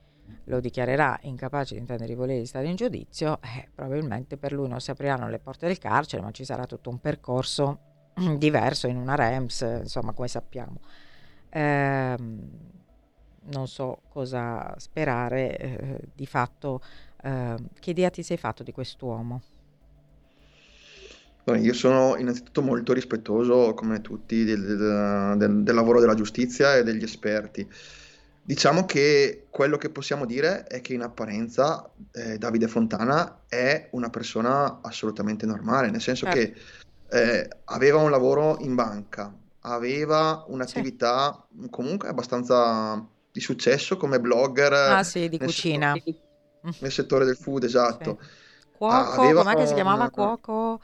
lo 0.44 0.60
dichiarerà 0.60 1.18
incapace 1.22 1.74
di 1.74 1.80
intendere 1.80 2.08
di 2.08 2.14
volere 2.14 2.40
di 2.40 2.46
stare 2.46 2.68
in 2.68 2.76
giudizio, 2.76 3.38
eh, 3.42 3.68
probabilmente 3.74 4.36
per 4.36 4.52
lui 4.52 4.68
non 4.68 4.80
si 4.80 4.90
apriranno 4.90 5.28
le 5.28 5.38
porte 5.38 5.66
del 5.66 5.78
carcere, 5.78 6.22
ma 6.22 6.30
ci 6.30 6.44
sarà 6.44 6.66
tutto 6.66 6.90
un 6.90 7.00
percorso 7.00 7.78
diverso 8.36 8.86
in 8.86 8.96
una 8.96 9.14
REMS, 9.14 9.80
insomma, 9.82 10.12
come 10.12 10.28
sappiamo. 10.28 10.80
Eh, 11.50 12.16
non 13.50 13.66
so 13.66 14.00
cosa 14.08 14.74
sperare, 14.78 15.56
eh, 15.56 16.00
di 16.14 16.26
fatto, 16.26 16.80
eh, 17.22 17.56
che 17.80 17.90
idea 17.90 18.10
ti 18.10 18.22
sei 18.22 18.36
fatto 18.36 18.62
di 18.62 18.72
quest'uomo? 18.72 19.42
Io 21.56 21.72
sono 21.72 22.16
innanzitutto 22.18 22.60
molto 22.60 22.92
rispettoso, 22.92 23.72
come 23.72 24.02
tutti, 24.02 24.44
del, 24.44 25.36
del, 25.38 25.62
del 25.62 25.74
lavoro 25.74 25.98
della 25.98 26.14
giustizia 26.14 26.76
e 26.76 26.82
degli 26.82 27.02
esperti. 27.02 27.66
Diciamo 28.48 28.86
che 28.86 29.48
quello 29.50 29.76
che 29.76 29.90
possiamo 29.90 30.24
dire 30.24 30.64
è 30.64 30.80
che 30.80 30.94
in 30.94 31.02
apparenza 31.02 31.92
eh, 32.12 32.38
Davide 32.38 32.66
Fontana 32.66 33.42
è 33.46 33.90
una 33.92 34.08
persona 34.08 34.80
assolutamente 34.80 35.44
normale, 35.44 35.90
nel 35.90 36.00
senso 36.00 36.24
certo. 36.24 36.38
che 36.38 37.40
eh, 37.40 37.48
aveva 37.64 37.98
un 37.98 38.10
lavoro 38.10 38.56
in 38.60 38.74
banca, 38.74 39.30
aveva 39.60 40.46
un'attività 40.48 41.46
certo. 41.46 41.68
comunque 41.68 42.08
abbastanza 42.08 43.06
di 43.30 43.40
successo 43.40 43.98
come 43.98 44.18
blogger. 44.18 44.72
Ah 44.72 45.02
sì, 45.02 45.28
di 45.28 45.36
cucina. 45.36 45.92
Settore, 45.92 46.20
nel 46.78 46.90
settore 46.92 47.24
del 47.26 47.36
food, 47.36 47.64
esatto. 47.64 48.16
Sì. 48.18 48.28
Cuoco, 48.78 49.20
aveva 49.20 49.42
com'è 49.42 49.56
che 49.56 49.66
si 49.66 49.74
chiamava 49.74 50.08
cuoco? 50.08 50.80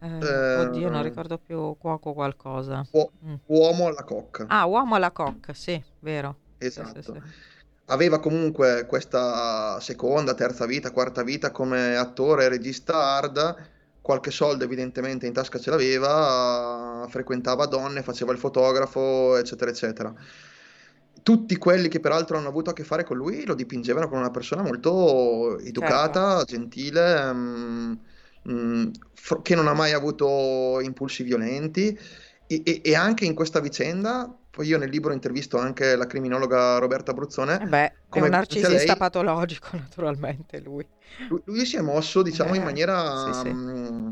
Eh, 0.00 0.08
eh, 0.08 0.56
oddio, 0.56 0.88
non 0.88 1.02
ricordo 1.02 1.36
più 1.36 1.76
cuoco 1.76 2.14
qualcosa. 2.14 2.82
Uo- 2.92 3.12
mm. 3.26 3.34
Uomo 3.44 3.88
alla 3.88 4.04
cocca. 4.04 4.46
Ah, 4.48 4.64
uomo 4.64 4.94
alla 4.94 5.10
cocca, 5.10 5.52
sì, 5.52 5.78
vero. 5.98 6.43
Esatto. 6.58 7.02
Sì, 7.02 7.12
sì, 7.12 7.52
Aveva 7.86 8.18
comunque 8.18 8.86
questa 8.86 9.78
seconda, 9.78 10.32
terza 10.32 10.64
vita, 10.64 10.90
quarta 10.90 11.22
vita 11.22 11.50
come 11.50 11.96
attore 11.96 12.44
e 12.44 12.48
regista 12.48 13.16
hard, 13.16 13.56
qualche 14.00 14.30
soldo 14.30 14.64
evidentemente 14.64 15.26
in 15.26 15.34
tasca 15.34 15.58
ce 15.58 15.68
l'aveva, 15.68 17.06
frequentava 17.10 17.66
donne, 17.66 18.02
faceva 18.02 18.32
il 18.32 18.38
fotografo, 18.38 19.36
eccetera, 19.36 19.70
eccetera. 19.70 20.14
Tutti 21.22 21.56
quelli 21.56 21.88
che 21.88 22.00
peraltro 22.00 22.38
hanno 22.38 22.48
avuto 22.48 22.70
a 22.70 22.72
che 22.72 22.84
fare 22.84 23.04
con 23.04 23.18
lui 23.18 23.44
lo 23.44 23.54
dipingevano 23.54 24.08
come 24.08 24.20
una 24.20 24.30
persona 24.30 24.62
molto 24.62 25.58
educata, 25.58 26.38
certo. 26.38 26.44
gentile, 26.44 27.32
mh, 27.32 27.38
mm, 27.38 27.92
mh, 28.42 28.52
mm, 28.52 28.90
fr- 29.12 29.42
che 29.42 29.54
non 29.54 29.68
ha 29.68 29.74
mai 29.74 29.92
avuto 29.92 30.80
impulsi 30.80 31.22
violenti 31.22 31.98
e, 32.46 32.62
e, 32.64 32.80
e 32.82 32.94
anche 32.94 33.26
in 33.26 33.34
questa 33.34 33.60
vicenda 33.60 34.38
poi 34.54 34.68
io 34.68 34.78
nel 34.78 34.88
libro 34.88 35.12
intervisto 35.12 35.58
anche 35.58 35.96
la 35.96 36.06
criminologa 36.06 36.78
Roberta 36.78 37.12
Bruzzone. 37.12 37.60
Eh 37.60 37.66
beh, 37.66 37.92
è 38.08 38.20
un 38.20 38.28
narcisista 38.28 38.68
lei, 38.70 38.96
patologico, 38.96 39.68
naturalmente 39.76 40.60
lui. 40.60 40.86
Lui, 41.28 41.42
lui 41.44 41.66
si 41.66 41.76
è 41.76 41.80
mosso, 41.80 42.22
diciamo, 42.22 42.54
eh, 42.54 42.58
in 42.58 42.62
maniera 42.62 43.32
sì, 43.32 43.40
sì. 43.40 43.48
Mh, 43.48 43.92
mm, 43.96 44.10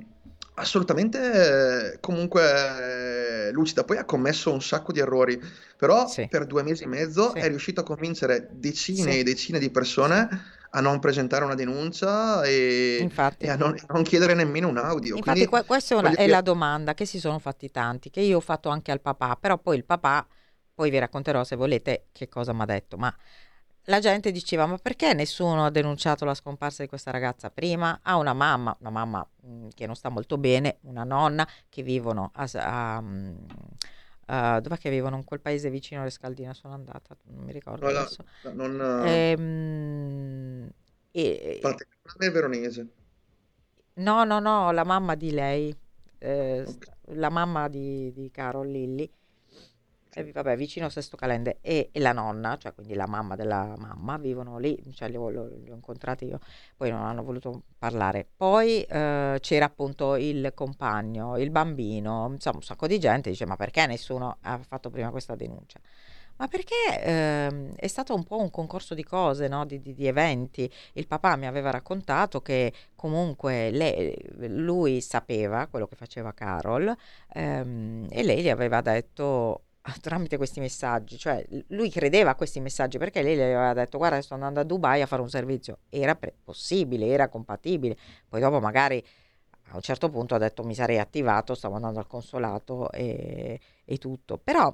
assolutamente 0.54 1.98
comunque 2.00 3.50
lucida. 3.52 3.84
Poi 3.84 3.98
ha 3.98 4.04
commesso 4.04 4.52
un 4.52 4.60
sacco 4.60 4.90
di 4.90 4.98
errori, 4.98 5.40
però 5.76 6.08
sì. 6.08 6.26
per 6.28 6.46
due 6.46 6.64
mesi 6.64 6.82
e 6.82 6.88
mezzo 6.88 7.34
è 7.34 7.46
riuscito 7.46 7.80
a 7.80 7.84
convincere 7.84 8.48
decine 8.50 9.18
e 9.18 9.22
decine 9.22 9.60
di 9.60 9.70
persone 9.70 10.28
a 10.74 10.80
non 10.80 11.00
presentare 11.00 11.44
una 11.44 11.54
denuncia 11.54 12.42
e, 12.44 13.10
e 13.38 13.50
a, 13.50 13.56
non, 13.56 13.74
a, 13.74 13.92
non, 13.92 14.02
chiedere 14.02 14.34
nemmeno 14.34 14.68
un 14.68 14.78
audio. 14.78 15.16
Infatti, 15.16 15.46
Quindi, 15.46 15.66
questa 15.66 15.94
è, 15.94 15.98
una, 15.98 16.14
è 16.14 16.26
la 16.26 16.40
domanda 16.40 16.94
che 16.94 17.04
si 17.04 17.18
sono 17.18 17.38
fatti 17.38 17.70
tanti, 17.70 18.08
che 18.08 18.20
io 18.20 18.38
ho 18.38 18.40
fatto 18.40 18.70
anche 18.70 18.90
al 18.90 19.00
papà, 19.00 19.36
però 19.36 19.58
poi 19.58 19.76
il 19.76 19.84
papà, 19.84 20.26
poi 20.74 20.88
vi 20.88 20.98
racconterò 20.98 21.44
se 21.44 21.56
volete 21.56 22.06
che 22.12 22.28
cosa 22.28 22.54
mi 22.54 22.62
ha 22.62 22.64
detto, 22.64 22.96
ma 22.96 23.14
la 23.86 23.98
gente 23.98 24.30
diceva 24.30 24.64
ma 24.64 24.78
perché 24.78 25.12
nessuno 25.12 25.64
ha 25.64 25.70
denunciato 25.70 26.24
la 26.24 26.34
scomparsa 26.34 26.82
di 26.82 26.88
questa 26.88 27.10
ragazza 27.10 27.50
prima? 27.50 28.00
Ha 28.02 28.16
una 28.16 28.32
mamma, 28.32 28.74
una 28.80 28.90
mamma 28.90 29.28
mh, 29.42 29.52
mm, 29.52 29.68
che 29.74 29.86
non 29.86 29.94
sta 29.94 30.08
molto 30.08 30.38
bene, 30.38 30.78
una 30.82 31.04
nonna 31.04 31.46
che 31.68 31.82
vivono 31.82 32.30
a, 32.34 32.48
a, 32.54 33.00
mm, 33.02 33.34
Uh, 34.32 34.60
dov'è 34.60 34.78
che 34.78 34.88
vivono? 34.88 35.16
In 35.16 35.24
quel 35.24 35.40
paese 35.40 35.68
vicino 35.68 36.00
alle 36.00 36.08
Scaldine 36.08 36.54
sono 36.54 36.72
andata, 36.72 37.14
non 37.24 37.44
mi 37.44 37.52
ricordo 37.52 37.84
no, 37.84 37.90
adesso. 37.98 38.24
La, 38.40 38.52
non, 38.54 38.80
ehm, 39.04 40.70
e, 41.10 41.58
Paternale 41.60 42.30
veronese. 42.32 42.88
No, 43.96 44.24
no, 44.24 44.38
no, 44.38 44.72
la 44.72 44.84
mamma 44.84 45.16
di 45.16 45.32
lei, 45.32 45.76
eh, 46.16 46.64
okay. 46.66 47.16
la 47.16 47.28
mamma 47.28 47.68
di, 47.68 48.10
di 48.14 48.30
Carol 48.30 48.68
Lilly. 48.68 49.12
E, 50.14 50.30
vabbè, 50.30 50.56
vicino 50.56 50.86
a 50.86 50.90
Sesto 50.90 51.16
Calende 51.16 51.58
e, 51.62 51.88
e, 51.90 52.00
la 52.00 52.12
nonna, 52.12 52.56
cioè 52.58 52.74
quindi 52.74 52.94
la 52.94 53.06
mamma 53.06 53.34
della 53.34 53.74
mamma, 53.78 54.18
vivono 54.18 54.58
lì, 54.58 54.78
cioè 54.92 55.08
li 55.08 55.16
ho, 55.16 55.28
li 55.30 55.70
ho 55.70 55.74
incontrati 55.74 56.26
io, 56.26 56.38
poi 56.76 56.90
non 56.90 57.02
hanno 57.02 57.22
voluto 57.22 57.62
parlare. 57.78 58.28
Poi 58.36 58.82
eh, 58.82 59.38
c'era 59.40 59.64
appunto 59.64 60.16
il 60.16 60.52
compagno, 60.54 61.38
il 61.38 61.50
bambino, 61.50 62.28
insomma 62.30 62.56
un 62.56 62.62
sacco 62.62 62.86
di 62.86 62.98
gente 62.98 63.30
dice 63.30 63.46
ma 63.46 63.56
perché 63.56 63.86
nessuno 63.86 64.36
ha 64.42 64.58
fatto 64.58 64.90
prima 64.90 65.10
questa 65.10 65.34
denuncia? 65.34 65.80
Ma 66.36 66.48
perché 66.48 67.00
ehm, 67.00 67.74
è 67.76 67.86
stato 67.86 68.14
un 68.14 68.24
po' 68.24 68.38
un 68.38 68.50
concorso 68.50 68.94
di 68.94 69.04
cose, 69.04 69.48
no? 69.48 69.64
di, 69.64 69.80
di, 69.80 69.94
di, 69.94 70.06
eventi. 70.06 70.70
Il 70.94 71.06
papà 71.06 71.36
mi 71.36 71.46
aveva 71.46 71.70
raccontato 71.70 72.40
che 72.40 72.72
comunque 72.96 73.70
lei, 73.70 74.16
lui 74.48 75.00
sapeva 75.00 75.66
quello 75.68 75.86
che 75.86 75.94
faceva 75.96 76.32
Carol 76.32 76.94
ehm, 77.34 78.08
e 78.10 78.22
lei 78.24 78.42
gli 78.42 78.48
aveva 78.48 78.80
detto 78.80 79.62
tramite 80.00 80.36
questi 80.36 80.60
messaggi, 80.60 81.18
cioè 81.18 81.44
lui 81.68 81.90
credeva 81.90 82.30
a 82.30 82.34
questi 82.36 82.60
messaggi 82.60 82.98
perché 82.98 83.22
lei 83.22 83.36
gli 83.36 83.40
aveva 83.40 83.72
detto 83.72 83.98
guarda 83.98 84.22
sto 84.22 84.34
andando 84.34 84.60
a 84.60 84.64
Dubai 84.64 85.02
a 85.02 85.06
fare 85.06 85.22
un 85.22 85.28
servizio, 85.28 85.78
era 85.88 86.14
pre- 86.14 86.34
possibile, 86.44 87.06
era 87.06 87.28
compatibile, 87.28 87.96
poi 88.28 88.40
dopo 88.40 88.60
magari 88.60 89.04
a 89.70 89.76
un 89.76 89.80
certo 89.80 90.08
punto 90.08 90.34
ha 90.34 90.38
detto 90.38 90.62
mi 90.64 90.74
sarei 90.74 90.98
attivato, 90.98 91.54
stavo 91.54 91.74
andando 91.76 91.98
al 91.98 92.06
consolato 92.06 92.90
e, 92.92 93.58
e 93.84 93.98
tutto, 93.98 94.38
però 94.38 94.72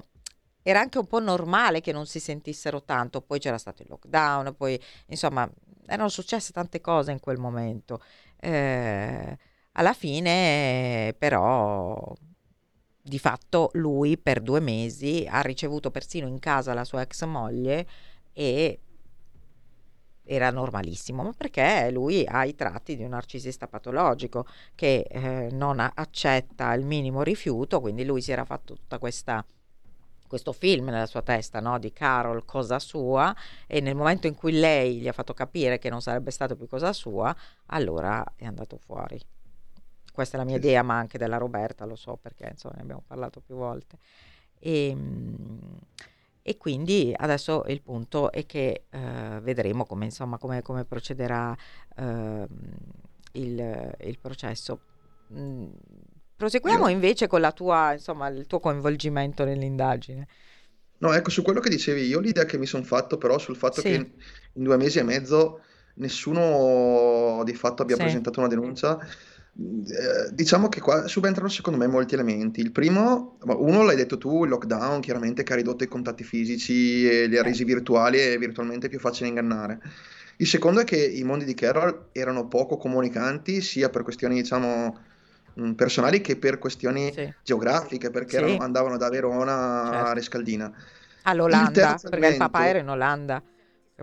era 0.61 0.79
anche 0.79 0.99
un 0.99 1.07
po' 1.07 1.19
normale 1.19 1.81
che 1.81 1.91
non 1.91 2.05
si 2.05 2.19
sentissero 2.19 2.83
tanto, 2.83 3.21
poi 3.21 3.39
c'era 3.39 3.57
stato 3.57 3.81
il 3.81 3.89
lockdown, 3.89 4.55
poi 4.55 4.79
insomma 5.07 5.49
erano 5.87 6.09
successe 6.09 6.51
tante 6.51 6.81
cose 6.81 7.11
in 7.11 7.19
quel 7.19 7.37
momento. 7.37 8.01
Eh, 8.39 9.37
alla 9.73 9.93
fine 9.93 11.15
però 11.17 12.13
di 13.09 13.19
fatto 13.19 13.71
lui 13.73 14.17
per 14.17 14.39
due 14.39 14.61
mesi 14.61 15.27
ha 15.29 15.41
ricevuto 15.41 15.91
persino 15.91 16.27
in 16.27 16.39
casa 16.39 16.73
la 16.73 16.85
sua 16.85 17.01
ex 17.01 17.25
moglie 17.25 17.85
e 18.31 18.79
era 20.23 20.51
normalissimo, 20.51 21.23
ma 21.23 21.33
perché 21.35 21.89
lui 21.91 22.23
ha 22.25 22.45
i 22.45 22.53
tratti 22.53 22.95
di 22.95 23.03
un 23.03 23.09
narcisista 23.09 23.67
patologico 23.67 24.45
che 24.75 25.07
eh, 25.09 25.49
non 25.51 25.79
accetta 25.79 26.71
il 26.73 26.85
minimo 26.85 27.23
rifiuto, 27.23 27.81
quindi 27.81 28.05
lui 28.05 28.21
si 28.21 28.31
era 28.31 28.45
fatto 28.45 28.75
tutta 28.75 28.99
questa 28.99 29.43
questo 30.29 30.53
film 30.53 30.85
nella 30.85 31.07
sua 31.07 31.23
testa 31.23 31.59
no? 31.59 31.79
di 31.79 31.91
Carol, 31.91 32.45
cosa 32.45 32.77
sua, 32.77 33.35
e 33.65 33.81
nel 33.81 33.95
momento 33.95 34.27
in 34.27 34.35
cui 34.35 34.51
lei 34.51 34.99
gli 34.99 35.07
ha 35.07 35.11
fatto 35.11 35.33
capire 35.33 35.79
che 35.79 35.89
non 35.89 36.03
sarebbe 36.03 36.29
stato 36.29 36.55
più 36.55 36.67
cosa 36.67 36.93
sua, 36.93 37.35
allora 37.67 38.23
è 38.35 38.45
andato 38.45 38.77
fuori. 38.77 39.19
Questa 40.19 40.35
è 40.35 40.39
la 40.41 40.45
mia 40.45 40.57
idea, 40.57 40.83
ma 40.83 40.97
anche 40.97 41.17
della 41.17 41.37
Roberta, 41.37 41.85
lo 41.85 41.95
so 41.95 42.17
perché 42.21 42.49
insomma 42.51 42.75
ne 42.75 42.81
abbiamo 42.81 43.03
parlato 43.07 43.39
più 43.39 43.55
volte. 43.55 43.99
E, 44.59 44.89
ehm, 44.89 45.59
e 46.41 46.57
quindi 46.57 47.13
adesso 47.15 47.63
il 47.67 47.81
punto 47.81 48.29
è 48.29 48.45
che 48.45 48.83
uh, 48.91 49.39
vedremo 49.39 49.85
come, 49.85 50.03
insomma, 50.03 50.37
come, 50.37 50.61
come 50.61 50.83
procederà 50.83 51.55
uh, 51.95 52.47
il, 53.31 53.95
il, 54.01 54.19
processo. 54.19 54.81
Mm, 55.33 55.67
Proseguiamo 56.35 56.89
invece 56.89 57.27
con 57.27 57.39
la 57.39 57.53
tua, 57.53 57.93
insomma, 57.93 58.27
il 58.27 58.45
tuo 58.45 58.59
coinvolgimento 58.59 59.45
nell'indagine. 59.45 60.27
No, 60.97 61.13
ecco, 61.13 61.29
su 61.29 61.43
quello 61.43 61.61
che 61.61 61.69
dicevi 61.69 62.05
io, 62.05 62.19
l'idea 62.19 62.43
che 62.43 62.57
mi 62.57 62.65
sono 62.65 62.83
fatto 62.83 63.17
però 63.17 63.37
sul 63.37 63.55
fatto 63.55 63.79
sì. 63.79 63.87
che 63.87 63.93
in, 63.93 64.11
in, 64.51 64.63
due 64.63 64.75
mesi 64.75 64.99
e 64.99 65.03
mezzo 65.03 65.61
nessuno 65.93 67.41
di 67.45 67.53
fatto 67.53 67.83
abbia 67.83 67.95
sì. 67.95 68.01
presentato 68.01 68.39
una 68.39 68.49
denuncia, 68.49 68.99
eh, 68.99 69.07
diciamo 70.31 70.69
che 70.69 70.79
qua 70.79 71.07
subentrano 71.07 71.49
secondo 71.49 71.79
me 71.79 71.87
molti 71.87 72.13
elementi. 72.13 72.61
Il 72.61 72.71
primo, 72.71 73.37
uno 73.41 73.83
l'hai 73.83 73.95
detto 73.95 74.17
tu, 74.17 74.43
il 74.43 74.49
lockdown 74.49 75.01
chiaramente 75.01 75.43
che 75.43 75.53
ha 75.53 75.57
ridotto 75.57 75.83
i 75.83 75.87
contatti 75.87 76.23
fisici 76.23 77.09
e 77.09 77.27
li 77.27 77.37
ha 77.37 77.43
resi 77.43 77.63
virtuali 77.63 78.19
e 78.19 78.37
virtualmente 78.37 78.87
più 78.87 78.99
facile 78.99 79.29
ingannare. 79.29 79.79
Il 80.37 80.47
secondo 80.47 80.79
è 80.79 80.83
che 80.85 81.03
i 81.03 81.23
mondi 81.23 81.43
di 81.43 81.53
Carol 81.53 82.07
erano 82.13 82.47
poco 82.47 82.77
comunicanti, 82.77 83.59
sia 83.59 83.89
per 83.89 84.03
questioni, 84.03 84.35
diciamo, 84.35 84.97
Mm, 85.59 85.71
personali 85.73 86.21
che 86.21 86.37
per 86.37 86.57
questioni 86.57 87.11
sì. 87.11 87.31
geografiche, 87.43 88.09
perché 88.09 88.37
sì. 88.37 88.43
erano, 88.43 88.57
andavano 88.63 88.97
da 88.97 89.09
Verona 89.09 89.89
certo. 89.91 90.07
a 90.07 90.13
Rescaldina. 90.13 90.73
All'Olanda, 91.23 91.99
il 92.01 92.09
perché 92.09 92.27
il 92.27 92.37
papà 92.37 92.67
era 92.67 92.79
in 92.79 92.89
Olanda. 92.89 93.41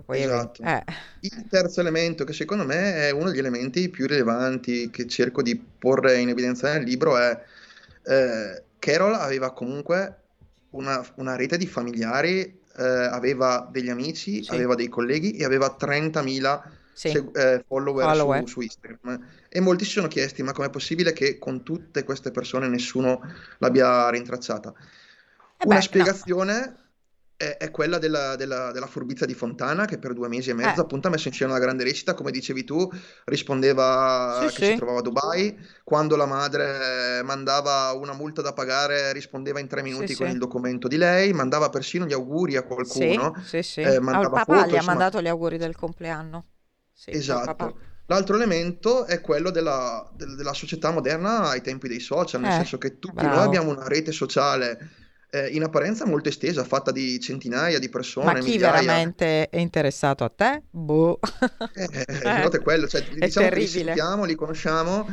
Esatto. 0.07 0.63
Eh. 0.63 0.83
Il 1.21 1.45
terzo 1.49 1.79
elemento, 1.79 2.23
che 2.23 2.33
secondo 2.33 2.65
me 2.65 3.07
è 3.07 3.11
uno 3.11 3.29
degli 3.29 3.39
elementi 3.39 3.89
più 3.89 4.07
rilevanti 4.07 4.89
che 4.89 5.07
cerco 5.07 5.41
di 5.41 5.55
porre 5.55 6.19
in 6.19 6.29
evidenza 6.29 6.73
nel 6.73 6.83
libro, 6.83 7.17
è 7.17 7.39
eh, 8.07 8.63
Carol 8.79 9.15
aveva 9.15 9.51
comunque 9.51 10.21
una, 10.71 11.05
una, 11.15 11.35
rete 11.35 11.57
di 11.57 11.67
familiari, 11.67 12.61
eh, 12.77 12.83
aveva 12.83 13.67
degli 13.69 13.89
amici, 13.89 14.43
sì. 14.43 14.51
aveva 14.51 14.75
dei 14.75 14.87
colleghi 14.87 15.31
e 15.31 15.43
aveva 15.43 15.75
30.000 15.79 16.61
sì. 16.93 17.09
segu- 17.09 17.35
eh, 17.35 17.63
follower, 17.67 18.05
follower. 18.05 18.39
Su, 18.41 18.47
su, 18.47 18.61
Instagram. 18.61 19.27
E 19.49 19.59
molti 19.59 19.83
si 19.83 19.91
sono 19.91 20.07
chiesti: 20.07 20.41
ma 20.41 20.53
com'è 20.53 20.69
possibile 20.69 21.11
che 21.11 21.37
con 21.37 21.63
tutte 21.63 22.03
queste 22.03 22.31
persone 22.31 22.67
nessuno 22.67 23.21
l'abbia 23.57 24.09
rintracciata? 24.09 24.73
Eh 25.57 25.65
Una 25.65 25.75
beh, 25.75 25.81
spiegazione. 25.81 26.59
No. 26.59 26.85
È, 27.37 27.57
è, 27.57 27.69
quella 27.69 27.99
della, 27.99 28.35
della, 28.35 28.71
della, 28.71 28.87
furbizia 28.87 29.27
di 29.27 29.35
Fontana 29.35 29.85
che 29.85 29.99
per 29.99 30.13
due 30.13 30.27
mesi 30.27 30.49
e 30.49 30.53
mezzo 30.53 30.79
eh. 30.79 30.83
appunto 30.83 31.07
ha 31.07 31.11
messo 31.11 31.27
in 31.27 31.35
scena 31.35 31.51
una 31.51 31.59
grande 31.59 31.83
recita, 31.83 32.15
come 32.15 32.31
dicevi 32.31 32.63
tu, 32.63 32.89
rispondeva 33.25 34.39
sì, 34.41 34.55
che 34.55 34.65
sì. 34.65 34.71
si 34.71 34.75
trovava 34.77 34.99
a 34.99 35.01
Dubai, 35.03 35.55
quando 35.83 36.15
la 36.15 36.25
madre 36.25 37.21
mandava 37.23 37.91
una 37.91 38.13
multa 38.13 38.41
da 38.41 38.53
pagare 38.53 39.13
rispondeva 39.13 39.59
in 39.59 39.67
tre 39.67 39.83
minuti 39.83 40.07
sì, 40.07 40.15
con 40.15 40.29
il 40.29 40.39
documento 40.39 40.87
di 40.87 40.97
lei, 40.97 41.31
mandava 41.31 41.69
persino 41.69 42.07
gli 42.07 42.13
auguri 42.13 42.55
a 42.55 42.63
qualcuno. 42.63 43.35
Sì, 43.45 43.61
sì. 43.61 43.81
Eh, 43.81 43.97
Al 43.97 44.01
papà 44.01 44.43
foto, 44.43 44.71
gli 44.71 44.75
ha 44.75 44.83
mandato 44.83 45.21
gli 45.21 45.27
auguri 45.27 45.59
del 45.59 45.75
compleanno. 45.75 46.45
Esatto. 47.05 47.77
L'altro 48.07 48.35
elemento 48.35 49.05
è 49.05 49.19
quello 49.19 49.51
della, 49.51 50.09
della, 50.15 50.53
società 50.53 50.91
moderna 50.91 51.49
ai 51.49 51.61
tempi 51.61 51.89
dei 51.89 51.99
social, 51.99 52.39
nel 52.39 52.51
eh, 52.51 52.55
senso 52.55 52.77
che 52.77 52.99
tutti 52.99 53.15
bravo. 53.15 53.35
noi 53.35 53.45
abbiamo 53.45 53.69
una 53.69 53.85
rete 53.85 54.13
sociale 54.13 55.06
eh, 55.29 55.47
in 55.49 55.63
apparenza 55.63 56.05
molto 56.05 56.29
estesa, 56.29 56.63
fatta 56.63 56.91
di 56.91 57.19
centinaia 57.19 57.79
di 57.79 57.89
persone. 57.89 58.33
Ma 58.33 58.39
chi 58.39 58.51
migliaia. 58.51 58.81
veramente 58.81 59.49
è 59.49 59.57
interessato 59.57 60.23
a 60.23 60.29
te? 60.29 60.63
Boh. 60.69 61.19
Eh, 61.73 62.05
eh, 62.23 62.49
è 62.49 62.61
quello, 62.61 62.87
cioè, 62.87 63.03
diciamo 63.03 63.49
che 63.49 63.55
li 63.55 63.67
sentiamo, 63.67 64.23
li 64.23 64.35
conosciamo, 64.35 65.07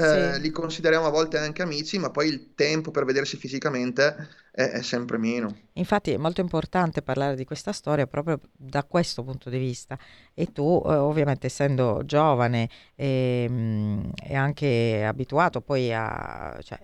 eh, 0.00 0.34
sì. 0.34 0.40
li 0.40 0.50
consideriamo 0.50 1.06
a 1.06 1.10
volte 1.10 1.38
anche 1.38 1.62
amici, 1.62 1.98
ma 1.98 2.10
poi 2.10 2.28
il 2.28 2.54
tempo 2.54 2.90
per 2.90 3.04
vedersi 3.04 3.36
fisicamente 3.36 4.28
è, 4.50 4.62
è, 4.62 4.82
sempre 4.82 5.18
meno. 5.18 5.54
Infatti 5.74 6.10
è 6.12 6.16
molto 6.16 6.40
importante 6.40 7.02
parlare 7.02 7.36
di 7.36 7.44
questa 7.44 7.72
storia 7.72 8.06
proprio 8.06 8.40
da 8.56 8.84
questo 8.84 9.22
punto 9.22 9.48
di 9.48 9.58
vista 9.58 9.98
e 10.34 10.52
tu 10.52 10.82
eh, 10.84 10.94
ovviamente 10.94 11.46
essendo 11.46 12.02
giovane 12.04 12.68
e, 12.94 13.46
ehm, 13.48 14.12
e, 14.22 14.34
anche 14.34 15.04
abituato 15.04 15.60
poi 15.60 15.92
a, 15.92 16.58
cioè, 16.62 16.80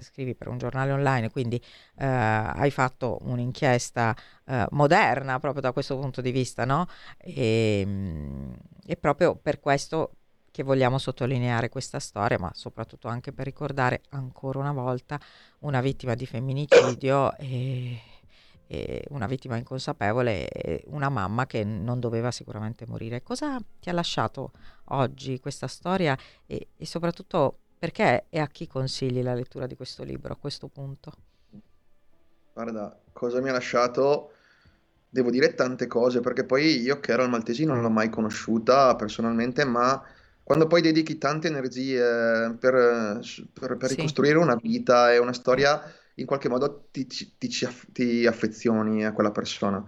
scrivi 0.00 0.34
per 0.34 0.48
un 0.48 0.58
giornale 0.58 0.92
online, 0.92 1.30
quindi 1.30 1.56
eh, 1.56 2.06
hai 2.06 2.70
fatto 2.70 3.18
un'inchiesta 3.22 4.14
eh, 4.46 4.66
moderna 4.70 5.38
proprio 5.38 5.62
da 5.62 5.72
questo 5.72 5.98
punto 5.98 6.20
di 6.20 6.30
vista, 6.30 6.64
no? 6.64 6.86
E, 7.18 7.80
ehm, 7.80 8.56
e 8.86 8.96
proprio 8.96 9.34
per 9.34 9.60
questo 9.60 10.16
che 10.54 10.62
vogliamo 10.62 10.98
sottolineare 10.98 11.68
questa 11.68 11.98
storia, 11.98 12.38
ma 12.38 12.48
soprattutto 12.54 13.08
anche 13.08 13.32
per 13.32 13.44
ricordare 13.44 14.02
ancora 14.10 14.60
una 14.60 14.70
volta 14.70 15.18
una 15.62 15.80
vittima 15.80 16.14
di 16.14 16.26
femminicidio 16.26 17.36
e, 17.38 18.00
e 18.68 19.04
una 19.08 19.26
vittima 19.26 19.56
inconsapevole 19.56 20.46
e 20.48 20.84
una 20.90 21.08
mamma 21.08 21.46
che 21.46 21.64
non 21.64 21.98
doveva 21.98 22.30
sicuramente 22.30 22.86
morire. 22.86 23.24
Cosa 23.24 23.60
ti 23.80 23.88
ha 23.88 23.92
lasciato 23.92 24.52
oggi 24.90 25.40
questa 25.40 25.66
storia 25.66 26.16
e, 26.46 26.68
e 26.76 26.86
soprattutto 26.86 27.58
perché 27.76 28.26
e 28.28 28.38
a 28.38 28.46
chi 28.46 28.68
consigli 28.68 29.24
la 29.24 29.34
lettura 29.34 29.66
di 29.66 29.74
questo 29.74 30.04
libro 30.04 30.34
a 30.34 30.36
questo 30.36 30.68
punto? 30.68 31.12
Guarda, 32.52 32.96
cosa 33.12 33.40
mi 33.40 33.48
ha 33.48 33.52
lasciato? 33.52 34.30
Devo 35.08 35.30
dire 35.30 35.52
tante 35.54 35.88
cose 35.88 36.20
perché 36.20 36.44
poi 36.44 36.80
io 36.80 37.00
Carol 37.00 37.28
Maltesi 37.28 37.64
non 37.64 37.80
l'ho 37.80 37.90
mai 37.90 38.08
conosciuta 38.08 38.94
personalmente, 38.94 39.64
ma 39.64 40.00
quando 40.44 40.66
poi 40.66 40.82
dedichi 40.82 41.16
tante 41.16 41.48
energie 41.48 42.54
per, 42.60 43.18
per, 43.58 43.76
per 43.78 43.88
sì. 43.88 43.94
ricostruire 43.96 44.36
una 44.36 44.56
vita 44.56 45.10
e 45.10 45.16
una 45.16 45.32
storia, 45.32 45.82
in 46.16 46.26
qualche 46.26 46.50
modo 46.50 46.88
ti, 46.90 47.06
ti, 47.06 47.34
ti, 47.90 48.26
affezioni 48.26 49.06
a 49.06 49.12
quella 49.12 49.30
persona. 49.30 49.82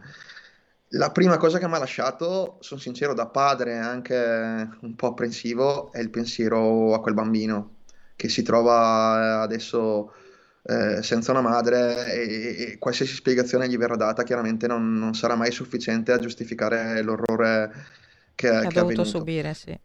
La 0.91 1.11
prima 1.11 1.37
cosa 1.37 1.59
che 1.59 1.69
mi 1.69 1.75
ha 1.75 1.79
lasciato, 1.79 2.57
sono 2.61 2.81
sincero, 2.81 3.13
da 3.13 3.27
padre 3.27 3.77
anche 3.77 4.69
un 4.81 4.95
po' 4.97 5.09
apprensivo, 5.09 5.93
è 5.93 6.01
il 6.01 6.09
pensiero 6.09 6.95
a 6.95 7.03
quel 7.03 7.15
bambino 7.15 7.75
che 8.17 8.31
si 8.31 8.43
trova 8.43 9.43
adesso 9.43 10.15
eh, 10.63 11.03
senza 11.03 11.33
una 11.33 11.43
madre 11.43 12.13
e, 12.15 12.57
e, 12.59 12.79
qualsiasi 12.79 13.13
spiegazione 13.13 13.69
gli 13.69 13.77
verrà 13.77 13.95
data 13.95 14.23
chiaramente 14.23 14.67
non, 14.67 14.95
non 14.99 15.15
sarà 15.15 15.35
mai 15.35 15.53
sufficiente 15.53 16.13
a 16.13 16.19
giustificare 16.19 17.03
l'orrore 17.03 17.71
che, 18.35 18.49
che, 18.49 18.67
che 18.69 18.79
ha 18.79 18.83
dovuto 18.83 19.05
subire, 19.05 19.53
sì. 19.53 19.79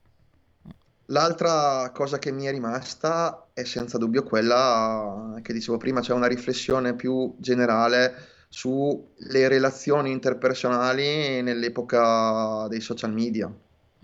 L'altra 1.11 1.91
cosa 1.93 2.19
che 2.19 2.31
mi 2.31 2.45
è 2.45 2.51
rimasta 2.51 3.47
è 3.53 3.65
senza 3.65 3.97
dubbio 3.97 4.23
quella 4.23 5.39
che 5.41 5.51
dicevo 5.51 5.75
prima, 5.77 6.01
cioè 6.01 6.15
una 6.15 6.27
riflessione 6.27 6.95
più 6.95 7.35
generale 7.37 8.13
sulle 8.47 9.47
relazioni 9.49 10.11
interpersonali 10.11 11.41
nell'epoca 11.41 12.65
dei 12.69 12.79
social 12.79 13.11
media, 13.11 13.53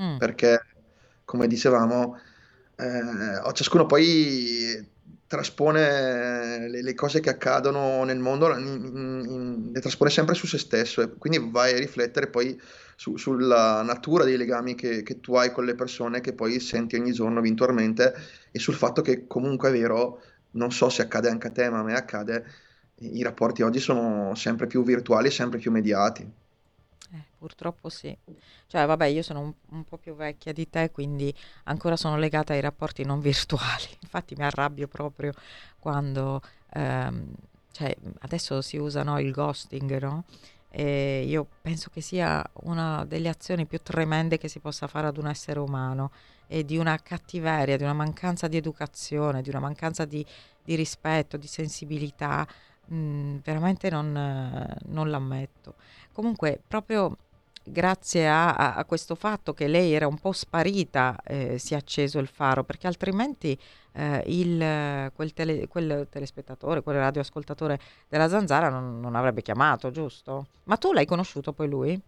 mm. 0.01 0.17
perché 0.17 0.59
come 1.23 1.47
dicevamo, 1.47 2.19
eh, 2.75 3.53
ciascuno 3.53 3.85
poi 3.85 4.85
traspone 5.27 6.69
le, 6.69 6.81
le, 6.81 6.93
cose 6.93 7.19
che 7.19 7.29
accadono 7.29 8.03
nel 8.05 8.17
mondo, 8.17 8.49
in, 8.57 9.25
in, 9.27 9.69
le 9.73 9.81
traspone 9.81 10.09
sempre 10.09 10.35
su 10.35 10.47
se 10.47 10.57
stesso 10.57 11.01
e 11.01 11.13
quindi 11.17 11.49
vai 11.51 11.73
a 11.73 11.77
riflettere 11.77 12.27
poi 12.27 12.59
su, 12.95 13.17
sulla 13.17 13.81
natura 13.83 14.23
dei 14.23 14.37
legami 14.37 14.73
che, 14.75 15.03
che, 15.03 15.19
tu 15.19 15.35
hai 15.35 15.51
con 15.51 15.65
le 15.65 15.75
persone 15.75 16.21
che 16.21 16.33
poi 16.33 16.59
senti 16.59 16.95
ogni 16.95 17.11
giorno 17.11 17.39
eventualmente 17.39 18.13
e 18.51 18.57
sul 18.59 18.73
fatto 18.73 19.01
che 19.01 19.27
comunque 19.27 19.69
è 19.69 19.71
vero, 19.73 20.21
non 20.51 20.71
so 20.71 20.89
se 20.89 21.01
accade 21.01 21.29
anche 21.29 21.47
a 21.47 21.51
te, 21.51 21.69
ma 21.69 21.79
a 21.79 21.83
me 21.83 21.93
accade, 21.93 22.45
i 22.99 23.21
rapporti 23.21 23.61
oggi 23.61 23.79
sono 23.79 24.33
sempre 24.35 24.65
più 24.65 24.83
virtuali 24.83 25.27
e 25.27 25.31
sempre 25.31 25.59
più 25.59 25.71
mediati. 25.71 26.27
Eh, 27.11 27.23
purtroppo 27.37 27.89
sì. 27.89 28.15
Cioè, 28.67 28.85
vabbè, 28.85 29.05
io 29.05 29.21
sono 29.21 29.39
un, 29.39 29.53
un, 29.69 29.83
po' 29.85 29.97
più 29.97 30.15
vecchia 30.15 30.51
di 30.51 30.69
te, 30.69 30.91
quindi 30.91 31.33
ancora 31.65 31.95
sono 31.95 32.17
legata 32.17 32.53
ai 32.53 32.61
rapporti 32.61 33.03
non 33.03 33.19
virtuali. 33.19 33.87
Infatti 34.01 34.35
mi 34.35 34.43
arrabbio 34.43 34.87
proprio 34.87 35.33
quando... 35.79 36.41
Ehm, 36.73 37.33
cioè, 37.71 37.95
adesso 38.21 38.61
si 38.61 38.77
usa 38.77 39.03
no, 39.03 39.19
il 39.19 39.31
ghosting, 39.31 39.99
no? 39.99 40.23
E 40.69 41.23
io 41.25 41.47
penso 41.61 41.89
che 41.91 42.01
sia 42.01 42.43
una 42.63 43.05
delle 43.05 43.29
azioni 43.29 43.65
più 43.65 43.79
tremende 43.81 44.37
che 44.37 44.47
si 44.47 44.59
possa 44.59 44.87
fare 44.87 45.07
ad 45.07 45.17
un 45.17 45.27
essere 45.27 45.59
umano 45.59 46.11
e 46.47 46.65
di 46.65 46.77
una 46.77 46.97
cattiveria, 47.01 47.77
di 47.77 47.83
una 47.83 47.93
mancanza 47.93 48.47
di 48.47 48.57
educazione, 48.57 49.41
di 49.41 49.49
una 49.49 49.59
mancanza 49.59 50.05
di, 50.05 50.25
di 50.63 50.75
rispetto, 50.75 51.37
di 51.37 51.47
sensibilità. 51.47 52.47
Mm, 52.93 53.37
veramente 53.43 53.89
non, 53.89 54.11
non 54.85 55.09
l'ammetto. 55.09 55.75
Comunque, 56.11 56.61
proprio 56.65 57.17
grazie 57.69 58.27
a, 58.27 58.53
a, 58.53 58.75
a, 58.75 58.85
questo 58.85 59.15
fatto 59.15 59.53
che 59.53 59.67
lei 59.67 59.93
era 59.93 60.07
un 60.07 60.17
po' 60.19 60.31
sparita, 60.31 61.17
eh, 61.23 61.57
si 61.57 61.73
è 61.73 61.77
acceso 61.77 62.19
il 62.19 62.27
faro, 62.27 62.63
perché 62.63 62.87
altrimenti 62.87 63.57
eh, 63.93 64.23
il, 64.27 65.11
quel, 65.13 65.33
tele, 65.33 65.67
quel, 65.67 66.07
telespettatore, 66.09 66.81
quel 66.81 66.97
radioascoltatore 66.97 67.79
della 68.07 68.29
Zanzara 68.29 68.69
non, 68.69 68.99
non, 68.99 69.15
avrebbe 69.15 69.41
chiamato, 69.41 69.91
giusto? 69.91 70.47
Ma 70.63 70.77
tu 70.77 70.93
l'hai 70.93 71.05
conosciuto 71.05 71.51
poi 71.51 71.67
lui? 71.67 72.01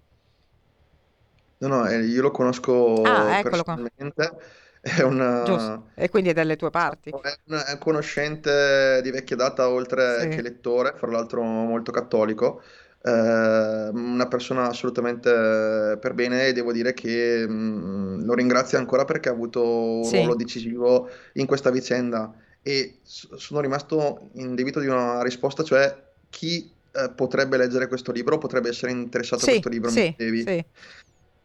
No, 1.58 1.68
no, 1.68 1.88
eh, 1.88 2.06
io 2.06 2.22
lo 2.22 2.32
conosco 2.32 3.02
ah, 3.04 3.42
personalmente. 3.44 4.38
È 4.98 5.02
una... 5.02 5.84
E 5.94 6.10
quindi 6.10 6.30
è 6.30 6.34
delle 6.34 6.56
tue 6.56 6.70
parti? 6.70 7.10
È, 7.10 7.40
un 7.48 7.78
conoscente 7.80 9.02
di 9.04 9.12
vecchia 9.12 9.36
data, 9.36 9.68
oltre 9.70 10.22
sì. 10.22 10.28
che 10.30 10.42
lettore, 10.42 10.94
fra 10.96 11.12
l'altro 11.12 11.42
molto 11.42 11.92
cattolico 11.92 12.62
eh, 13.02 13.90
una 13.94 14.28
persona 14.28 14.68
assolutamente 14.68 15.98
per 16.00 16.14
bene 16.14 16.48
e 16.48 16.54
devo 16.54 16.72
dire 16.74 16.94
che 16.94 17.48
mh, 17.48 17.54
mm, 17.54 18.24
lo 18.24 18.34
ringrazio 18.34 18.78
ancora 18.78 19.06
perché 19.06 19.30
ha 19.30 19.32
avuto 19.32 19.64
un 19.64 20.04
sì. 20.04 20.18
ruolo 20.18 20.36
decisivo 20.36 21.10
in 21.34 21.46
questa 21.46 21.70
vicenda 21.70 22.34
e 22.62 23.00
s- 23.02 23.34
sono 23.36 23.62
rimasto 23.62 24.30
in 24.34 24.54
debito 24.54 24.80
di 24.82 24.88
una 24.88 25.24
risposta, 25.24 25.64
cioè 25.64 26.08
chi 26.30 26.72
eh, 26.92 27.12
potrebbe 27.16 27.56
leggere 27.56 27.88
questo 27.88 28.12
libro, 28.12 28.38
potrebbe 28.38 28.70
essere 28.70 28.92
interessato 28.92 29.44
sì, 29.44 29.46
a 29.46 29.52
questo 29.52 29.70
libro, 29.70 29.90
sì, 29.90 30.14
mi 30.18 30.42
sì. 30.42 30.66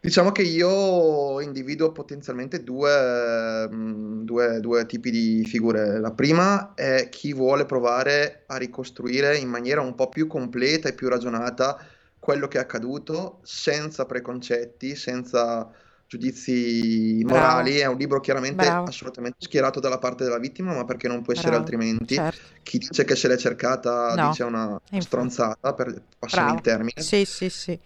Diciamo 0.05 0.33
che 0.33 0.43
io 0.43 1.41
individuo 1.41 1.91
potenzialmente 1.91 2.63
due, 2.63 3.67
mm, 3.67 4.25
due, 4.25 4.61
due, 4.61 4.85
tipi 4.85 5.11
di 5.11 5.43
figure. 5.47 5.99
La 5.99 6.13
prima 6.13 6.75
è 6.75 7.09
chi 7.09 7.33
vuole 7.33 7.65
provare 7.65 8.43
a 8.49 8.59
ricostruire 8.59 9.39
in 9.39 9.49
maniera 9.49 9.81
un 9.81 9.95
po' 9.95 10.11
più 10.11 10.27
completa 10.27 10.91
e 10.91 10.93
più 10.93 11.09
ragionata 11.09 11.83
quello 12.19 12.49
che 12.49 12.59
è 12.59 12.61
accaduto, 12.61 13.41
senza 13.45 14.05
preconcetti, 14.05 14.95
senza 14.95 15.71
giudizi 16.07 17.23
morali. 17.25 17.77
Bravo. 17.77 17.85
È 17.85 17.87
un 17.87 17.97
libro 17.97 18.21
chiaramente 18.21 18.67
Bravo. 18.67 18.89
assolutamente 18.89 19.39
schierato 19.41 19.81
dalla 19.81 19.97
parte 19.97 20.25
della 20.25 20.39
vittima, 20.39 20.75
ma 20.75 20.85
perché 20.85 21.09
non 21.09 21.23
può 21.23 21.33
essere 21.33 21.53
Bravo. 21.53 21.65
altrimenti. 21.65 22.17
Certo. 22.17 22.41
Chi 22.63 22.77
dice 22.77 23.05
che 23.05 23.17
se 23.17 23.27
l'è 23.27 23.39
cercata 23.39 24.15
no. 24.17 24.29
dice 24.29 24.43
una 24.43 24.79
stronzata, 24.99 25.73
per 25.73 26.03
passare 26.19 26.53
il 26.53 26.61
termine. 26.61 27.01
Sì, 27.01 27.25
sì, 27.25 27.49
sì. 27.49 27.81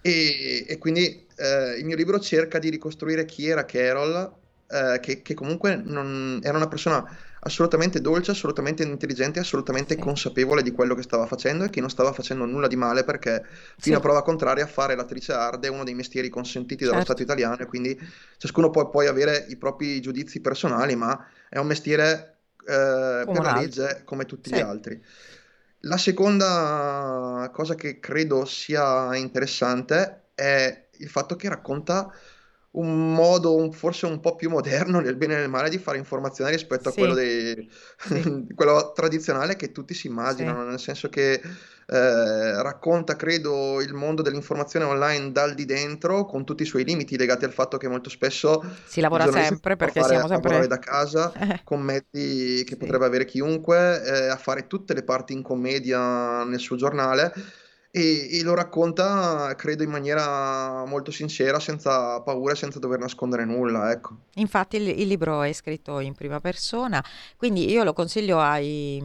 E, 0.00 0.64
e 0.68 0.78
quindi 0.78 1.26
eh, 1.36 1.76
il 1.78 1.84
mio 1.84 1.96
libro 1.96 2.18
cerca 2.20 2.58
di 2.58 2.70
ricostruire 2.70 3.24
chi 3.24 3.46
era 3.46 3.64
Carol, 3.64 4.32
eh, 4.68 4.98
che, 5.00 5.22
che, 5.22 5.34
comunque 5.34 5.76
non, 5.76 6.40
era 6.42 6.56
una 6.56 6.68
persona 6.68 7.04
assolutamente 7.40 8.00
dolce, 8.00 8.30
assolutamente 8.30 8.82
intelligente, 8.82 9.38
assolutamente 9.38 9.94
sì. 9.94 10.00
consapevole 10.00 10.62
di 10.62 10.72
quello 10.72 10.94
che 10.94 11.02
stava 11.02 11.26
facendo 11.26 11.64
e 11.64 11.70
che 11.70 11.80
non 11.80 11.90
stava 11.90 12.12
facendo 12.12 12.46
nulla 12.46 12.66
di 12.66 12.76
male 12.76 13.04
perché 13.04 13.44
fino 13.78 13.94
sì. 13.96 14.00
a 14.00 14.00
prova 14.00 14.22
contraria 14.22 14.66
fare 14.66 14.96
l'attrice 14.96 15.32
hard 15.32 15.64
è 15.64 15.68
uno 15.68 15.84
dei 15.84 15.94
mestieri 15.94 16.28
consentiti 16.30 16.84
dallo 16.84 16.96
certo. 16.96 17.12
Stato 17.12 17.22
italiano 17.22 17.58
e 17.58 17.66
quindi 17.66 17.98
ciascuno 18.38 18.70
può 18.70 18.88
poi 18.88 19.06
avere 19.06 19.44
i 19.48 19.56
propri 19.56 20.00
giudizi 20.00 20.40
personali, 20.40 20.96
ma 20.96 21.26
è 21.48 21.58
un 21.58 21.66
mestiere 21.66 22.38
eh, 22.66 23.24
per 23.26 23.42
la 23.42 23.54
legge 23.54 24.02
come 24.04 24.24
tutti 24.24 24.48
sì. 24.48 24.56
gli 24.56 24.60
altri. 24.60 25.02
La 25.86 25.98
seconda 25.98 27.50
cosa 27.52 27.74
che 27.74 28.00
credo 28.00 28.46
sia 28.46 29.14
interessante 29.16 30.28
è 30.34 30.88
il 30.92 31.10
fatto 31.10 31.36
che 31.36 31.48
racconta 31.50 32.10
un 32.74 33.12
modo 33.12 33.54
un, 33.54 33.72
forse 33.72 34.06
un 34.06 34.20
po' 34.20 34.34
più 34.34 34.50
moderno 34.50 35.00
nel 35.00 35.16
bene 35.16 35.34
e 35.34 35.38
nel 35.38 35.48
male 35.48 35.68
di 35.68 35.78
fare 35.78 35.98
informazione 35.98 36.50
rispetto 36.50 36.88
a 36.88 36.92
sì. 36.92 36.98
quello, 36.98 37.14
dei, 37.14 37.70
sì. 37.98 38.46
quello 38.54 38.92
tradizionale 38.94 39.56
che 39.56 39.72
tutti 39.72 39.94
si 39.94 40.06
immaginano, 40.06 40.62
sì. 40.62 40.68
nel 40.68 40.80
senso 40.80 41.08
che 41.08 41.40
eh, 41.86 42.62
racconta, 42.62 43.14
credo, 43.14 43.80
il 43.80 43.92
mondo 43.92 44.22
dell'informazione 44.22 44.86
online 44.86 45.32
dal 45.32 45.54
di 45.54 45.66
dentro, 45.66 46.24
con 46.24 46.44
tutti 46.44 46.62
i 46.62 46.66
suoi 46.66 46.84
limiti 46.84 47.16
legati 47.16 47.44
al 47.44 47.52
fatto 47.52 47.76
che 47.76 47.88
molto 47.88 48.08
spesso 48.08 48.64
si 48.86 49.00
lavora 49.00 49.30
sempre 49.30 49.76
perché 49.76 50.02
siamo 50.02 50.26
sempre 50.26 50.66
da 50.66 50.78
casa 50.78 51.32
con 51.62 51.80
mezzi 51.80 52.64
che 52.64 52.76
potrebbe 52.76 53.04
avere 53.04 53.24
chiunque, 53.24 54.02
eh, 54.02 54.28
a 54.28 54.36
fare 54.36 54.66
tutte 54.66 54.94
le 54.94 55.02
parti 55.02 55.32
in 55.32 55.42
commedia 55.42 56.42
nel 56.44 56.60
suo 56.60 56.76
giornale 56.76 57.32
e, 57.96 58.38
e, 58.38 58.42
lo 58.42 58.54
racconta, 58.54 59.54
credo, 59.56 59.84
in 59.84 59.90
maniera 59.90 60.84
molto 60.84 61.12
sincera, 61.12 61.60
senza 61.60 62.20
paura, 62.22 62.56
senza 62.56 62.80
dover 62.80 62.98
nascondere 62.98 63.44
nulla. 63.44 63.92
Ecco. 63.92 64.16
Infatti 64.34 64.78
il, 64.78 64.88
il 64.88 65.06
libro 65.06 65.42
è 65.42 65.52
scritto 65.52 66.00
in 66.00 66.12
prima 66.12 66.40
persona, 66.40 67.00
quindi 67.36 67.70
io 67.70 67.84
lo 67.84 67.92
consiglio 67.92 68.40
ai, 68.40 69.00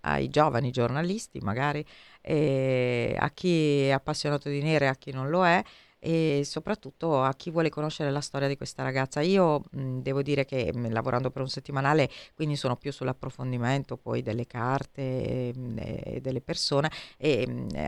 ai 0.00 0.28
giovani 0.28 0.70
giornalisti, 0.70 1.38
magari, 1.40 1.80
a 2.20 3.30
chi 3.32 3.86
è 3.86 3.90
appassionato 3.92 4.50
di 4.50 4.60
nere 4.60 4.84
e 4.84 4.88
a 4.88 4.96
chi 4.96 5.12
non 5.12 5.30
lo 5.30 5.46
è 5.46 5.64
e 6.00 6.42
soprattutto 6.44 7.22
a 7.22 7.32
chi 7.34 7.50
vuole 7.50 7.68
conoscere 7.68 8.10
la 8.10 8.20
storia 8.20 8.48
di 8.48 8.56
questa 8.56 8.82
ragazza. 8.82 9.20
Io 9.20 9.62
mh, 9.70 9.98
devo 10.00 10.22
dire 10.22 10.44
che 10.44 10.72
mh, 10.74 10.90
lavorando 10.92 11.30
per 11.30 11.42
un 11.42 11.48
settimanale, 11.48 12.10
quindi 12.34 12.56
sono 12.56 12.76
più 12.76 12.90
sull'approfondimento 12.92 13.96
poi 13.96 14.22
delle 14.22 14.46
carte 14.46 15.52
mh, 15.54 15.78
e 15.78 16.18
delle 16.20 16.40
persone 16.40 16.90
e 17.18 17.42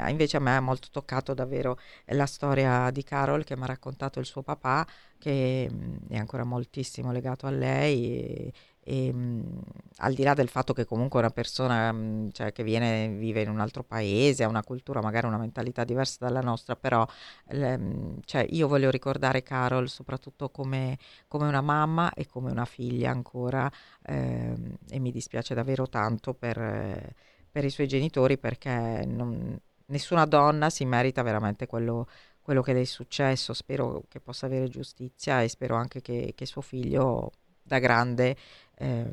invece 0.08 0.36
a 0.36 0.40
me 0.40 0.56
ha 0.56 0.60
molto 0.60 0.88
toccato 0.90 1.34
davvero 1.34 1.78
la 2.06 2.26
storia 2.26 2.90
di 2.90 3.02
Carol 3.02 3.44
che 3.44 3.56
mi 3.56 3.62
ha 3.64 3.66
raccontato 3.66 4.18
il 4.20 4.26
suo 4.26 4.42
papà 4.42 4.86
che 5.18 5.70
è 6.08 6.16
ancora 6.16 6.44
moltissimo 6.44 7.12
legato 7.12 7.46
a 7.46 7.50
lei. 7.50 8.16
E, 8.18 8.52
e, 8.84 9.12
mh, 9.12 9.60
al 9.98 10.14
di 10.14 10.22
là 10.24 10.34
del 10.34 10.48
fatto 10.48 10.72
che 10.72 10.84
comunque 10.84 11.20
una 11.20 11.30
persona 11.30 11.92
mh, 11.92 12.32
cioè, 12.32 12.52
che 12.52 12.64
viene, 12.64 13.08
vive 13.08 13.42
in 13.42 13.48
un 13.48 13.60
altro 13.60 13.84
paese, 13.84 14.42
ha 14.44 14.48
una 14.48 14.64
cultura, 14.64 15.00
magari 15.00 15.26
una 15.26 15.38
mentalità 15.38 15.84
diversa 15.84 16.18
dalla 16.20 16.40
nostra, 16.40 16.74
però 16.76 17.06
le, 17.48 18.16
cioè, 18.24 18.46
io 18.50 18.66
voglio 18.68 18.90
ricordare 18.90 19.42
Carol 19.42 19.88
soprattutto 19.88 20.50
come, 20.50 20.98
come, 21.28 21.46
una 21.46 21.60
mamma 21.60 22.12
e 22.14 22.26
come 22.26 22.50
una 22.50 22.64
figlia 22.64 23.10
ancora 23.10 23.70
eh, 24.04 24.54
e 24.88 24.98
mi 24.98 25.12
dispiace 25.12 25.54
davvero 25.54 25.88
tanto 25.88 26.34
per, 26.34 27.14
per 27.50 27.64
i 27.64 27.70
suoi 27.70 27.86
genitori 27.86 28.38
perché 28.38 29.04
non, 29.06 29.58
nessuna 29.86 30.24
donna 30.26 30.70
si 30.70 30.84
merita 30.84 31.22
veramente 31.22 31.66
quello, 31.66 32.08
quello 32.40 32.62
che 32.62 32.72
le 32.72 32.80
è 32.82 32.84
successo. 32.84 33.52
Spero 33.52 34.04
che 34.08 34.20
possa 34.20 34.46
avere 34.46 34.68
giustizia 34.68 35.42
e 35.42 35.48
spero 35.48 35.76
anche 35.76 36.00
che, 36.00 36.32
che 36.34 36.46
suo 36.46 36.62
figlio 36.62 37.30
da 37.62 37.78
grande 37.78 38.36
eh, 38.82 39.10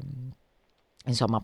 insomma, 1.05 1.41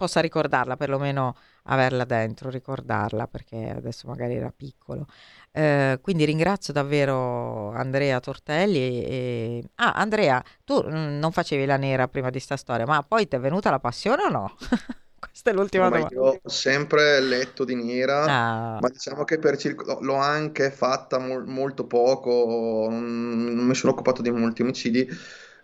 possa 0.00 0.20
ricordarla, 0.20 0.76
perlomeno 0.76 1.36
averla 1.64 2.04
dentro, 2.04 2.48
ricordarla 2.48 3.26
perché 3.26 3.74
adesso 3.76 4.08
magari 4.08 4.34
era 4.36 4.50
piccolo. 4.54 5.06
Eh, 5.52 5.98
quindi 6.00 6.24
ringrazio 6.24 6.72
davvero 6.72 7.70
Andrea 7.72 8.18
Tortelli. 8.18 9.04
E... 9.04 9.64
Ah, 9.74 9.92
Andrea, 9.92 10.42
tu 10.64 10.82
mm, 10.82 11.18
non 11.18 11.32
facevi 11.32 11.66
la 11.66 11.76
nera 11.76 12.08
prima 12.08 12.30
di 12.30 12.40
sta 12.40 12.56
storia, 12.56 12.86
ma 12.86 13.02
poi 13.02 13.28
ti 13.28 13.36
è 13.36 13.40
venuta 13.40 13.68
la 13.68 13.78
passione 13.78 14.22
o 14.22 14.30
no? 14.30 14.56
Questa 15.20 15.50
è 15.50 15.52
l'ultima 15.52 15.84
no, 15.84 15.90
domanda. 15.90 16.14
Io 16.14 16.40
ho 16.42 16.48
sempre 16.48 17.20
letto 17.20 17.64
di 17.64 17.74
nera, 17.74 18.22
ah. 18.22 18.78
ma 18.80 18.88
diciamo 18.88 19.24
che 19.24 19.38
per 19.38 19.58
circo... 19.58 19.98
l'ho 20.00 20.14
anche 20.14 20.70
fatta 20.70 21.18
mo- 21.18 21.44
molto 21.44 21.86
poco, 21.86 22.88
non 22.90 23.66
mi 23.66 23.74
sono 23.74 23.92
occupato 23.92 24.22
di 24.22 24.30
molti 24.30 24.62
omicidi 24.62 25.06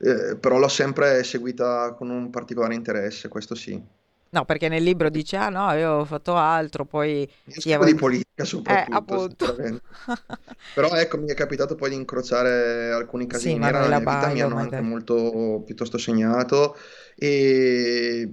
eh, 0.00 0.36
però 0.36 0.58
l'ho 0.58 0.68
sempre 0.68 1.22
seguita 1.24 1.92
con 1.92 2.10
un 2.10 2.30
particolare 2.30 2.74
interesse, 2.74 3.28
questo 3.28 3.54
sì. 3.54 3.80
No, 4.28 4.44
perché 4.44 4.68
nel 4.68 4.82
libro 4.82 5.08
dice, 5.08 5.36
ah 5.36 5.48
no, 5.48 5.72
io 5.72 5.92
ho 5.92 6.04
fatto 6.04 6.34
altro, 6.34 6.84
poi... 6.84 7.26
Sì, 7.46 7.72
avevo... 7.72 7.90
di 7.90 7.96
politica 7.96 8.44
soprattutto, 8.44 9.56
eh, 9.56 9.80
Però 10.74 10.90
ecco, 10.90 11.16
mi 11.18 11.28
è 11.28 11.34
capitato 11.34 11.74
poi 11.74 11.90
di 11.90 11.94
incrociare 11.94 12.90
alcuni 12.90 13.26
casi 13.26 13.50
sì, 13.50 13.56
nera 13.56 13.80
nella 13.80 14.00
mia 14.00 14.14
vita, 14.14 14.28
mi 14.28 14.42
hanno 14.42 14.56
anche 14.56 14.80
molto 14.80 15.62
piuttosto 15.64 15.96
segnato. 15.96 16.76
E 17.14 18.30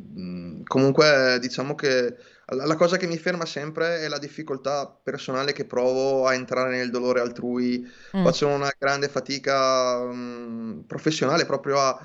comunque 0.65 1.37
diciamo 1.39 1.73
che 1.75 2.17
la 2.47 2.75
cosa 2.75 2.97
che 2.97 3.07
mi 3.07 3.17
ferma 3.17 3.45
sempre 3.45 3.99
è 3.99 4.07
la 4.07 4.17
difficoltà 4.17 4.87
personale 4.87 5.53
che 5.53 5.65
provo 5.65 6.27
a 6.27 6.33
entrare 6.33 6.75
nel 6.75 6.89
dolore 6.89 7.21
altrui. 7.21 7.89
Mm. 8.17 8.23
Faccio 8.23 8.47
una 8.47 8.71
grande 8.77 9.07
fatica 9.07 10.03
mh, 10.03 10.83
professionale 10.85 11.45
proprio 11.45 11.79
a, 11.79 11.97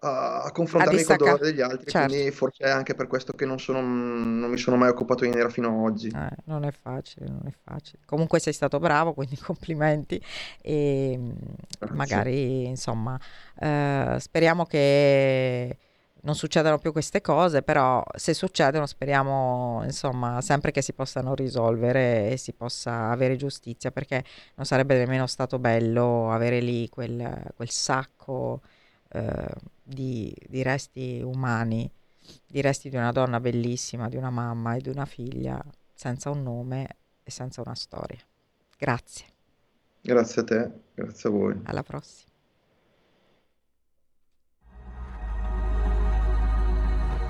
a, 0.00 0.42
a 0.44 0.52
confrontarmi 0.52 1.02
con 1.02 1.14
il 1.14 1.18
dolore 1.18 1.44
degli 1.44 1.60
altri, 1.60 1.90
certo. 1.90 2.08
quindi 2.08 2.30
forse 2.30 2.64
è 2.64 2.70
anche 2.70 2.94
per 2.94 3.06
questo 3.06 3.34
che 3.34 3.44
non, 3.44 3.58
sono, 3.58 3.82
non 3.82 4.48
mi 4.48 4.56
sono 4.56 4.76
mai 4.76 4.88
occupato 4.88 5.24
di 5.24 5.30
nera 5.30 5.50
fino 5.50 5.68
ad 5.68 5.74
oggi. 5.74 6.08
Eh, 6.08 6.36
non 6.44 6.64
è 6.64 6.72
facile, 6.72 7.26
non 7.26 7.42
è 7.46 7.52
facile. 7.62 7.98
Comunque 8.06 8.40
sei 8.40 8.54
stato 8.54 8.78
bravo, 8.78 9.12
quindi 9.12 9.36
complimenti 9.44 10.20
e 10.62 11.20
Grazie. 11.78 11.96
magari 11.96 12.64
insomma 12.64 13.18
eh, 13.58 14.16
speriamo 14.18 14.64
che 14.64 15.76
non 16.24 16.34
succedano 16.34 16.78
più 16.78 16.92
queste 16.92 17.20
cose, 17.20 17.62
però 17.62 18.02
se 18.14 18.34
succedono 18.34 18.86
speriamo 18.86 19.82
insomma 19.84 20.40
sempre 20.40 20.70
che 20.70 20.82
si 20.82 20.92
possano 20.92 21.34
risolvere 21.34 22.30
e 22.30 22.36
si 22.36 22.52
possa 22.52 23.10
avere 23.10 23.36
giustizia, 23.36 23.90
perché 23.90 24.24
non 24.54 24.66
sarebbe 24.66 24.96
nemmeno 24.96 25.26
stato 25.26 25.58
bello 25.58 26.30
avere 26.30 26.60
lì 26.60 26.88
quel, 26.88 27.52
quel 27.56 27.70
sacco 27.70 28.60
eh, 29.08 29.48
di, 29.82 30.34
di 30.48 30.62
resti 30.62 31.20
umani, 31.24 31.90
di 32.46 32.60
resti 32.60 32.88
di 32.88 32.96
una 32.96 33.12
donna 33.12 33.40
bellissima, 33.40 34.08
di 34.08 34.16
una 34.16 34.30
mamma 34.30 34.74
e 34.74 34.80
di 34.80 34.88
una 34.88 35.06
figlia, 35.06 35.62
senza 35.92 36.30
un 36.30 36.42
nome 36.42 36.96
e 37.24 37.30
senza 37.30 37.62
una 37.62 37.74
storia. 37.74 38.20
Grazie. 38.78 39.26
Grazie 40.00 40.42
a 40.42 40.44
te, 40.44 40.70
grazie 40.94 41.28
a 41.28 41.32
voi. 41.32 41.60
Alla 41.64 41.82
prossima. 41.82 42.31